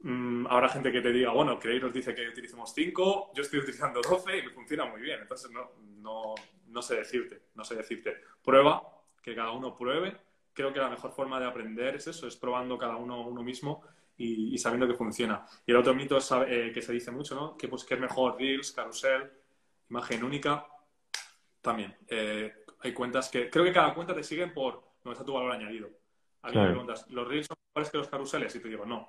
Mm, 0.01 0.49
habrá 0.49 0.69
gente 0.71 0.91
que 0.91 1.03
te 1.03 1.13
diga, 1.13 1.31
bueno, 1.31 1.57
que 1.57 1.79
nos 1.79 1.93
dice 1.93 2.17
que 2.17 2.31
utilicemos 2.31 2.73
5, 2.75 3.31
yo 3.33 3.43
estoy 3.43 3.61
utilizando 3.61 4.01
12 4.01 4.39
y 4.39 4.43
me 4.43 4.51
funciona 4.51 4.87
muy 4.87 5.01
bien. 5.01 5.21
Entonces 5.21 5.53
no, 5.53 5.71
no, 5.99 6.35
no 6.77 6.83
sé 6.83 6.97
decirte, 6.97 7.41
no 7.55 7.65
sé 7.65 7.75
decirte. 7.75 8.19
Prueba, 8.45 8.83
que 9.23 9.35
cada 9.35 9.51
uno 9.53 9.75
pruebe. 9.75 10.15
Creo 10.53 10.75
que 10.75 10.79
la 10.79 10.91
mejor 10.91 11.11
forma 11.11 11.41
de 11.41 11.47
aprender 11.47 11.97
es 11.97 12.07
eso, 12.07 12.29
es 12.29 12.37
probando 12.37 12.77
cada 12.77 12.97
uno 12.97 13.27
uno 13.27 13.43
mismo 13.43 13.83
y, 14.19 14.59
sabiendo 14.59 14.87
que 14.87 14.93
funciona. 14.93 15.47
Y 15.65 15.71
el 15.71 15.79
otro 15.79 15.95
mito 15.95 16.19
es, 16.19 16.31
eh, 16.47 16.71
que 16.75 16.83
se 16.83 16.93
dice 16.93 17.11
mucho, 17.11 17.35
¿no? 17.35 17.57
Que, 17.57 17.67
pues, 17.67 17.83
que 17.83 17.95
es 17.95 18.01
mejor 18.01 18.37
Reels, 18.39 18.73
Carrusel, 18.73 19.33
imagen 19.89 20.23
única. 20.23 20.67
también. 21.63 21.97
Eh, 22.09 22.55
hay 22.81 22.93
cuentas 22.93 23.31
que, 23.31 23.49
creo 23.49 23.65
que 23.65 23.73
cada 23.73 23.95
cuenta 23.95 24.15
te 24.15 24.23
siguen 24.23 24.53
por 24.53 24.75
donde 25.03 25.15
está 25.15 25.25
tu 25.25 25.33
valor 25.33 25.53
añadido. 25.53 25.89
A 26.43 26.51
mí 26.51 26.59
me 26.59 26.67
preguntas, 26.67 27.09
¿los 27.09 27.27
reels 27.27 27.47
son 27.47 27.57
mejores 27.71 27.91
que 27.91 27.99
los 27.99 28.09
carruseles? 28.09 28.55
Y 28.55 28.61
te 28.61 28.69
digo, 28.69 28.85
no, 28.85 29.09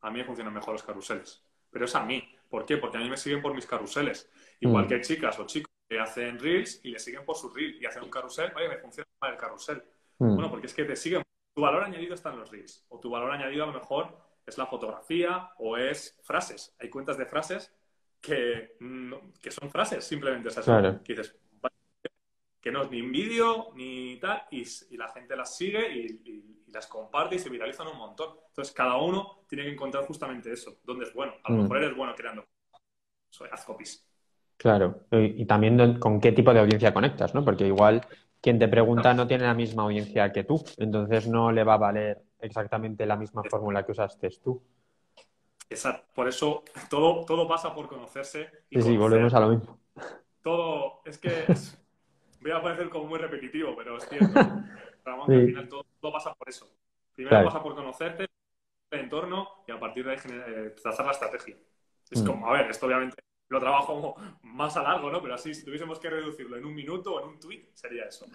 a 0.00 0.10
mí 0.10 0.18
me 0.18 0.24
funcionan 0.24 0.54
mejor 0.54 0.72
los 0.72 0.82
carruseles. 0.82 1.44
Pero 1.70 1.84
es 1.84 1.94
a 1.94 2.04
mí. 2.04 2.36
¿Por 2.48 2.64
qué? 2.64 2.78
Porque 2.78 2.96
a 2.96 3.00
mí 3.00 3.08
me 3.08 3.16
siguen 3.16 3.42
por 3.42 3.54
mis 3.54 3.66
carruseles. 3.66 4.28
Igual 4.60 4.86
mm. 4.86 4.88
que 4.88 5.00
chicas 5.02 5.38
o 5.38 5.46
chicos 5.46 5.71
que 5.92 6.00
hacen 6.00 6.38
reels 6.38 6.80
y 6.82 6.90
le 6.90 6.98
siguen 6.98 7.24
por 7.24 7.36
su 7.36 7.50
reel 7.50 7.76
y 7.80 7.84
hacen 7.84 8.02
un 8.02 8.10
carrusel, 8.10 8.50
oye, 8.56 8.68
me 8.68 8.78
funciona 8.78 9.06
mal 9.20 9.32
el 9.32 9.38
carrusel. 9.38 9.82
Mm. 10.18 10.34
Bueno, 10.34 10.50
porque 10.50 10.66
es 10.66 10.74
que 10.74 10.84
te 10.84 10.96
siguen. 10.96 11.22
Tu 11.54 11.60
valor 11.60 11.84
añadido 11.84 12.14
está 12.14 12.30
en 12.30 12.38
los 12.38 12.50
reels. 12.50 12.86
O 12.88 12.98
tu 12.98 13.10
valor 13.10 13.30
añadido 13.30 13.64
a 13.64 13.66
lo 13.66 13.74
mejor 13.74 14.16
es 14.46 14.56
la 14.56 14.66
fotografía 14.66 15.50
o 15.58 15.76
es 15.76 16.18
frases. 16.22 16.74
Hay 16.80 16.88
cuentas 16.88 17.18
de 17.18 17.26
frases 17.26 17.74
que, 18.22 18.76
que 19.42 19.50
son 19.50 19.70
frases 19.70 20.02
simplemente. 20.02 20.48
esas 20.48 20.64
que 21.04 21.14
dices, 21.14 21.36
que 22.58 22.72
no 22.72 22.82
es 22.82 22.90
ni 22.90 23.02
un 23.02 23.12
vídeo 23.12 23.72
ni 23.74 24.18
tal, 24.18 24.44
y, 24.50 24.64
la 24.96 25.08
gente 25.08 25.36
las 25.36 25.54
sigue 25.54 25.92
y, 25.92 26.62
las 26.68 26.86
comparte 26.86 27.34
y 27.34 27.38
se 27.38 27.50
viralizan 27.50 27.86
un 27.88 27.98
montón. 27.98 28.38
Entonces, 28.48 28.72
cada 28.72 28.96
uno 28.96 29.44
tiene 29.46 29.64
que 29.64 29.72
encontrar 29.72 30.06
justamente 30.06 30.50
eso, 30.50 30.78
dónde 30.84 31.04
es 31.04 31.12
bueno. 31.12 31.34
A 31.44 31.52
lo 31.52 31.58
mm. 31.58 31.62
mejor 31.62 31.76
eres 31.76 31.94
bueno 31.94 32.14
creando. 32.14 32.46
Soy, 33.28 33.50
haz 33.52 33.66
copies. 33.66 34.11
Claro, 34.62 35.00
y, 35.10 35.44
también 35.44 35.98
con 35.98 36.20
qué 36.20 36.30
tipo 36.30 36.54
de 36.54 36.60
audiencia 36.60 36.94
conectas, 36.94 37.34
¿no? 37.34 37.44
Porque 37.44 37.66
igual 37.66 38.00
quien 38.40 38.60
te 38.60 38.68
pregunta 38.68 39.12
no 39.12 39.26
tiene 39.26 39.42
la 39.42 39.54
misma 39.54 39.82
audiencia 39.82 40.30
que 40.30 40.44
tú, 40.44 40.64
entonces 40.76 41.26
no 41.26 41.50
le 41.50 41.64
va 41.64 41.74
a 41.74 41.78
valer 41.78 42.22
exactamente 42.38 43.04
la 43.04 43.16
misma 43.16 43.42
fórmula 43.50 43.84
que 43.84 43.90
usaste 43.90 44.30
tú. 44.40 44.62
Exacto, 45.68 46.06
por 46.14 46.28
eso 46.28 46.62
todo, 46.88 47.24
todo 47.24 47.48
pasa 47.48 47.74
por 47.74 47.88
conocerse. 47.88 48.50
Y 48.70 48.80
sí, 48.80 48.90
sí, 48.90 48.96
volvemos 48.96 49.34
a 49.34 49.40
lo 49.40 49.48
mismo. 49.48 49.80
Todo, 50.42 51.00
es 51.06 51.18
que 51.18 51.44
voy 52.40 52.52
a 52.52 52.62
parecer 52.62 52.88
como 52.88 53.06
muy 53.06 53.18
repetitivo, 53.18 53.74
pero 53.76 53.96
es 53.96 54.08
cierto. 54.08 54.38
al 54.38 55.26
final 55.26 55.68
todo, 55.68 56.12
pasa 56.12 56.32
por 56.34 56.48
eso. 56.48 56.70
Primero 57.16 57.44
pasa 57.46 57.60
por 57.60 57.74
conocerte, 57.74 58.28
el 58.92 59.00
entorno 59.00 59.64
y 59.66 59.72
a 59.72 59.80
partir 59.80 60.04
de 60.04 60.12
ahí 60.12 60.18
eh, 60.30 60.76
trazar 60.80 61.04
la 61.04 61.10
estrategia. 61.10 61.56
Es 62.08 62.22
mm. 62.22 62.26
como, 62.26 62.46
a 62.46 62.52
ver, 62.52 62.70
esto 62.70 62.86
obviamente 62.86 63.16
lo 63.52 63.60
trabajo 63.60 64.16
más 64.42 64.76
a 64.76 64.82
largo, 64.82 65.10
¿no? 65.10 65.20
Pero 65.20 65.34
así, 65.34 65.54
si 65.54 65.64
tuviésemos 65.64 65.98
que 65.98 66.10
reducirlo 66.10 66.56
en 66.56 66.64
un 66.64 66.74
minuto 66.74 67.14
o 67.14 67.20
en 67.20 67.28
un 67.28 67.38
tweet, 67.38 67.66
sería 67.74 68.04
eso. 68.04 68.26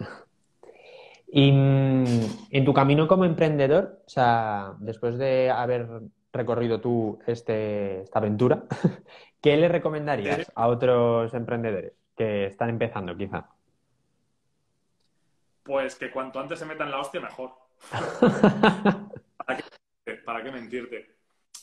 Y 1.26 1.52
mm, 1.52 2.04
en 2.50 2.64
tu 2.64 2.72
camino 2.72 3.08
como 3.08 3.24
emprendedor, 3.24 4.02
o 4.06 4.08
sea, 4.08 4.74
después 4.78 5.18
de 5.18 5.50
haber 5.50 5.88
recorrido 6.32 6.80
tú 6.80 7.18
este, 7.26 8.02
esta 8.02 8.20
aventura, 8.20 8.62
¿qué 9.42 9.56
le 9.56 9.68
recomendarías 9.68 10.50
a 10.54 10.68
otros 10.68 11.34
emprendedores 11.34 11.94
que 12.16 12.46
están 12.46 12.70
empezando 12.70 13.16
quizá? 13.16 13.48
Pues 15.64 15.96
que 15.96 16.12
cuanto 16.12 16.38
antes 16.38 16.60
se 16.60 16.64
metan 16.64 16.90
la 16.90 17.00
hostia, 17.00 17.20
mejor. 17.20 17.50
¿Para, 20.24 20.42
qué, 20.42 20.50
mentirte? 20.50 21.16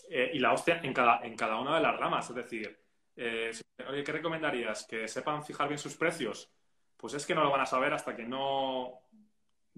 Eh, 0.10 0.32
y 0.34 0.40
la 0.40 0.54
hostia 0.54 0.80
en 0.84 0.94
cada, 0.94 1.22
en 1.24 1.36
cada 1.36 1.60
una 1.60 1.76
de 1.76 1.82
las 1.82 1.98
ramas. 1.98 2.30
Es 2.30 2.36
decir, 2.36 2.85
eh, 3.16 3.52
oye, 3.88 4.04
¿qué 4.04 4.12
recomendarías? 4.12 4.86
¿Que 4.86 5.08
sepan 5.08 5.44
fijar 5.44 5.68
bien 5.68 5.80
sus 5.80 5.96
precios? 5.96 6.52
Pues 6.98 7.14
es 7.14 7.26
que 7.26 7.36
no 7.36 7.44
lo 7.44 7.52
van 7.52 7.62
a 7.62 7.66
saber 7.66 7.94
hasta 7.94 8.16
que 8.16 8.24
no 8.24 9.02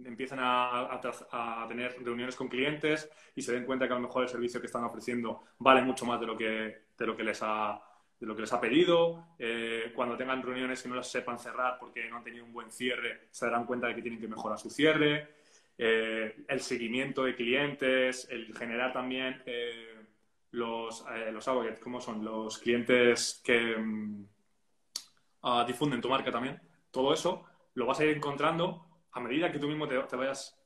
empiecen 0.03 0.39
a, 0.41 0.99
tener 1.67 1.97
reuniones 2.03 2.35
con 2.35 2.47
clientes 2.47 3.09
y 3.35 3.41
se 3.41 3.53
den 3.53 3.65
cuenta 3.65 3.87
que 3.87 3.93
a 3.93 3.97
lo 3.97 4.03
mejor 4.03 4.23
el 4.23 4.29
servicio 4.29 4.59
que 4.59 4.67
están 4.67 4.83
ofreciendo 4.83 5.43
vale 5.57 5.81
mucho 5.81 6.05
más 6.05 6.19
de 6.19 6.27
lo 6.27 6.37
que, 6.37 6.85
de 6.97 7.05
lo 7.05 7.17
que 7.17 7.23
les 7.23 7.41
ha 7.41 7.81
de 8.19 8.25
lo 8.25 8.35
que 8.35 8.41
les 8.41 8.53
ha 8.53 8.59
pedido. 8.61 9.27
Eh, 9.37 9.91
cuando 9.95 10.17
tengan 10.17 10.41
reuniones 10.41 10.83
y 10.85 10.89
no 10.89 10.95
las 10.95 11.09
sepan 11.09 11.39
cerrar 11.39 11.77
porque 11.79 12.09
no 12.09 12.17
han 12.17 12.23
tenido 12.23 12.45
un 12.45 12.53
buen 12.53 12.71
cierre, 12.71 13.27
se 13.31 13.45
darán 13.45 13.65
cuenta 13.65 13.87
de 13.87 13.95
que 13.95 14.01
tienen 14.01 14.19
que 14.19 14.27
mejorar 14.27 14.57
su 14.57 14.69
cierre. 14.69 15.35
Eh, 15.77 16.45
el 16.47 16.59
seguimiento 16.61 17.23
de 17.23 17.35
clientes, 17.35 18.27
el 18.31 18.55
generar 18.57 18.91
también 18.91 19.43
eh, 19.45 19.96
los, 20.57 21.05
los 21.31 21.49
¿cómo 21.81 22.01
son? 22.01 22.25
Los 22.25 22.57
clientes 22.57 23.41
que 23.43 23.75
ah, 25.43 25.63
difunden 25.65 26.01
tu 26.01 26.09
marca 26.09 26.31
también. 26.31 26.59
Todo 26.91 27.13
eso 27.13 27.45
lo 27.75 27.85
vas 27.85 27.99
a 27.99 28.05
ir 28.05 28.17
encontrando 28.17 28.85
a 29.11 29.19
medida 29.19 29.51
que 29.51 29.59
tú 29.59 29.67
mismo 29.67 29.87
te, 29.87 29.97
vayas, 30.15 30.59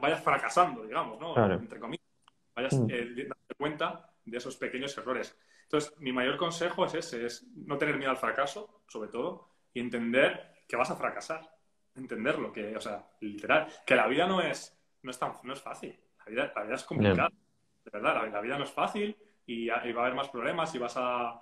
vayas 0.00 0.22
fracasando, 0.22 0.84
digamos, 0.84 1.20
¿no? 1.20 1.36
Entre 1.52 1.78
comillas. 1.78 2.06
Vayas 2.54 2.74
mm. 2.74 2.86
dando 2.88 3.36
cuenta 3.56 4.10
de 4.24 4.36
esos 4.36 4.56
pequeños 4.56 4.96
errores. 4.96 5.38
Entonces, 5.64 5.98
mi 6.00 6.12
mayor 6.12 6.38
consejo 6.38 6.86
es 6.86 6.94
ese, 6.94 7.26
es 7.26 7.46
no 7.54 7.76
tener 7.76 7.96
miedo 7.98 8.10
al 8.10 8.16
fracaso, 8.16 8.82
sobre 8.88 9.10
todo, 9.10 9.50
y 9.74 9.80
entender 9.80 10.64
que 10.66 10.76
vas 10.76 10.90
a 10.90 10.96
fracasar. 10.96 11.48
Entenderlo, 11.94 12.52
que, 12.52 12.76
o 12.76 12.80
sea, 12.80 13.06
literal, 13.20 13.66
que 13.84 13.94
la 13.94 14.06
vida 14.06 14.26
no 14.26 14.40
es, 14.40 14.78
no 15.02 15.10
es, 15.10 15.18
tan, 15.18 15.32
no 15.42 15.52
es 15.52 15.60
fácil. 15.60 15.98
La 16.20 16.24
vida, 16.26 16.52
la 16.54 16.62
vida 16.62 16.74
es 16.76 16.84
complicada. 16.84 17.30
De 17.90 17.98
verdad, 17.98 18.30
la, 18.30 18.40
vida 18.40 18.58
no 18.58 18.64
es 18.64 18.70
fácil 18.70 19.16
y, 19.46 19.68
va 19.68 19.76
a 19.76 19.80
haber 19.80 20.14
más 20.14 20.28
problemas 20.28 20.74
y 20.74 20.78
vas 20.78 20.96
a, 20.96 21.40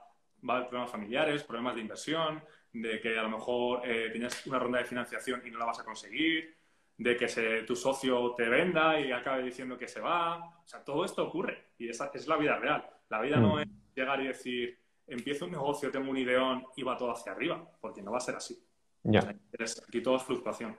va 0.49 0.55
a 0.55 0.57
haber 0.57 0.69
problemas 0.69 0.91
familiares, 0.91 1.43
problemas 1.43 1.75
de 1.75 1.81
inversión, 1.81 2.43
de 2.73 3.01
que 3.01 3.19
a 3.19 3.23
lo 3.23 3.31
mejor 3.31 3.83
eh, 3.85 4.11
tienes 4.13 4.47
una 4.47 4.59
ronda 4.59 4.79
de 4.79 4.85
financiación 4.85 5.43
y 5.45 5.51
no 5.51 5.59
la 5.59 5.65
vas 5.65 5.81
a 5.81 5.85
conseguir, 5.85 6.55
de 6.99 7.17
que 7.17 7.29
se, 7.29 7.63
tu 7.63 7.75
socio 7.75 8.35
te 8.37 8.49
venda 8.49 9.01
y 9.01 9.11
acabe 9.11 9.43
diciendo 9.43 9.77
que 9.77 9.89
se 9.89 10.01
va. 10.01 10.61
O 10.65 10.67
sea, 10.67 10.85
todo 10.85 11.05
esto 11.05 11.27
ocurre 11.27 11.71
y 11.79 11.89
esa 11.89 12.11
es 12.15 12.29
la 12.29 12.37
vida 12.37 12.57
real. 12.57 12.89
La 13.09 13.21
vida 13.21 13.39
no 13.39 13.57
mm. 13.57 13.61
es 13.61 13.69
llegar 13.95 14.21
y 14.21 14.29
decir, 14.29 14.79
empiezo 15.07 15.47
un 15.47 15.53
negocio, 15.53 15.91
tengo 15.91 16.11
un 16.11 16.17
ideón 16.17 16.65
y 16.77 16.83
va 16.83 16.97
todo 16.97 17.11
hacia 17.11 17.33
arriba, 17.33 17.69
porque 17.81 18.03
no 18.03 18.13
va 18.13 18.19
a 18.19 18.21
ser 18.21 18.37
así. 18.37 18.63
Ya. 19.03 19.21
aquí 19.21 20.01
todo 20.01 20.17
es 20.17 20.23
fluctuación. 20.23 20.77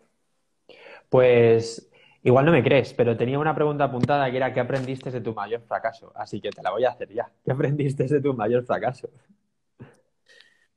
Pues 1.09 1.89
igual 2.27 2.45
no 2.45 2.51
me 2.51 2.61
crees, 2.61 2.93
pero 2.93 3.15
tenía 3.15 3.39
una 3.39 3.55
pregunta 3.55 3.85
apuntada 3.85 4.29
que 4.29 4.35
era 4.35 4.53
¿qué 4.53 4.59
aprendiste 4.59 5.09
de 5.09 5.21
tu 5.21 5.33
mayor 5.33 5.61
fracaso? 5.61 6.11
Así 6.13 6.41
que 6.41 6.49
te 6.49 6.61
la 6.61 6.71
voy 6.71 6.83
a 6.83 6.89
hacer 6.89 7.13
ya. 7.13 7.31
¿Qué 7.43 7.51
aprendiste 7.51 8.03
de 8.03 8.19
tu 8.19 8.33
mayor 8.33 8.65
fracaso? 8.65 9.09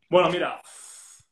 Bueno, 0.09 0.31
mira, 0.31 0.63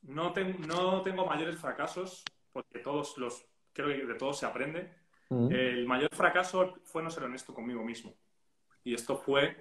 no, 0.03 0.35
no 0.67 1.03
tengo 1.03 1.25
mayores 1.25 1.57
fracasos 1.57 2.25
porque 2.53 2.81
todos 2.81 3.17
los, 3.19 3.47
creo 3.73 3.89
que 3.89 4.07
de 4.07 4.15
todos 4.15 4.39
se 4.39 4.47
aprende. 4.47 4.93
El 5.31 5.87
mayor 5.87 6.09
fracaso 6.13 6.75
fue 6.85 7.03
no 7.03 7.11
ser 7.11 7.25
honesto 7.25 7.55
conmigo 7.55 7.85
mismo. 7.85 8.15
Y 8.83 8.95
esto 8.95 9.19
fue 9.19 9.57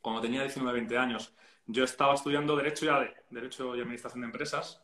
cuando 0.00 0.22
tenía 0.22 0.42
19, 0.42 0.72
20 0.78 0.96
años, 0.96 1.34
yo 1.66 1.84
estaba 1.84 2.14
estudiando 2.14 2.56
Derecho 2.56 2.86
y 2.86 2.88
ADE, 2.88 3.14
Derecho 3.28 3.76
y 3.76 3.80
Administración 3.80 4.22
de 4.22 4.26
Empresas, 4.26 4.82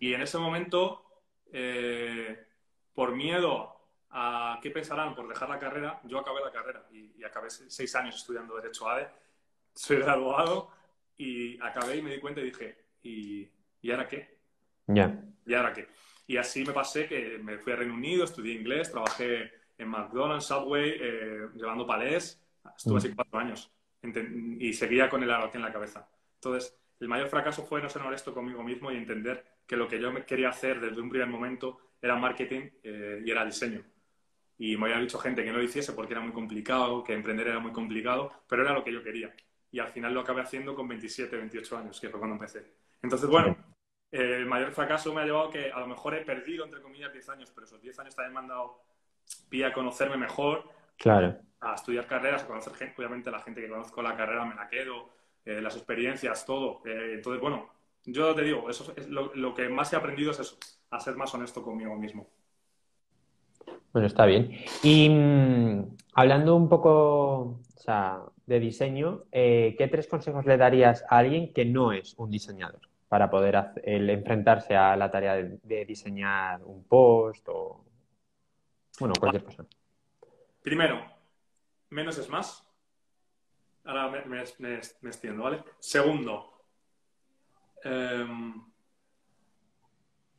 y 0.00 0.12
en 0.12 0.20
ese 0.20 0.36
momento, 0.36 1.04
eh, 1.52 2.44
por 2.92 3.14
miedo 3.14 3.73
a 4.16 4.60
qué 4.62 4.70
pensarán 4.70 5.14
por 5.14 5.26
dejar 5.26 5.48
la 5.48 5.58
carrera, 5.58 6.00
yo 6.04 6.20
acabé 6.20 6.40
la 6.40 6.52
carrera 6.52 6.86
y, 6.92 7.22
acabé 7.24 7.50
seis 7.50 7.94
años 7.96 8.14
estudiando 8.14 8.54
Derecho 8.54 8.88
ADE, 8.88 9.08
soy 9.74 9.96
graduado 9.98 10.70
y 11.16 11.60
acabé 11.60 11.96
y 11.96 12.02
me 12.02 12.12
di 12.12 12.20
cuenta 12.20 12.40
y 12.40 12.44
dije, 12.44 12.78
¿y, 13.02 13.48
¿y 13.82 13.90
ahora 13.90 14.06
qué? 14.06 14.38
Ya. 14.86 15.20
¿Y 15.44 15.54
ahora 15.54 15.72
qué? 15.72 15.88
Y 16.28 16.36
así 16.36 16.64
me 16.64 16.72
pasé 16.72 17.08
que 17.08 17.38
me 17.42 17.58
fui 17.58 17.72
a 17.72 17.76
Reino 17.76 17.94
Unido, 17.94 18.24
estudié 18.24 18.54
inglés, 18.54 18.92
trabajé 18.92 19.52
en 19.76 19.88
McDonald's, 19.88 20.46
Subway, 20.46 20.96
eh, 21.00 21.48
llevando 21.54 21.84
palés, 21.84 22.40
estuve 22.76 22.98
así 22.98 23.12
cuatro 23.14 23.38
años 23.40 23.70
y 24.58 24.72
seguía 24.74 25.08
con 25.08 25.22
el 25.22 25.30
aquí 25.30 25.56
en 25.56 25.62
la 25.62 25.72
cabeza. 25.72 26.08
Entonces, 26.36 26.76
el 27.00 27.08
mayor 27.08 27.28
fracaso 27.28 27.64
fue 27.64 27.82
no 27.82 27.88
ser 27.88 28.02
honesto 28.02 28.32
conmigo 28.32 28.62
mismo 28.62 28.92
y 28.92 28.96
entender 28.96 29.44
que 29.66 29.76
lo 29.76 29.88
que 29.88 30.00
yo 30.00 30.12
quería 30.24 30.50
hacer 30.50 30.80
desde 30.80 31.00
un 31.00 31.08
primer 31.08 31.28
momento 31.28 31.78
era 32.00 32.16
marketing 32.16 32.68
eh, 32.82 33.22
y 33.24 33.30
era 33.30 33.44
diseño. 33.44 33.82
Y 34.58 34.76
me 34.76 34.86
había 34.86 35.00
dicho 35.00 35.18
gente 35.18 35.44
que 35.44 35.50
no 35.50 35.58
lo 35.58 35.64
hiciese 35.64 35.92
porque 35.92 36.12
era 36.12 36.20
muy 36.20 36.32
complicado, 36.32 37.02
que 37.02 37.12
emprender 37.12 37.48
era 37.48 37.58
muy 37.58 37.72
complicado, 37.72 38.30
pero 38.48 38.62
era 38.62 38.72
lo 38.72 38.84
que 38.84 38.92
yo 38.92 39.02
quería. 39.02 39.34
Y 39.70 39.80
al 39.80 39.88
final 39.88 40.14
lo 40.14 40.20
acabé 40.20 40.42
haciendo 40.42 40.74
con 40.74 40.86
27, 40.86 41.36
28 41.36 41.78
años, 41.78 42.00
que 42.00 42.08
fue 42.08 42.20
cuando 42.20 42.36
empecé. 42.36 42.64
Entonces, 43.02 43.28
bueno, 43.28 43.56
eh, 44.12 44.36
el 44.38 44.46
mayor 44.46 44.70
fracaso 44.72 45.12
me 45.12 45.22
ha 45.22 45.24
llevado 45.24 45.50
que 45.50 45.72
a 45.72 45.80
lo 45.80 45.88
mejor 45.88 46.14
he 46.14 46.24
perdido, 46.24 46.64
entre 46.64 46.80
comillas, 46.80 47.12
10 47.12 47.28
años, 47.30 47.50
pero 47.52 47.66
esos 47.66 47.82
10 47.82 47.98
años 47.98 48.14
también 48.14 48.34
me 48.34 48.40
han 48.40 48.48
dado 48.48 48.82
pie 49.48 49.64
a 49.64 49.72
conocerme 49.72 50.16
mejor, 50.16 50.70
Claro. 50.96 51.36
A 51.60 51.74
estudiar 51.74 52.06
carreras, 52.06 52.42
a 52.42 52.46
conocer 52.46 52.74
gente, 52.74 52.94
obviamente 52.98 53.30
la 53.30 53.40
gente 53.40 53.60
que 53.60 53.68
conozco 53.68 54.02
la 54.02 54.16
carrera 54.16 54.44
me 54.44 54.54
la 54.54 54.68
quedo, 54.68 55.08
eh, 55.44 55.60
las 55.60 55.76
experiencias, 55.76 56.44
todo. 56.44 56.82
Eh, 56.84 57.14
entonces, 57.14 57.40
bueno, 57.40 57.70
yo 58.04 58.34
te 58.34 58.42
digo, 58.42 58.68
eso 58.68 58.92
es 58.96 59.08
lo, 59.08 59.54
que 59.54 59.68
más 59.68 59.92
he 59.92 59.96
aprendido 59.96 60.30
es 60.30 60.40
eso, 60.40 60.58
a 60.90 61.00
ser 61.00 61.16
más 61.16 61.32
honesto 61.34 61.62
conmigo 61.62 61.96
mismo. 61.96 62.28
Bueno, 63.94 64.08
está 64.08 64.26
bien. 64.26 64.50
Y 64.82 65.08
mm, 65.08 65.96
hablando 66.14 66.56
un 66.56 66.68
poco 66.68 67.60
de 68.44 68.58
diseño, 68.58 69.22
eh, 69.30 69.76
¿qué 69.78 69.86
tres 69.86 70.08
consejos 70.08 70.44
le 70.46 70.56
darías 70.56 71.04
a 71.08 71.18
alguien 71.18 71.52
que 71.52 71.64
no 71.64 71.92
es 71.92 72.14
un 72.18 72.28
diseñador 72.28 72.80
para 73.08 73.30
poder 73.30 73.54
enfrentarse 73.84 74.74
a 74.74 74.96
la 74.96 75.10
tarea 75.12 75.36
de, 75.36 75.58
de, 75.62 75.84
diseñar 75.84 76.60
un 76.64 76.82
post 76.84 77.48
o, 77.48 77.84
bueno, 78.98 79.14
cualquier 79.18 79.44
cosa? 79.44 79.64
Primero, 80.60 81.00
menos 81.90 82.18
es 82.18 82.28
más. 82.28 82.66
Ahora 83.84 84.24
me, 84.26 84.42
extiendo, 84.42 85.44
¿vale? 85.44 85.62
Segundo, 85.78 86.64
em, 87.84 88.60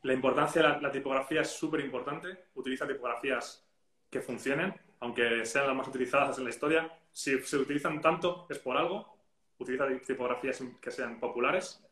la 0.05 0.13
importancia 0.13 0.61
de 0.61 0.81
la, 0.81 0.91
tipografía 0.91 1.41
es 1.41 1.49
súper 1.49 1.79
importante. 1.79 2.45
Utiliza 2.53 2.87
tipografías 2.87 3.65
que 4.07 4.21
funcionen, 4.21 4.71
aunque 4.99 5.43
sean 5.45 5.65
las 5.65 5.75
más 5.75 5.87
utilizadas 5.87 6.37
en 6.37 6.43
la 6.43 6.51
historia. 6.51 6.91
Si 7.11 7.39
se 7.39 7.57
utilizan 7.57 7.99
tanto 8.01 8.45
es 8.47 8.59
por 8.59 8.77
algo. 8.77 9.17
Utiliza 9.57 9.87
tipografías 10.05 10.61
que 10.79 10.91
sean 10.91 11.19
populares. 11.19 11.83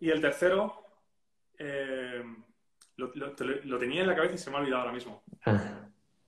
Y 0.00 0.10
el 0.10 0.20
tercero, 0.20 0.84
eh, 1.58 2.22
lo, 2.96 3.78
tenía 3.78 4.02
en 4.02 4.08
la 4.08 4.14
cabeza 4.14 4.34
y 4.34 4.38
se 4.38 4.50
me 4.50 4.56
ha 4.56 4.60
olvidado 4.60 4.82
ahora 4.82 4.92
mismo. 4.92 5.22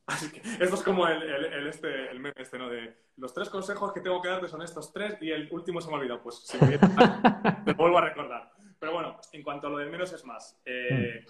Así 0.07 0.31
que 0.33 0.41
esto 0.41 0.77
es 0.77 0.83
como 0.83 1.07
el, 1.07 1.67
este, 1.67 2.11
el 2.11 2.21
meme 2.21 2.35
este, 2.37 2.59
¿no? 2.59 2.71
De 2.71 2.97
los 3.19 3.35
tres 3.35 3.51
consejos 3.51 3.93
que 3.93 4.01
tengo 4.01 4.23
que 4.23 4.29
darte 4.29 4.49
son 4.49 4.63
estos 4.63 4.93
tres 4.95 5.19
y 5.21 5.31
el 5.31 5.47
último 5.51 5.83
se 5.83 5.89
me 5.89 5.97
ha 5.97 5.99
olvidado. 5.99 6.23
Pues 6.23 6.37
si 6.37 6.57
me, 6.59 6.79
vuelvo 7.75 7.99
a 7.99 8.01
recordar. 8.01 8.54
Pero 8.85 8.97
bueno, 8.97 9.19
en 9.33 9.43
cuanto 9.43 9.67
a 9.67 9.71
lo 9.71 9.79
del 9.79 9.89
menos 9.89 10.13
es 10.13 10.27
más. 10.27 10.61
Eh, 10.63 11.25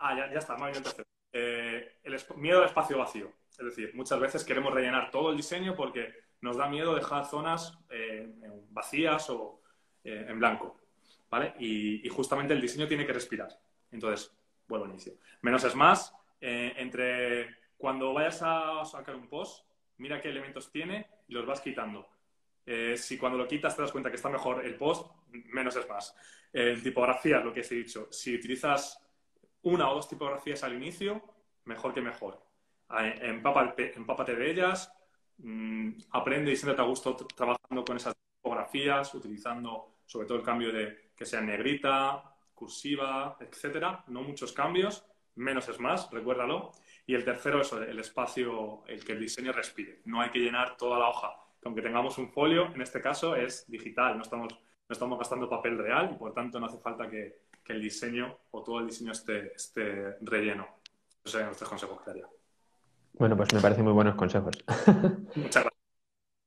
ah, 0.00 0.16
ya, 0.16 0.32
ya, 0.32 0.40
está, 0.40 0.56
me 0.56 0.68
el 0.68 0.82
tercero. 0.82 1.06
Eh, 1.32 1.92
el 2.02 2.16
miedo 2.38 2.58
al 2.58 2.64
espacio 2.64 2.98
vacío. 2.98 3.30
Es 3.52 3.64
decir, 3.64 3.92
muchas 3.94 4.18
veces 4.18 4.44
queremos 4.44 4.74
rellenar 4.74 5.08
todo 5.12 5.30
el 5.30 5.36
diseño 5.36 5.76
porque 5.76 6.12
nos 6.40 6.56
da 6.56 6.68
miedo 6.68 6.96
dejar 6.96 7.24
zonas 7.24 7.78
eh, 7.88 8.28
vacías 8.70 9.30
o 9.30 9.60
en 10.02 10.40
blanco. 10.40 10.76
¿Vale? 11.30 11.54
Y, 11.60 12.04
y, 12.04 12.08
justamente 12.08 12.52
el 12.52 12.60
diseño 12.60 12.88
tiene 12.88 13.06
que 13.06 13.12
respirar. 13.12 13.56
Entonces, 13.92 14.36
vuelvo 14.66 14.86
al 14.86 14.90
inicio. 14.90 15.12
Menos 15.42 15.62
es 15.62 15.76
más. 15.76 16.12
entre 16.40 17.58
cuando 17.76 18.12
vayas 18.12 18.42
a 18.42 18.84
sacar 18.84 19.14
un 19.14 19.28
post, 19.28 19.64
mira 19.98 20.20
qué 20.20 20.30
elementos 20.30 20.72
tiene 20.72 21.06
y 21.28 21.34
los 21.34 21.46
vas 21.46 21.60
quitando. 21.60 22.08
Eh, 22.70 22.98
si 22.98 23.16
cuando 23.16 23.38
lo 23.38 23.48
quitas 23.48 23.74
te 23.74 23.80
das 23.80 23.90
cuenta 23.90 24.10
que 24.10 24.16
está 24.16 24.28
mejor 24.28 24.62
el 24.62 24.76
post, 24.76 25.10
menos 25.30 25.74
es 25.76 25.88
más. 25.88 26.14
En 26.52 26.82
tipografía, 26.82 27.40
lo 27.40 27.50
que 27.50 27.60
os 27.60 27.72
he 27.72 27.76
dicho, 27.76 28.08
si 28.10 28.34
utilizas 28.34 29.02
una 29.62 29.90
o 29.90 29.94
dos 29.94 30.06
tipografías 30.06 30.62
al 30.64 30.74
inicio, 30.74 31.22
mejor 31.64 31.94
que 31.94 32.02
mejor. 32.02 32.44
Empápate, 32.90 34.36
de 34.36 34.50
ellas, 34.50 34.92
mm, 35.38 35.92
aprende 36.10 36.52
y 36.52 36.56
siéntate 36.56 36.82
a 36.82 36.84
gusto 36.84 37.16
trabajando 37.16 37.84
con 37.86 37.96
esas 37.96 38.14
tipografías, 38.36 39.14
utilizando 39.14 40.00
sobre 40.04 40.26
todo 40.26 40.36
el 40.36 40.44
cambio 40.44 40.70
de 40.70 41.12
que 41.16 41.24
sea 41.24 41.40
negrita, 41.40 42.22
cursiva, 42.54 43.38
etcétera. 43.40 44.04
No 44.08 44.20
muchos 44.22 44.52
cambios, 44.52 45.06
menos 45.36 45.66
es 45.70 45.80
más, 45.80 46.10
recuérdalo. 46.10 46.72
Y 47.06 47.14
el 47.14 47.24
tercero 47.24 47.62
es 47.62 47.72
el 47.72 47.98
espacio, 47.98 48.84
el 48.86 49.02
que 49.02 49.12
el 49.12 49.20
diseño 49.20 49.52
respire. 49.52 50.02
No 50.04 50.20
hay 50.20 50.28
que 50.28 50.40
llenar 50.40 50.76
toda 50.76 50.98
la 50.98 51.08
hoja. 51.08 51.47
Aunque 51.68 51.82
tengamos 51.82 52.16
un 52.16 52.30
folio, 52.30 52.74
en 52.74 52.80
este 52.80 53.02
caso 53.02 53.36
es 53.36 53.70
digital, 53.70 54.16
no 54.16 54.22
estamos, 54.22 54.54
no 54.54 54.92
estamos 54.92 55.18
gastando 55.18 55.50
papel 55.50 55.76
real 55.76 56.08
y 56.10 56.16
por 56.16 56.32
tanto 56.32 56.58
no 56.58 56.64
hace 56.64 56.78
falta 56.78 57.10
que, 57.10 57.42
que 57.62 57.74
el 57.74 57.82
diseño 57.82 58.38
o 58.52 58.62
todo 58.62 58.80
el 58.80 58.86
diseño 58.86 59.12
esté, 59.12 59.52
esté 59.52 60.16
relleno. 60.22 60.66
Esos 61.18 61.32
serían 61.32 61.48
nuestros 61.48 61.68
consejos 61.68 62.00
que 62.00 62.22
Bueno, 63.12 63.36
pues 63.36 63.52
me 63.52 63.60
parecen 63.60 63.84
muy 63.84 63.92
buenos 63.92 64.14
consejos. 64.14 64.56
Muchas 65.36 65.64
gracias. 65.64 65.74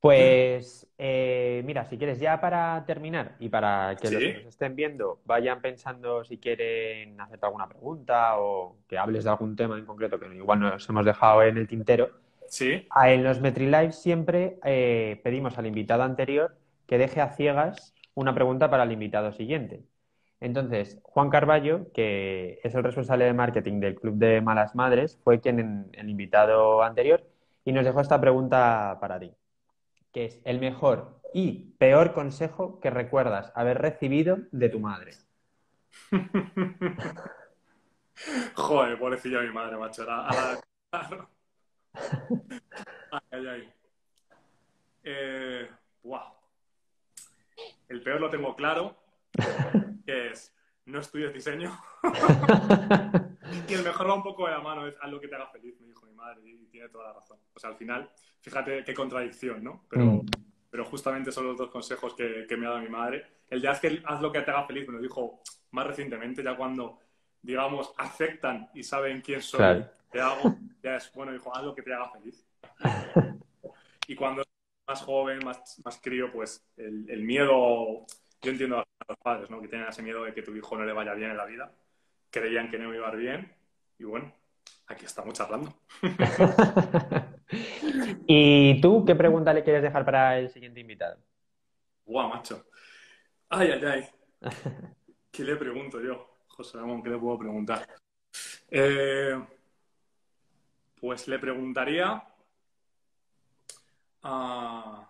Pues 0.00 0.88
eh, 0.98 1.62
mira, 1.64 1.84
si 1.84 1.96
quieres, 1.96 2.18
ya 2.18 2.40
para 2.40 2.84
terminar 2.84 3.36
y 3.38 3.48
para 3.48 3.94
que 3.94 4.10
los 4.10 4.20
que 4.20 4.34
nos 4.38 4.46
estén 4.46 4.74
viendo 4.74 5.20
vayan 5.24 5.60
pensando 5.60 6.24
si 6.24 6.38
quieren 6.38 7.20
hacerte 7.20 7.46
alguna 7.46 7.68
pregunta 7.68 8.40
o 8.40 8.78
que 8.88 8.98
hables 8.98 9.22
de 9.22 9.30
algún 9.30 9.54
tema 9.54 9.78
en 9.78 9.86
concreto 9.86 10.18
que 10.18 10.26
igual 10.34 10.58
nos 10.58 10.88
hemos 10.88 11.04
dejado 11.04 11.44
en 11.44 11.58
el 11.58 11.68
tintero. 11.68 12.10
Sí. 12.52 12.86
En 13.02 13.24
los 13.24 13.40
MetriLive 13.40 13.92
siempre 13.92 14.58
eh, 14.62 15.20
pedimos 15.24 15.56
al 15.56 15.66
invitado 15.66 16.02
anterior 16.02 16.54
que 16.86 16.98
deje 16.98 17.22
a 17.22 17.32
ciegas 17.32 17.94
una 18.14 18.34
pregunta 18.34 18.70
para 18.70 18.82
el 18.82 18.92
invitado 18.92 19.32
siguiente. 19.32 19.82
Entonces, 20.38 21.00
Juan 21.02 21.30
Carballo, 21.30 21.90
que 21.92 22.60
es 22.62 22.74
el 22.74 22.82
responsable 22.82 23.24
de 23.24 23.32
marketing 23.32 23.80
del 23.80 23.94
Club 23.94 24.16
de 24.16 24.42
Malas 24.42 24.74
Madres, 24.74 25.18
fue 25.24 25.40
quien 25.40 25.88
el 25.92 26.10
invitado 26.10 26.82
anterior 26.82 27.24
y 27.64 27.72
nos 27.72 27.84
dejó 27.84 28.00
esta 28.00 28.20
pregunta 28.20 28.98
para 29.00 29.18
ti 29.18 29.32
que 30.12 30.26
es 30.26 30.40
el 30.44 30.60
mejor 30.60 31.18
y 31.32 31.72
peor 31.78 32.12
consejo 32.12 32.80
que 32.80 32.90
recuerdas 32.90 33.50
haber 33.54 33.80
recibido 33.80 34.38
de 34.52 34.68
tu 34.68 34.78
madre. 34.78 35.12
Joder, 38.54 38.98
pobrecilla 38.98 39.40
mi 39.40 39.50
madre, 39.50 39.78
macho. 39.78 40.04
A 40.08 40.58
la... 40.92 40.92
ay, 43.30 43.46
ay, 43.46 43.72
eh, 45.04 45.68
El 47.88 48.02
peor 48.02 48.20
lo 48.20 48.30
tengo 48.30 48.56
claro, 48.56 48.96
que 50.06 50.28
es 50.28 50.54
no 50.86 50.98
estudies 50.98 51.32
diseño. 51.32 51.78
y 53.68 53.74
el 53.74 53.84
mejor 53.84 54.08
va 54.08 54.14
un 54.14 54.22
poco 54.22 54.46
de 54.46 54.52
la 54.52 54.60
mano, 54.60 54.86
es 54.86 54.94
haz 55.00 55.10
lo 55.10 55.20
que 55.20 55.28
te 55.28 55.34
haga 55.34 55.48
feliz, 55.48 55.78
me 55.80 55.88
dijo 55.88 56.06
mi 56.06 56.14
madre, 56.14 56.40
y 56.44 56.66
tiene 56.66 56.88
toda 56.88 57.08
la 57.08 57.12
razón. 57.12 57.38
O 57.54 57.58
sea, 57.58 57.70
al 57.70 57.76
final, 57.76 58.10
fíjate 58.40 58.84
qué 58.84 58.94
contradicción, 58.94 59.62
¿no? 59.62 59.84
Pero, 59.88 60.04
mm. 60.04 60.26
pero 60.70 60.84
justamente 60.84 61.30
son 61.30 61.46
los 61.46 61.56
dos 61.56 61.70
consejos 61.70 62.14
que, 62.14 62.46
me 62.56 62.66
ha 62.66 62.70
dado 62.70 62.82
mi 62.82 62.88
madre. 62.88 63.26
El 63.48 63.60
de 63.60 63.68
haz, 63.68 63.80
que, 63.80 64.02
haz 64.04 64.20
lo 64.20 64.32
que 64.32 64.40
te 64.40 64.50
haga 64.50 64.66
feliz 64.66 64.86
me 64.88 64.94
lo 64.94 65.00
dijo 65.00 65.42
más 65.70 65.86
recientemente, 65.86 66.42
ya 66.42 66.56
cuando, 66.56 66.98
digamos, 67.42 67.92
aceptan 67.96 68.70
y 68.74 68.82
saben 68.82 69.20
quién 69.20 69.42
soy, 69.42 69.84
qué 70.10 70.20
hago, 70.20 70.56
ya 70.82 70.96
es, 70.96 71.12
bueno, 71.12 71.32
dijo, 71.32 71.54
haz 71.54 71.64
lo 71.64 71.74
que 71.74 71.82
te 71.82 71.92
haga 71.92 72.10
feliz. 72.10 72.46
y 74.08 74.14
cuando 74.14 74.42
más 74.86 75.02
joven, 75.02 75.40
más, 75.44 75.80
más 75.84 76.00
crío, 76.00 76.30
pues 76.32 76.64
el, 76.76 77.08
el 77.10 77.22
miedo 77.22 78.06
yo 78.42 78.50
entiendo 78.50 78.78
a 78.78 78.86
los 79.08 79.18
padres, 79.18 79.48
¿no? 79.50 79.60
Que 79.60 79.68
tienen 79.68 79.88
ese 79.88 80.02
miedo 80.02 80.24
de 80.24 80.34
que 80.34 80.42
tu 80.42 80.54
hijo 80.54 80.76
no 80.76 80.84
le 80.84 80.92
vaya 80.92 81.14
bien 81.14 81.30
en 81.30 81.36
la 81.36 81.46
vida. 81.46 81.72
Creían 82.30 82.70
que 82.70 82.78
no 82.78 82.92
iba 82.92 83.08
a 83.08 83.12
ir 83.12 83.18
bien. 83.18 83.52
Y 83.98 84.04
bueno, 84.04 84.32
aquí 84.88 85.04
estamos 85.04 85.34
charlando. 85.34 85.72
¿Y 88.26 88.80
tú 88.80 89.04
qué 89.04 89.14
pregunta 89.14 89.54
le 89.54 89.62
quieres 89.62 89.82
dejar 89.82 90.04
para 90.04 90.38
el 90.38 90.50
siguiente 90.50 90.80
invitado? 90.80 91.18
Guau, 92.04 92.28
macho. 92.30 92.66
Ay, 93.48 93.70
ay, 93.70 93.84
ay. 93.84 94.08
¿Qué 95.30 95.44
le 95.44 95.54
pregunto 95.56 96.00
yo? 96.00 96.31
José 96.56 96.78
Ramón, 96.78 97.02
¿qué 97.02 97.10
le 97.10 97.18
puedo 97.18 97.38
preguntar? 97.38 97.86
Eh, 98.70 99.42
pues 101.00 101.28
le 101.28 101.38
preguntaría 101.38 102.22
a 104.22 105.08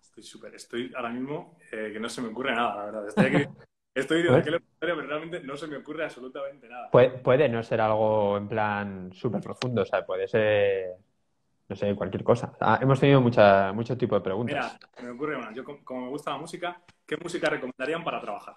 estoy 0.00 0.24
súper, 0.24 0.54
estoy 0.54 0.92
ahora 0.96 1.10
mismo 1.10 1.58
eh, 1.70 1.90
que 1.92 2.00
no 2.00 2.08
se 2.08 2.22
me 2.22 2.28
ocurre 2.28 2.54
nada, 2.54 2.76
la 2.76 2.84
verdad. 2.86 3.08
Estoy 3.08 3.24
aquí, 3.26 3.48
estoy 3.94 4.22
de 4.22 4.36
aquel 4.36 4.62
pero 4.78 5.00
realmente 5.00 5.40
no 5.40 5.56
se 5.56 5.66
me 5.66 5.76
ocurre 5.76 6.04
absolutamente 6.04 6.68
nada. 6.68 6.90
Puede, 6.90 7.48
no 7.48 7.62
ser 7.62 7.80
algo 7.80 8.36
en 8.36 8.48
plan 8.48 9.12
súper 9.12 9.42
profundo, 9.42 9.82
o 9.82 9.84
sea, 9.84 10.06
puede 10.06 10.26
ser, 10.26 10.96
no 11.68 11.76
sé, 11.76 11.94
cualquier 11.94 12.24
cosa. 12.24 12.56
Ah, 12.60 12.78
hemos 12.80 12.98
tenido 12.98 13.20
mucha, 13.20 13.72
mucho 13.72 13.96
tipo 13.96 14.14
de 14.14 14.22
preguntas. 14.22 14.78
Mira, 14.96 15.06
me 15.06 15.14
ocurre 15.14 15.36
una. 15.36 15.52
Yo, 15.52 15.64
como 15.64 16.06
me 16.06 16.08
gusta 16.08 16.30
la 16.30 16.38
música, 16.38 16.82
¿qué 17.06 17.16
música 17.18 17.50
recomendarían 17.50 18.02
para 18.02 18.20
trabajar? 18.20 18.56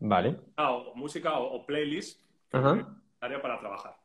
Vale. 0.00 0.40
Ah, 0.56 0.72
o, 0.72 0.94
música 0.94 1.38
o, 1.38 1.64
playlist 1.66 2.20
recomendaría 2.50 3.42
para 3.42 3.58
trabajar. 3.58 3.96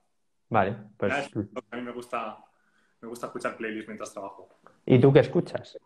Vale, 0.50 0.76
pues... 0.98 1.14
A 1.72 1.76
mí 1.76 1.82
me 1.82 1.92
gusta, 1.92 2.38
me 3.02 3.08
gusta 3.08 3.28
escuchar 3.28 3.58
playlists 3.58 3.88
mientras 3.88 4.14
trabajo. 4.14 4.50
¿Y 4.86 5.00
tú 5.00 5.12
qué 5.12 5.20
escuchas? 5.20 5.78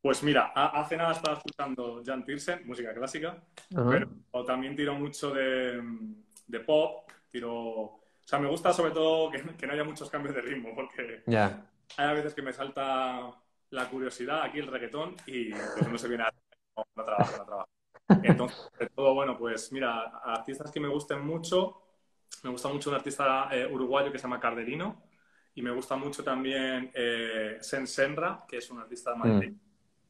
Pues 0.00 0.22
mira, 0.22 0.52
hace 0.54 0.96
nada 0.96 1.12
estaba 1.12 1.36
escuchando 1.36 2.02
Jan 2.04 2.24
Tiersen, 2.24 2.66
música 2.66 2.94
clásica, 2.94 3.42
pero 3.68 4.44
también 4.44 4.76
tiro 4.76 4.94
mucho 4.94 5.32
de, 5.32 6.60
pop, 6.64 7.10
tiro... 7.30 7.50
O 7.50 8.30
sea, 8.30 8.38
me 8.38 8.48
gusta 8.48 8.72
sobre 8.72 8.92
todo 8.92 9.30
que, 9.30 9.66
no 9.66 9.72
haya 9.72 9.84
muchos 9.84 10.10
cambios 10.10 10.34
de 10.34 10.42
ritmo, 10.42 10.74
porque 10.74 11.22
hay 11.26 12.06
a 12.06 12.12
veces 12.12 12.34
que 12.34 12.42
me 12.42 12.52
salta 12.52 13.34
la 13.70 13.88
curiosidad 13.88 14.42
aquí 14.42 14.58
el 14.58 14.66
reggaetón 14.66 15.16
y 15.26 15.50
pues 15.52 15.88
no 15.88 15.98
se 15.98 16.08
viene 16.08 16.24
a... 16.24 16.32
No, 16.94 17.04
trabajo, 17.04 17.36
no 17.38 17.44
trabajo. 17.44 17.68
Entonces, 18.22 18.70
de 18.78 18.86
todo, 18.88 19.14
bueno, 19.14 19.36
pues 19.36 19.70
mira, 19.72 20.20
artistas 20.24 20.70
que 20.70 20.80
me 20.80 20.88
gusten 20.88 21.24
mucho, 21.24 21.82
me 22.42 22.50
gusta 22.50 22.68
mucho 22.68 22.90
un 22.90 22.96
artista 22.96 23.48
eh, 23.52 23.66
uruguayo 23.70 24.10
que 24.10 24.18
se 24.18 24.22
llama 24.22 24.40
Carderino 24.40 25.02
y 25.54 25.62
me 25.62 25.70
gusta 25.72 25.96
mucho 25.96 26.22
también 26.24 26.90
eh, 26.94 27.58
Sen 27.60 27.86
Senra, 27.86 28.44
que 28.48 28.58
es 28.58 28.70
un 28.70 28.80
artista 28.80 29.12
de 29.12 29.16
Madrid. 29.16 29.50
Mm. 29.50 29.60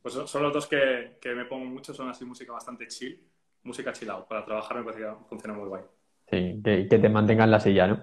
Pues 0.02 0.14
son 0.14 0.42
los 0.42 0.52
dos 0.52 0.66
que, 0.66 1.18
me 1.34 1.44
pongo 1.46 1.66
mucho, 1.66 1.92
son 1.92 2.08
así 2.08 2.24
música 2.24 2.52
bastante 2.52 2.86
chill, 2.86 3.20
música 3.64 3.92
chill 3.92 4.10
out. 4.10 4.28
Para 4.28 4.44
trabajar 4.44 4.76
me 4.78 4.84
parece 4.84 5.02
que 5.02 5.12
funciona 5.28 5.54
muy 5.54 5.68
guay. 5.68 5.82
Sí, 6.30 6.60
que, 6.62 6.86
te 6.86 7.08
mantengan 7.08 7.46
en 7.46 7.50
la 7.50 7.60
silla, 7.60 7.86
¿no? 7.88 8.00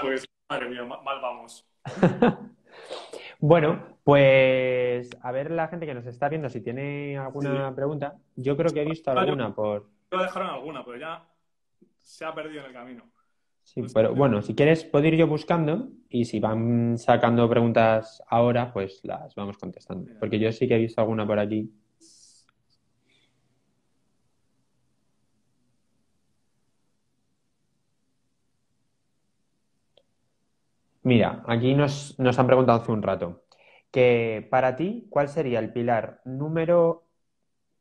pues, 0.00 0.24
madre 0.48 0.68
mía, 0.68 0.84
mal 0.84 1.20
vamos. 1.20 1.66
Bueno, 3.42 3.89
pues 4.04 5.10
a 5.22 5.32
ver 5.32 5.50
la 5.50 5.68
gente 5.68 5.86
que 5.86 5.94
nos 5.94 6.06
está 6.06 6.28
viendo 6.28 6.48
si 6.48 6.60
tiene 6.60 7.18
alguna 7.18 7.74
pregunta. 7.74 8.16
Yo 8.36 8.56
creo 8.56 8.72
que 8.72 8.82
he 8.82 8.84
visto 8.84 9.10
alguna 9.10 9.54
por. 9.54 9.88
Dejaron 10.10 10.48
alguna, 10.48 10.84
pero 10.84 10.98
ya 10.98 11.24
se 11.98 12.24
ha 12.24 12.34
perdido 12.34 12.60
en 12.60 12.66
el 12.66 12.72
camino. 12.72 13.04
Sí, 13.62 13.82
pero 13.94 14.14
bueno, 14.14 14.42
si 14.42 14.54
quieres 14.54 14.84
puedo 14.84 15.06
ir 15.06 15.14
yo 15.14 15.28
buscando 15.28 15.90
y 16.08 16.24
si 16.24 16.40
van 16.40 16.98
sacando 16.98 17.48
preguntas 17.48 18.20
ahora, 18.26 18.72
pues 18.72 19.00
las 19.04 19.34
vamos 19.36 19.58
contestando. 19.58 20.10
Porque 20.18 20.40
yo 20.40 20.50
sí 20.50 20.66
que 20.66 20.74
he 20.74 20.78
visto 20.78 21.00
alguna 21.00 21.24
por 21.24 21.38
aquí. 21.38 21.72
Mira, 31.02 31.42
aquí 31.46 31.74
nos, 31.74 32.18
nos 32.18 32.38
han 32.38 32.46
preguntado 32.46 32.82
hace 32.82 32.90
un 32.90 33.02
rato 33.02 33.44
que 33.90 34.46
para 34.50 34.76
ti, 34.76 35.06
¿cuál 35.10 35.28
sería 35.28 35.58
el 35.58 35.72
pilar 35.72 36.20
número, 36.24 37.06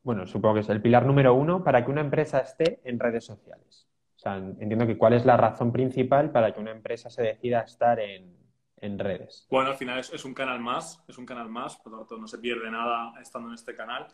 bueno, 0.03 0.25
supongo 0.25 0.55
que 0.55 0.61
es 0.61 0.69
el 0.69 0.81
pilar 0.81 1.05
número 1.05 1.33
uno 1.33 1.63
para 1.63 1.85
que 1.85 1.91
una 1.91 2.01
empresa 2.01 2.39
esté 2.39 2.81
en 2.83 2.99
redes 2.99 3.25
sociales? 3.25 3.87
O 4.15 4.19
sea, 4.21 4.35
entiendo 4.35 4.85
que 4.85 4.97
cuál 4.97 5.13
es 5.13 5.25
la 5.25 5.37
razón 5.37 5.71
principal 5.71 6.31
para 6.31 6.53
que 6.53 6.59
una 6.59 6.71
empresa 6.71 7.09
se 7.09 7.21
decida 7.21 7.61
estar 7.61 7.99
en, 7.99 8.37
redes. 8.81 9.45
Bueno, 9.49 9.71
al 9.71 9.75
final 9.75 9.99
es, 9.99 10.25
un 10.25 10.33
canal 10.33 10.61
más, 10.61 11.03
es 11.07 11.17
un 11.17 11.25
canal 11.25 11.49
más, 11.49 11.75
por 11.77 11.91
lo 11.91 11.99
tanto 11.99 12.17
no 12.17 12.27
se 12.27 12.37
pierde 12.37 12.71
nada 12.71 13.13
estando 13.21 13.49
en 13.49 13.55
este 13.55 13.75
canal, 13.75 14.07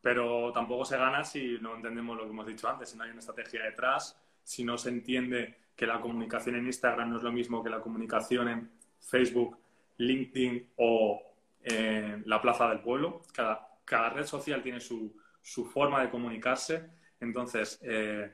pero 0.00 0.52
tampoco 0.52 0.84
se 0.84 0.96
gana 0.96 1.22
si 1.22 1.58
no 1.60 1.76
entendemos 1.76 2.16
lo 2.16 2.24
que 2.24 2.30
hemos 2.30 2.46
dicho 2.46 2.68
antes, 2.68 2.90
si 2.90 2.96
no 2.96 3.04
hay 3.04 3.10
una 3.10 3.20
estrategia 3.20 3.62
detrás, 3.62 4.20
si 4.42 4.64
no 4.64 4.76
se 4.76 4.88
entiende 4.88 5.56
que 5.76 5.86
la 5.86 6.00
comunicación 6.00 6.56
en 6.56 6.66
Instagram 6.66 7.10
no 7.10 7.18
es 7.18 7.22
lo 7.22 7.30
mismo 7.30 7.62
que 7.62 7.70
la 7.70 7.80
comunicación 7.80 8.48
en 8.48 8.70
Facebook, 8.98 9.56
LinkedIn 9.98 10.72
o 10.76 11.20
eh, 11.62 12.22
la 12.26 12.40
Plaza 12.40 12.68
del 12.68 12.80
Pueblo. 12.80 13.22
Cada, 13.32 13.68
cada 13.84 14.10
red 14.10 14.26
social 14.26 14.62
tiene 14.62 14.80
su, 14.80 15.16
su 15.40 15.64
forma 15.64 16.02
de 16.02 16.10
comunicarse. 16.10 16.90
Entonces, 17.20 17.80
eh, 17.82 18.32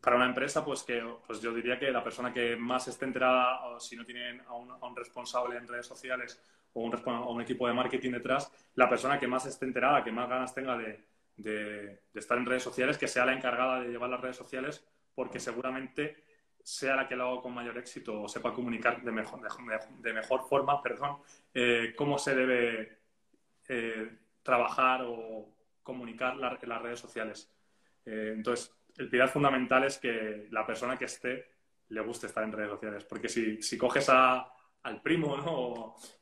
para 0.00 0.16
una 0.16 0.26
empresa, 0.26 0.64
pues 0.64 0.82
que 0.82 1.02
pues 1.26 1.40
yo 1.40 1.52
diría 1.52 1.78
que 1.78 1.90
la 1.90 2.02
persona 2.02 2.32
que 2.32 2.56
más 2.56 2.88
esté 2.88 3.04
enterada, 3.04 3.66
o 3.66 3.80
si 3.80 3.96
no 3.96 4.04
tienen 4.04 4.40
a 4.46 4.54
un, 4.54 4.96
responsable 4.96 5.56
en 5.56 5.66
redes 5.66 5.86
sociales 5.86 6.40
o 6.72 6.82
un, 6.82 7.42
equipo 7.42 7.66
de 7.66 7.74
marketing 7.74 8.12
detrás, 8.12 8.50
la 8.74 8.88
persona 8.88 9.18
que 9.18 9.26
más 9.26 9.46
esté 9.46 9.66
enterada, 9.66 10.04
que 10.04 10.12
más 10.12 10.28
ganas 10.28 10.54
tenga 10.54 10.76
de, 10.76 11.04
de, 11.36 12.00
estar 12.14 12.38
en 12.38 12.46
redes 12.46 12.62
sociales, 12.62 12.96
que 12.98 13.08
sea 13.08 13.26
la 13.26 13.32
encargada 13.32 13.80
de 13.80 13.88
llevar 13.88 14.10
las 14.10 14.20
redes 14.20 14.36
sociales, 14.36 14.86
porque 15.14 15.40
seguramente 15.40 16.24
sea 16.62 16.96
la 16.96 17.08
que 17.08 17.16
lo 17.16 17.28
haga 17.28 17.42
con 17.42 17.54
mayor 17.54 17.78
éxito 17.78 18.22
o 18.22 18.28
sepa 18.28 18.52
comunicar 18.52 19.02
de 19.02 19.10
mejor, 19.10 19.40
de, 20.00 20.12
mejor 20.12 20.46
forma, 20.48 20.82
perdón, 20.82 21.18
eh, 21.54 21.94
cómo 21.96 22.18
se 22.18 22.34
debe 22.34 22.98
eh, 23.68 24.18
trabajar 24.42 25.02
o 25.06 25.48
comunicar 25.82 26.36
las 26.36 26.82
redes 26.82 27.00
sociales. 27.00 27.50
Eh, 28.04 28.32
entonces, 28.34 28.74
el 28.96 29.08
pilar 29.08 29.28
fundamental 29.28 29.84
es 29.84 29.98
que 29.98 30.48
la 30.50 30.66
persona 30.66 30.96
que 30.96 31.06
esté 31.06 31.46
le 31.88 32.00
guste 32.00 32.26
estar 32.26 32.44
en 32.44 32.52
redes 32.52 32.70
sociales. 32.70 33.04
Porque 33.04 33.28
si, 33.28 33.62
si 33.62 33.78
coges 33.78 34.08
a, 34.08 34.52
al 34.82 35.02
primo 35.02 35.34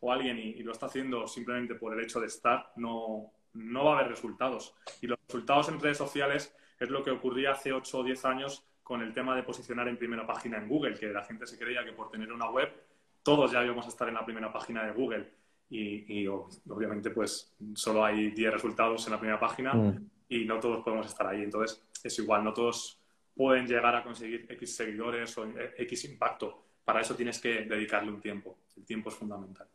o, 0.00 0.12
alguien 0.12 0.38
y, 0.38 0.62
lo 0.62 0.72
está 0.72 0.86
haciendo 0.86 1.26
simplemente 1.26 1.74
por 1.74 1.94
el 1.94 2.04
hecho 2.04 2.20
de 2.20 2.26
estar, 2.26 2.72
no, 2.76 3.32
no 3.54 3.84
va 3.84 3.92
a 3.92 3.98
haber 3.98 4.10
resultados. 4.10 4.74
Y 5.00 5.06
los 5.06 5.18
resultados 5.26 5.68
en 5.68 5.80
redes 5.80 5.98
sociales 5.98 6.54
es 6.78 6.90
lo 6.90 7.02
que 7.02 7.10
ocurría 7.10 7.52
hace 7.52 7.72
8 7.72 7.98
o 7.98 8.04
10 8.04 8.24
años 8.24 8.66
con 8.86 9.02
el 9.02 9.12
tema 9.12 9.34
de 9.34 9.42
posicionar 9.42 9.88
en 9.88 9.96
primera 9.96 10.24
página 10.24 10.58
en 10.58 10.68
Google, 10.68 10.94
que 10.94 11.08
la 11.08 11.24
gente 11.24 11.44
se 11.44 11.58
creía 11.58 11.84
que 11.84 11.90
por 11.90 12.08
tener 12.08 12.32
una 12.32 12.48
web 12.48 12.72
todos 13.20 13.50
ya 13.50 13.64
íbamos 13.64 13.84
a 13.84 13.88
estar 13.88 14.06
en 14.06 14.14
la 14.14 14.24
primera 14.24 14.52
página 14.52 14.86
de 14.86 14.92
Google. 14.92 15.28
Y, 15.68 16.20
y 16.20 16.28
obviamente 16.28 17.10
pues 17.10 17.52
solo 17.74 18.04
hay 18.04 18.30
10 18.30 18.52
resultados 18.52 19.04
en 19.06 19.12
la 19.14 19.18
primera 19.18 19.40
página 19.40 19.74
mm. 19.74 20.10
y 20.28 20.44
no 20.44 20.60
todos 20.60 20.84
podemos 20.84 21.04
estar 21.04 21.26
ahí. 21.26 21.42
Entonces, 21.42 21.84
es 22.04 22.16
igual, 22.20 22.44
no 22.44 22.54
todos 22.54 23.00
pueden 23.34 23.66
llegar 23.66 23.96
a 23.96 24.04
conseguir 24.04 24.46
X 24.48 24.76
seguidores 24.76 25.36
o 25.36 25.48
X 25.78 26.04
impacto. 26.04 26.66
Para 26.84 27.00
eso 27.00 27.16
tienes 27.16 27.40
que 27.40 27.64
dedicarle 27.64 28.12
un 28.12 28.20
tiempo. 28.20 28.56
El 28.76 28.84
tiempo 28.84 29.08
es 29.08 29.16
fundamental. 29.16 29.66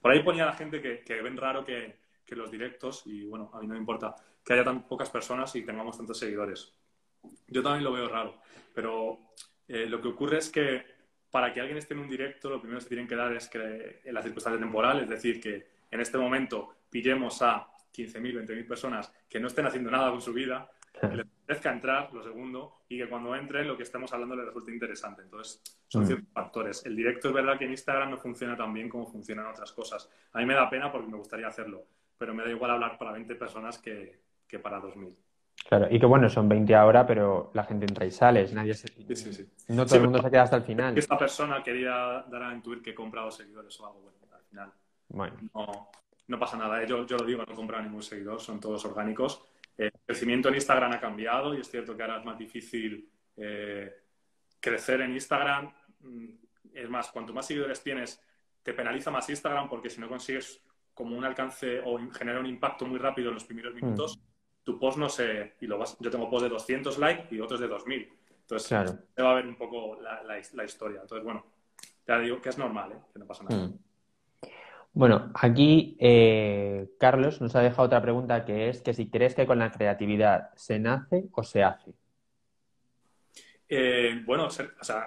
Por 0.00 0.10
ahí 0.10 0.22
ponía 0.22 0.46
la 0.46 0.54
gente 0.54 0.80
que, 0.80 1.20
ven 1.20 1.36
raro 1.36 1.66
que, 1.66 2.02
los 2.28 2.50
directos, 2.50 3.02
y 3.04 3.26
bueno, 3.26 3.50
a 3.52 3.60
mí 3.60 3.66
no 3.66 3.74
me 3.74 3.78
importa 3.78 4.16
que 4.42 4.54
haya 4.54 4.64
tan 4.64 4.88
pocas 4.88 5.10
personas 5.10 5.54
y 5.54 5.62
tengamos 5.62 5.98
tantos 5.98 6.18
seguidores. 6.18 6.72
Yo 7.48 7.62
también 7.62 7.84
lo 7.84 7.92
veo 7.92 8.08
raro, 8.08 8.40
pero 8.74 9.18
eh, 9.68 9.86
lo 9.86 10.00
que 10.00 10.08
ocurre 10.08 10.38
es 10.38 10.50
que 10.50 10.84
para 11.30 11.52
que 11.52 11.60
alguien 11.60 11.78
esté 11.78 11.94
en 11.94 12.00
un 12.00 12.08
directo, 12.08 12.48
lo 12.48 12.60
primero 12.60 12.78
que 12.78 12.84
se 12.84 12.88
tienen 12.88 13.08
que 13.08 13.16
dar 13.16 13.32
es 13.34 13.48
que 13.48 14.00
en 14.04 14.14
la 14.14 14.22
circunstancia 14.22 14.60
temporal, 14.60 15.00
es 15.00 15.08
decir, 15.08 15.40
que 15.40 15.66
en 15.90 16.00
este 16.00 16.16
momento 16.16 16.76
pillemos 16.88 17.42
a 17.42 17.66
15.000, 17.92 18.46
20.000 18.46 18.68
personas 18.68 19.12
que 19.28 19.40
no 19.40 19.48
estén 19.48 19.66
haciendo 19.66 19.90
nada 19.90 20.10
con 20.10 20.20
su 20.20 20.32
vida, 20.32 20.70
que 21.60 21.68
entrar, 21.68 22.12
lo 22.12 22.22
segundo, 22.22 22.82
y 22.88 22.98
que 22.98 23.08
cuando 23.08 23.34
entre 23.34 23.64
lo 23.64 23.76
que 23.76 23.82
estemos 23.82 24.12
hablando 24.12 24.36
le 24.36 24.44
resulte 24.44 24.72
interesante. 24.72 25.22
Entonces, 25.22 25.60
son 25.88 26.04
mm. 26.04 26.06
ciertos 26.06 26.28
factores. 26.32 26.86
El 26.86 26.96
directo 26.96 27.28
es 27.28 27.34
verdad 27.34 27.58
que 27.58 27.64
en 27.64 27.72
Instagram 27.72 28.10
no 28.10 28.18
funciona 28.18 28.56
tan 28.56 28.72
bien 28.72 28.88
como 28.88 29.06
funcionan 29.06 29.46
otras 29.46 29.72
cosas. 29.72 30.08
A 30.32 30.38
mí 30.38 30.46
me 30.46 30.54
da 30.54 30.70
pena 30.70 30.90
porque 30.90 31.08
me 31.08 31.16
gustaría 31.16 31.48
hacerlo, 31.48 31.86
pero 32.16 32.34
me 32.34 32.44
da 32.44 32.50
igual 32.50 32.70
hablar 32.70 32.96
para 32.98 33.12
20 33.12 33.34
personas 33.34 33.78
que, 33.78 34.20
que 34.46 34.58
para 34.58 34.80
2.000. 34.80 35.14
Claro, 35.66 35.86
y 35.90 35.98
que 35.98 36.06
bueno, 36.06 36.28
son 36.28 36.48
20 36.48 36.74
ahora, 36.74 37.06
pero 37.06 37.50
la 37.54 37.64
gente 37.64 37.86
entra 37.86 38.04
y 38.04 38.10
sale, 38.10 38.46
nadie 38.52 38.74
se... 38.74 38.88
Sí, 38.88 39.16
sí, 39.16 39.32
sí. 39.32 39.48
No 39.68 39.86
todo 39.86 39.96
el 39.96 40.02
mundo 40.02 40.22
se 40.22 40.30
queda 40.30 40.42
hasta 40.42 40.56
el 40.56 40.62
final. 40.62 40.96
Esta 40.96 41.16
persona 41.16 41.62
quería 41.62 42.24
dar 42.30 42.42
a 42.42 42.54
intuir 42.54 42.82
que 42.82 42.90
he 42.90 42.94
comprado 42.94 43.30
seguidores 43.30 43.78
o 43.80 43.86
algo, 43.86 44.00
bueno, 44.00 44.18
al 44.34 44.42
final. 44.42 44.72
Bueno. 45.08 45.36
No, 45.54 45.90
no 46.28 46.38
pasa 46.38 46.58
nada, 46.58 46.82
¿eh? 46.82 46.86
yo, 46.86 47.06
yo 47.06 47.16
lo 47.16 47.24
digo, 47.24 47.42
no 47.46 47.52
he 47.52 47.56
comprado 47.56 47.82
ningún 47.82 48.02
seguidor, 48.02 48.40
son 48.40 48.60
todos 48.60 48.84
orgánicos 48.84 49.42
el 49.76 49.92
crecimiento 50.06 50.48
en 50.48 50.54
Instagram 50.54 50.92
ha 50.92 51.00
cambiado 51.00 51.54
y 51.54 51.60
es 51.60 51.70
cierto 51.70 51.96
que 51.96 52.02
ahora 52.02 52.18
es 52.18 52.24
más 52.24 52.38
difícil 52.38 53.10
eh, 53.36 53.92
crecer 54.60 55.00
en 55.00 55.12
Instagram. 55.12 55.72
Mm, 56.00 56.28
es 56.72 56.88
más, 56.88 57.10
cuanto 57.10 57.32
más 57.32 57.46
seguidores 57.46 57.82
tienes, 57.82 58.20
te 58.62 58.72
penaliza 58.72 59.10
más 59.10 59.28
Instagram 59.28 59.68
porque 59.68 59.90
si 59.90 60.00
no 60.00 60.08
consigues 60.08 60.62
como 60.92 61.16
un 61.16 61.24
alcance 61.24 61.80
o 61.84 61.98
genera 62.12 62.38
un 62.38 62.46
impacto 62.46 62.86
muy 62.86 62.98
rápido 62.98 63.28
en 63.28 63.34
los 63.34 63.44
primeros 63.44 63.74
mm. 63.74 63.78
Tu 64.64 64.78
post 64.78 64.98
no 64.98 65.08
se... 65.08 65.54
Y 65.60 65.66
lo 65.66 65.78
vas, 65.78 65.96
yo 66.00 66.10
tengo 66.10 66.28
post 66.28 66.44
de 66.44 66.48
200 66.48 66.98
likes 66.98 67.34
y 67.34 67.40
otros 67.40 67.60
de 67.60 67.68
2000. 67.68 68.08
Entonces, 68.40 68.68
claro. 68.68 68.98
te 69.14 69.22
va 69.22 69.30
a 69.30 69.34
ver 69.34 69.46
un 69.46 69.56
poco 69.56 69.98
la, 70.00 70.38
historia. 70.38 71.00
Entonces, 71.02 71.24
bueno, 71.24 71.44
te 72.04 72.18
digo 72.20 72.40
que 72.40 72.48
es 72.48 72.58
normal, 72.58 72.92
¿eh? 72.92 72.98
que 73.12 73.18
no 73.18 73.26
pasa 73.26 73.44
nada. 73.44 73.68
Mm. 73.68 73.78
Bueno, 74.92 75.32
aquí 75.34 75.96
eh, 75.98 76.90
Carlos 76.98 77.40
nos 77.40 77.56
ha 77.56 77.60
dejado 77.60 77.86
otra 77.86 78.00
pregunta 78.00 78.44
que 78.44 78.68
es 78.68 78.80
que 78.80 78.94
si 78.94 79.10
crees 79.10 79.34
que 79.34 79.46
con 79.46 79.58
la 79.58 79.72
creatividad 79.72 80.50
se 80.54 80.78
nace 80.78 81.24
o 81.32 81.42
se 81.42 81.64
hace. 81.64 81.92
Eh, 83.68 84.22
bueno, 84.24 84.48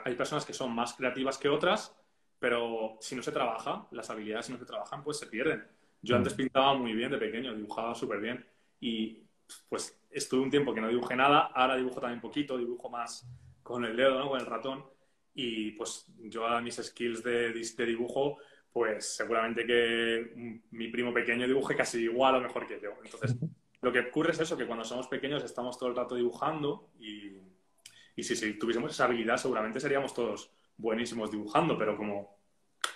hay 0.04 0.16
personas 0.16 0.46
que 0.46 0.52
son 0.52 0.76
más 0.76 0.94
creativas 0.94 1.38
que 1.38 1.48
otras, 1.48 1.96
pero 2.38 2.98
si 3.00 3.16
no 3.16 3.24
se 3.24 3.32
trabaja, 3.32 3.88
las 3.92 4.10
habilidades 4.10 4.48
si 4.48 4.52
no 4.52 4.58
se 4.58 4.66
trabajan, 4.66 5.04
pues 5.04 5.20
se 5.20 5.28
pierden. 5.28 5.66
Yo 6.02 6.16
mm. 6.16 6.18
antes 6.18 6.34
pintaba 6.34 6.74
muy 6.74 6.94
bien 6.94 7.12
de 7.12 7.18
pequeño, 7.18 7.56
dibujaba 7.56 7.96
súper 7.96 8.20
bien 8.20 8.46
y 8.82 9.24
pues 9.70 10.00
estuve 10.10 10.42
un 10.42 10.50
tiempo 10.52 10.74
que 10.74 10.82
no 10.82 10.90
dibujé 10.90 11.16
nada, 11.16 11.50
ahora 11.54 11.76
dibujo 11.76 12.00
también 12.00 12.22
poquito, 12.22 12.58
dibujo 12.58 12.90
más 12.90 13.28
con 13.64 13.86
el 13.86 13.96
dedo, 13.96 14.20
¿no? 14.20 14.30
con 14.30 14.40
el 14.40 14.46
ratón 14.46 14.86
y 15.34 15.72
pues 15.72 16.06
yo 16.18 16.48
a 16.48 16.62
mis 16.62 16.76
skills 16.76 17.24
de, 17.24 17.54
de 17.54 17.86
dibujo 17.86 18.38
pues 18.72 19.16
seguramente 19.16 19.66
que 19.66 20.62
mi 20.72 20.88
primo 20.90 21.14
pequeño 21.14 21.48
dibuje 21.48 21.76
casi 21.76 22.04
igual 22.04 22.36
o 22.36 22.42
mejor 22.42 22.68
que 22.68 22.80
yo. 22.80 22.92
Entonces, 23.04 23.36
lo 23.82 23.92
que 23.92 24.02
ocurre 24.02 24.32
es 24.32 24.40
eso, 24.40 24.58
que 24.58 24.68
cuando 24.68 24.84
somos 24.84 25.08
pequeños 25.08 25.44
estamos 25.44 25.78
todo 25.78 25.90
el 25.90 25.96
rato 25.96 26.16
dibujando 26.16 26.92
y, 27.00 27.38
y 28.16 28.24
si, 28.24 28.54
tuviésemos 28.54 28.92
esa 28.92 29.06
habilidad 29.06 29.38
seguramente 29.38 29.80
seríamos 29.80 30.14
todos 30.14 30.52
buenísimos 30.78 31.32
dibujando, 31.32 31.78
pero 31.78 31.98
como 31.98 32.38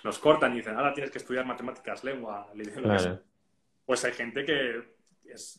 nos 0.03 0.19
cortan 0.19 0.53
y 0.53 0.57
dicen, 0.57 0.75
ahora 0.75 0.93
tienes 0.93 1.11
que 1.11 1.17
estudiar 1.17 1.45
matemáticas, 1.45 2.03
lengua, 2.03 2.51
pues 3.85 4.05
hay 4.05 4.13
gente 4.13 4.45
que 4.45 4.95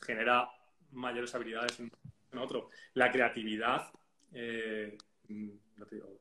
genera 0.05 0.49
mayores 0.93 1.35
habilidades 1.35 1.81
en, 1.81 1.91
otro. 2.39 2.69
La 2.95 3.13
creatividad, 3.13 3.93
eh, 4.33 4.97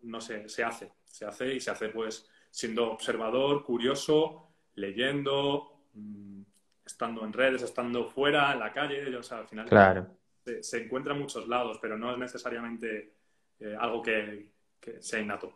no 0.01 0.19
sé, 0.19 0.49
se 0.49 0.63
hace, 0.63 0.91
se 1.05 1.25
hace 1.25 1.55
y 1.55 1.59
se 1.59 1.71
hace 1.71 1.87
pues 1.89 2.29
siendo 2.49 2.91
observador, 2.91 3.63
curioso, 3.63 4.49
leyendo, 4.75 5.85
mm, 5.93 6.41
estando 6.85 7.23
en 7.25 7.33
redes, 7.33 7.61
estando 7.61 8.09
fuera, 8.09 8.51
en 8.51 8.59
la 8.59 8.73
calle, 8.73 9.15
o 9.15 9.23
sea, 9.23 9.39
al 9.39 9.47
final 9.47 9.67
claro. 9.67 10.07
se, 10.61 10.83
encuentra 10.83 11.13
en 11.13 11.21
muchos 11.21 11.47
lados, 11.47 11.79
pero 11.81 11.97
no 11.97 12.11
es 12.11 12.17
necesariamente 12.17 13.13
eh, 13.59 13.75
algo 13.79 14.01
que, 14.01 14.51
sea 14.99 15.19
innato. 15.19 15.53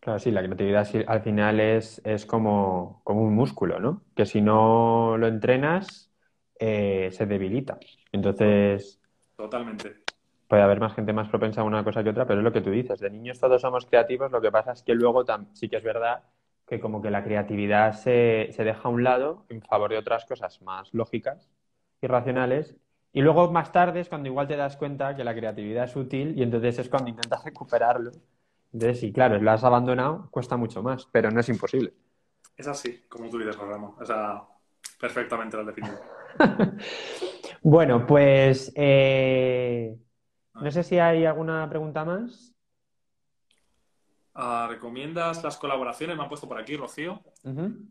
Claro, 0.00 0.18
sí, 0.18 0.30
la 0.30 0.42
creatividad 0.42 0.88
al 1.06 1.22
final 1.22 1.60
es, 1.60 2.00
es 2.04 2.26
como, 2.26 3.00
como, 3.04 3.22
un 3.22 3.34
músculo, 3.34 3.80
¿no? 3.80 4.04
Que 4.14 4.26
si 4.26 4.40
no 4.40 5.16
lo 5.16 5.26
entrenas, 5.26 6.11
eh, 6.58 7.10
se 7.12 7.26
debilita. 7.26 7.78
Entonces... 8.12 9.00
Totalmente 9.36 10.02
puede 10.52 10.64
haber 10.64 10.80
más 10.80 10.94
gente 10.94 11.14
más 11.14 11.30
propensa 11.30 11.62
a 11.62 11.64
una 11.64 11.82
cosa 11.82 12.04
que 12.04 12.10
otra, 12.10 12.26
pero 12.26 12.40
es 12.40 12.44
lo 12.44 12.52
que 12.52 12.60
tú 12.60 12.70
dices, 12.70 13.00
de 13.00 13.08
niños 13.08 13.40
todos 13.40 13.62
somos 13.62 13.86
creativos, 13.86 14.30
lo 14.30 14.42
que 14.42 14.52
pasa 14.52 14.72
es 14.72 14.82
que 14.82 14.94
luego 14.94 15.24
sí 15.54 15.70
que 15.70 15.76
es 15.76 15.82
verdad 15.82 16.24
que 16.66 16.78
como 16.78 17.00
que 17.00 17.10
la 17.10 17.24
creatividad 17.24 17.94
se, 17.94 18.50
se 18.52 18.62
deja 18.62 18.82
a 18.82 18.88
un 18.90 19.02
lado 19.02 19.46
en 19.48 19.62
favor 19.62 19.90
de 19.90 19.96
otras 19.96 20.26
cosas 20.26 20.60
más 20.60 20.92
lógicas 20.92 21.48
y 22.02 22.06
racionales, 22.06 22.76
y 23.14 23.22
luego 23.22 23.50
más 23.50 23.72
tarde 23.72 24.00
es 24.00 24.10
cuando 24.10 24.28
igual 24.28 24.46
te 24.46 24.58
das 24.58 24.76
cuenta 24.76 25.16
que 25.16 25.24
la 25.24 25.34
creatividad 25.34 25.84
es 25.84 25.96
útil 25.96 26.38
y 26.38 26.42
entonces 26.42 26.80
es 26.80 26.90
cuando 26.90 27.08
intentas 27.08 27.42
recuperarlo. 27.46 28.10
Entonces, 28.74 29.00
sí, 29.00 29.10
claro, 29.10 29.38
lo 29.40 29.50
has 29.50 29.64
abandonado, 29.64 30.28
cuesta 30.30 30.58
mucho 30.58 30.82
más, 30.82 31.06
pero 31.10 31.30
no 31.30 31.40
es 31.40 31.48
imposible. 31.48 31.94
Es 32.54 32.68
así, 32.68 33.04
como 33.08 33.30
tú 33.30 33.38
dices, 33.38 33.56
Ramos. 33.56 33.94
O 33.98 34.04
sea, 34.04 34.42
perfectamente 35.00 35.56
lo 35.56 35.62
has 35.62 35.68
definido. 35.68 35.98
bueno, 37.62 38.06
pues 38.06 38.72
eh, 38.76 39.96
no 40.54 40.70
sé 40.70 40.82
si 40.82 40.98
hay 40.98 41.24
alguna 41.24 41.68
pregunta 41.68 42.04
más. 42.04 42.54
Ah, 44.34 44.66
¿Recomiendas 44.68 45.42
las 45.44 45.58
colaboraciones? 45.58 46.16
Me 46.16 46.22
han 46.22 46.28
puesto 46.28 46.48
por 46.48 46.58
aquí, 46.58 46.76
Rocío. 46.76 47.22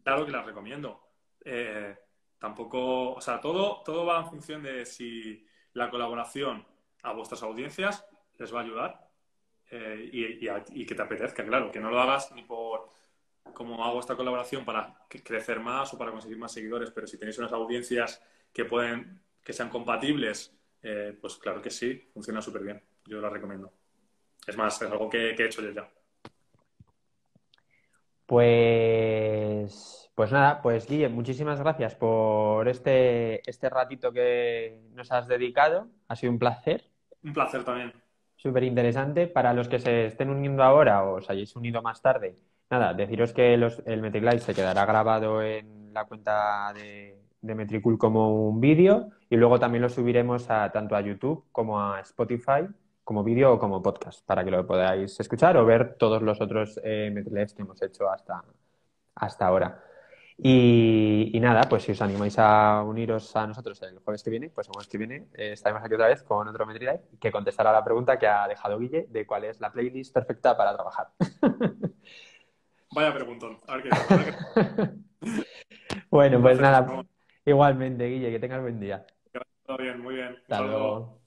Claro 0.04 0.26
que 0.26 0.32
las 0.32 0.46
recomiendo. 0.46 1.02
Eh, 1.46 1.96
tampoco, 2.39 3.14
o 3.14 3.22
sea, 3.22 3.39
todo, 3.39 3.82
todo 3.84 4.06
va 4.06 4.20
en 4.20 4.28
función 4.28 4.64
de 4.64 4.86
si 4.86 5.46
la 5.74 5.89
colaboración 5.89 6.66
a 7.04 7.14
vuestras 7.14 7.44
audiencias 7.44 8.06
les 8.38 8.54
va 8.54 8.60
a 8.60 8.64
ayudar 8.64 9.12
eh, 9.70 10.10
y, 10.12 10.86
que 10.86 10.96
te 10.96 11.02
apetezca, 11.02 11.46
claro, 11.46 11.72
que 11.72 11.80
no 11.80 11.89
lo 11.89 12.02
hagas 12.02 12.32
ni 12.34 12.44
por 12.44 12.92
cómo 13.54 13.84
hago 13.84 14.00
esta 14.00 14.16
colaboración 14.16 14.66
para 14.66 15.06
crecer 15.08 15.60
más 15.60 15.94
o 15.94 15.98
para 15.98 16.12
conseguir 16.12 16.38
más 16.38 16.52
seguidores, 16.52 16.92
pero 16.92 17.08
si 17.08 17.18
tenéis 17.18 17.38
unas 17.38 17.52
audiencias 17.52 18.22
que 18.54 18.66
pueden, 18.66 19.22
que 19.44 19.54
sean 19.54 19.70
compatibles, 19.70 20.56
eh, 20.84 21.18
pues 21.20 21.36
claro 21.36 21.62
que 21.62 21.70
sí, 21.70 22.10
funciona 22.14 22.42
súper 22.42 22.64
bien. 22.64 22.84
Yo 23.06 23.22
la 23.22 23.30
recomiendo. 23.30 23.72
Es 24.48 24.58
más, 24.58 24.82
es 24.82 24.92
algo 24.92 25.10
que, 25.10 25.36
que 25.36 25.44
he 25.44 25.46
hecho 25.46 25.62
yo 25.62 25.72
ya. 25.72 25.89
Pues, 28.26 30.10
pues 30.16 30.32
nada, 30.32 30.62
pues 30.62 30.88
Guille, 30.88 31.10
muchísimas 31.10 31.60
gracias 31.60 31.96
por 31.96 32.68
este, 32.70 33.48
este 33.50 33.70
ratito 33.70 34.12
que 34.12 34.80
nos 34.94 35.12
has 35.12 35.28
dedicado. 35.28 35.89
Ha 36.08 36.16
sido 36.16 36.32
un 36.32 36.39
placer. 36.39 36.89
Un 37.24 37.34
placer 37.34 37.64
también. 37.64 37.94
Súper 38.38 38.64
interesante. 38.64 39.28
Para 39.28 39.54
los 39.54 39.68
que 39.68 39.80
se 39.80 40.06
estén 40.06 40.30
uniendo 40.30 40.64
ahora 40.64 41.04
o 41.04 41.18
os 41.18 41.30
hayáis 41.30 41.56
unido 41.56 41.82
más 41.82 42.02
tarde, 42.02 42.36
nada, 42.72 42.93
deciros 42.93 43.34
que 43.34 43.53
el 43.53 44.01
Metric 44.01 44.39
se 44.39 44.55
quedará 44.55 44.86
grabado 44.86 45.43
en 45.43 45.93
la 45.93 46.05
cuenta 46.05 46.74
de, 46.74 47.22
de 47.41 47.55
Metricool 47.55 47.97
como 47.97 48.47
un 48.47 48.61
vídeo 48.61 49.09
y 49.30 49.36
luego 49.36 49.59
también 49.59 49.82
lo 49.82 49.89
subiremos 49.89 50.49
a, 50.49 50.72
tanto 50.72 50.95
a 50.95 51.01
YouTube 51.01 51.45
como 51.51 51.82
a 51.82 51.99
Spotify 52.01 52.67
como 53.03 53.24
vídeo 53.24 53.53
o 53.53 53.59
como 53.59 53.82
podcast 53.82 54.26
para 54.26 54.43
que 54.43 54.51
lo 54.51 54.65
podáis 54.65 55.19
escuchar 55.19 55.57
o 55.57 55.65
ver 55.65 55.95
todos 55.97 56.22
los 56.22 56.39
otros 56.39 56.80
eh, 56.84 57.13
que 57.13 57.61
hemos 57.61 57.82
hecho 57.82 58.09
hasta, 58.09 58.43
hasta 59.15 59.45
ahora. 59.45 59.84
Y, 60.43 61.38
nada, 61.39 61.61
pues 61.69 61.84
si 61.84 61.91
os 61.91 62.01
animáis 62.01 62.39
a 62.39 62.84
uniros 62.84 63.36
a 63.36 63.45
nosotros 63.45 63.80
el 63.84 63.99
jueves 63.99 64.24
que 64.24 64.32
viene, 64.32 64.49
pues 64.49 64.67
el 64.67 64.74
jueves 64.74 64.88
que 64.88 64.97
viene 64.97 65.28
eh, 65.36 65.51
estaremos 65.51 65.84
aquí 65.84 65.93
otra 65.93 66.07
vez 66.07 66.24
con 66.24 66.47
otro 66.47 66.65
MetriLife 66.65 67.03
que 67.19 67.32
contestará 67.32 67.72
la 67.72 67.84
pregunta 67.84 68.17
que 68.17 68.28
ha 68.28 68.47
dejado 68.47 68.80
Guille 68.80 69.07
de 69.09 69.26
cuál 69.28 69.43
es 69.43 69.59
la 69.59 69.72
playlist 69.72 70.13
perfecta 70.13 70.55
para 70.57 70.74
trabajar. 70.74 71.09
Vaya 72.92 73.14
preguntón. 73.14 73.58
bueno, 76.10 76.42
pues 76.42 76.60
nada, 76.60 77.06
igualmente, 77.46 78.08
Guille, 78.08 78.32
que 78.32 78.39
tengas 78.39 78.62
buen 78.62 78.80
día. 78.80 79.06
Todo 79.66 79.78
bien, 79.78 80.02
muy 80.02 80.16
bien. 80.16 80.38
Hasta 80.44 80.62
luego. 80.62 81.20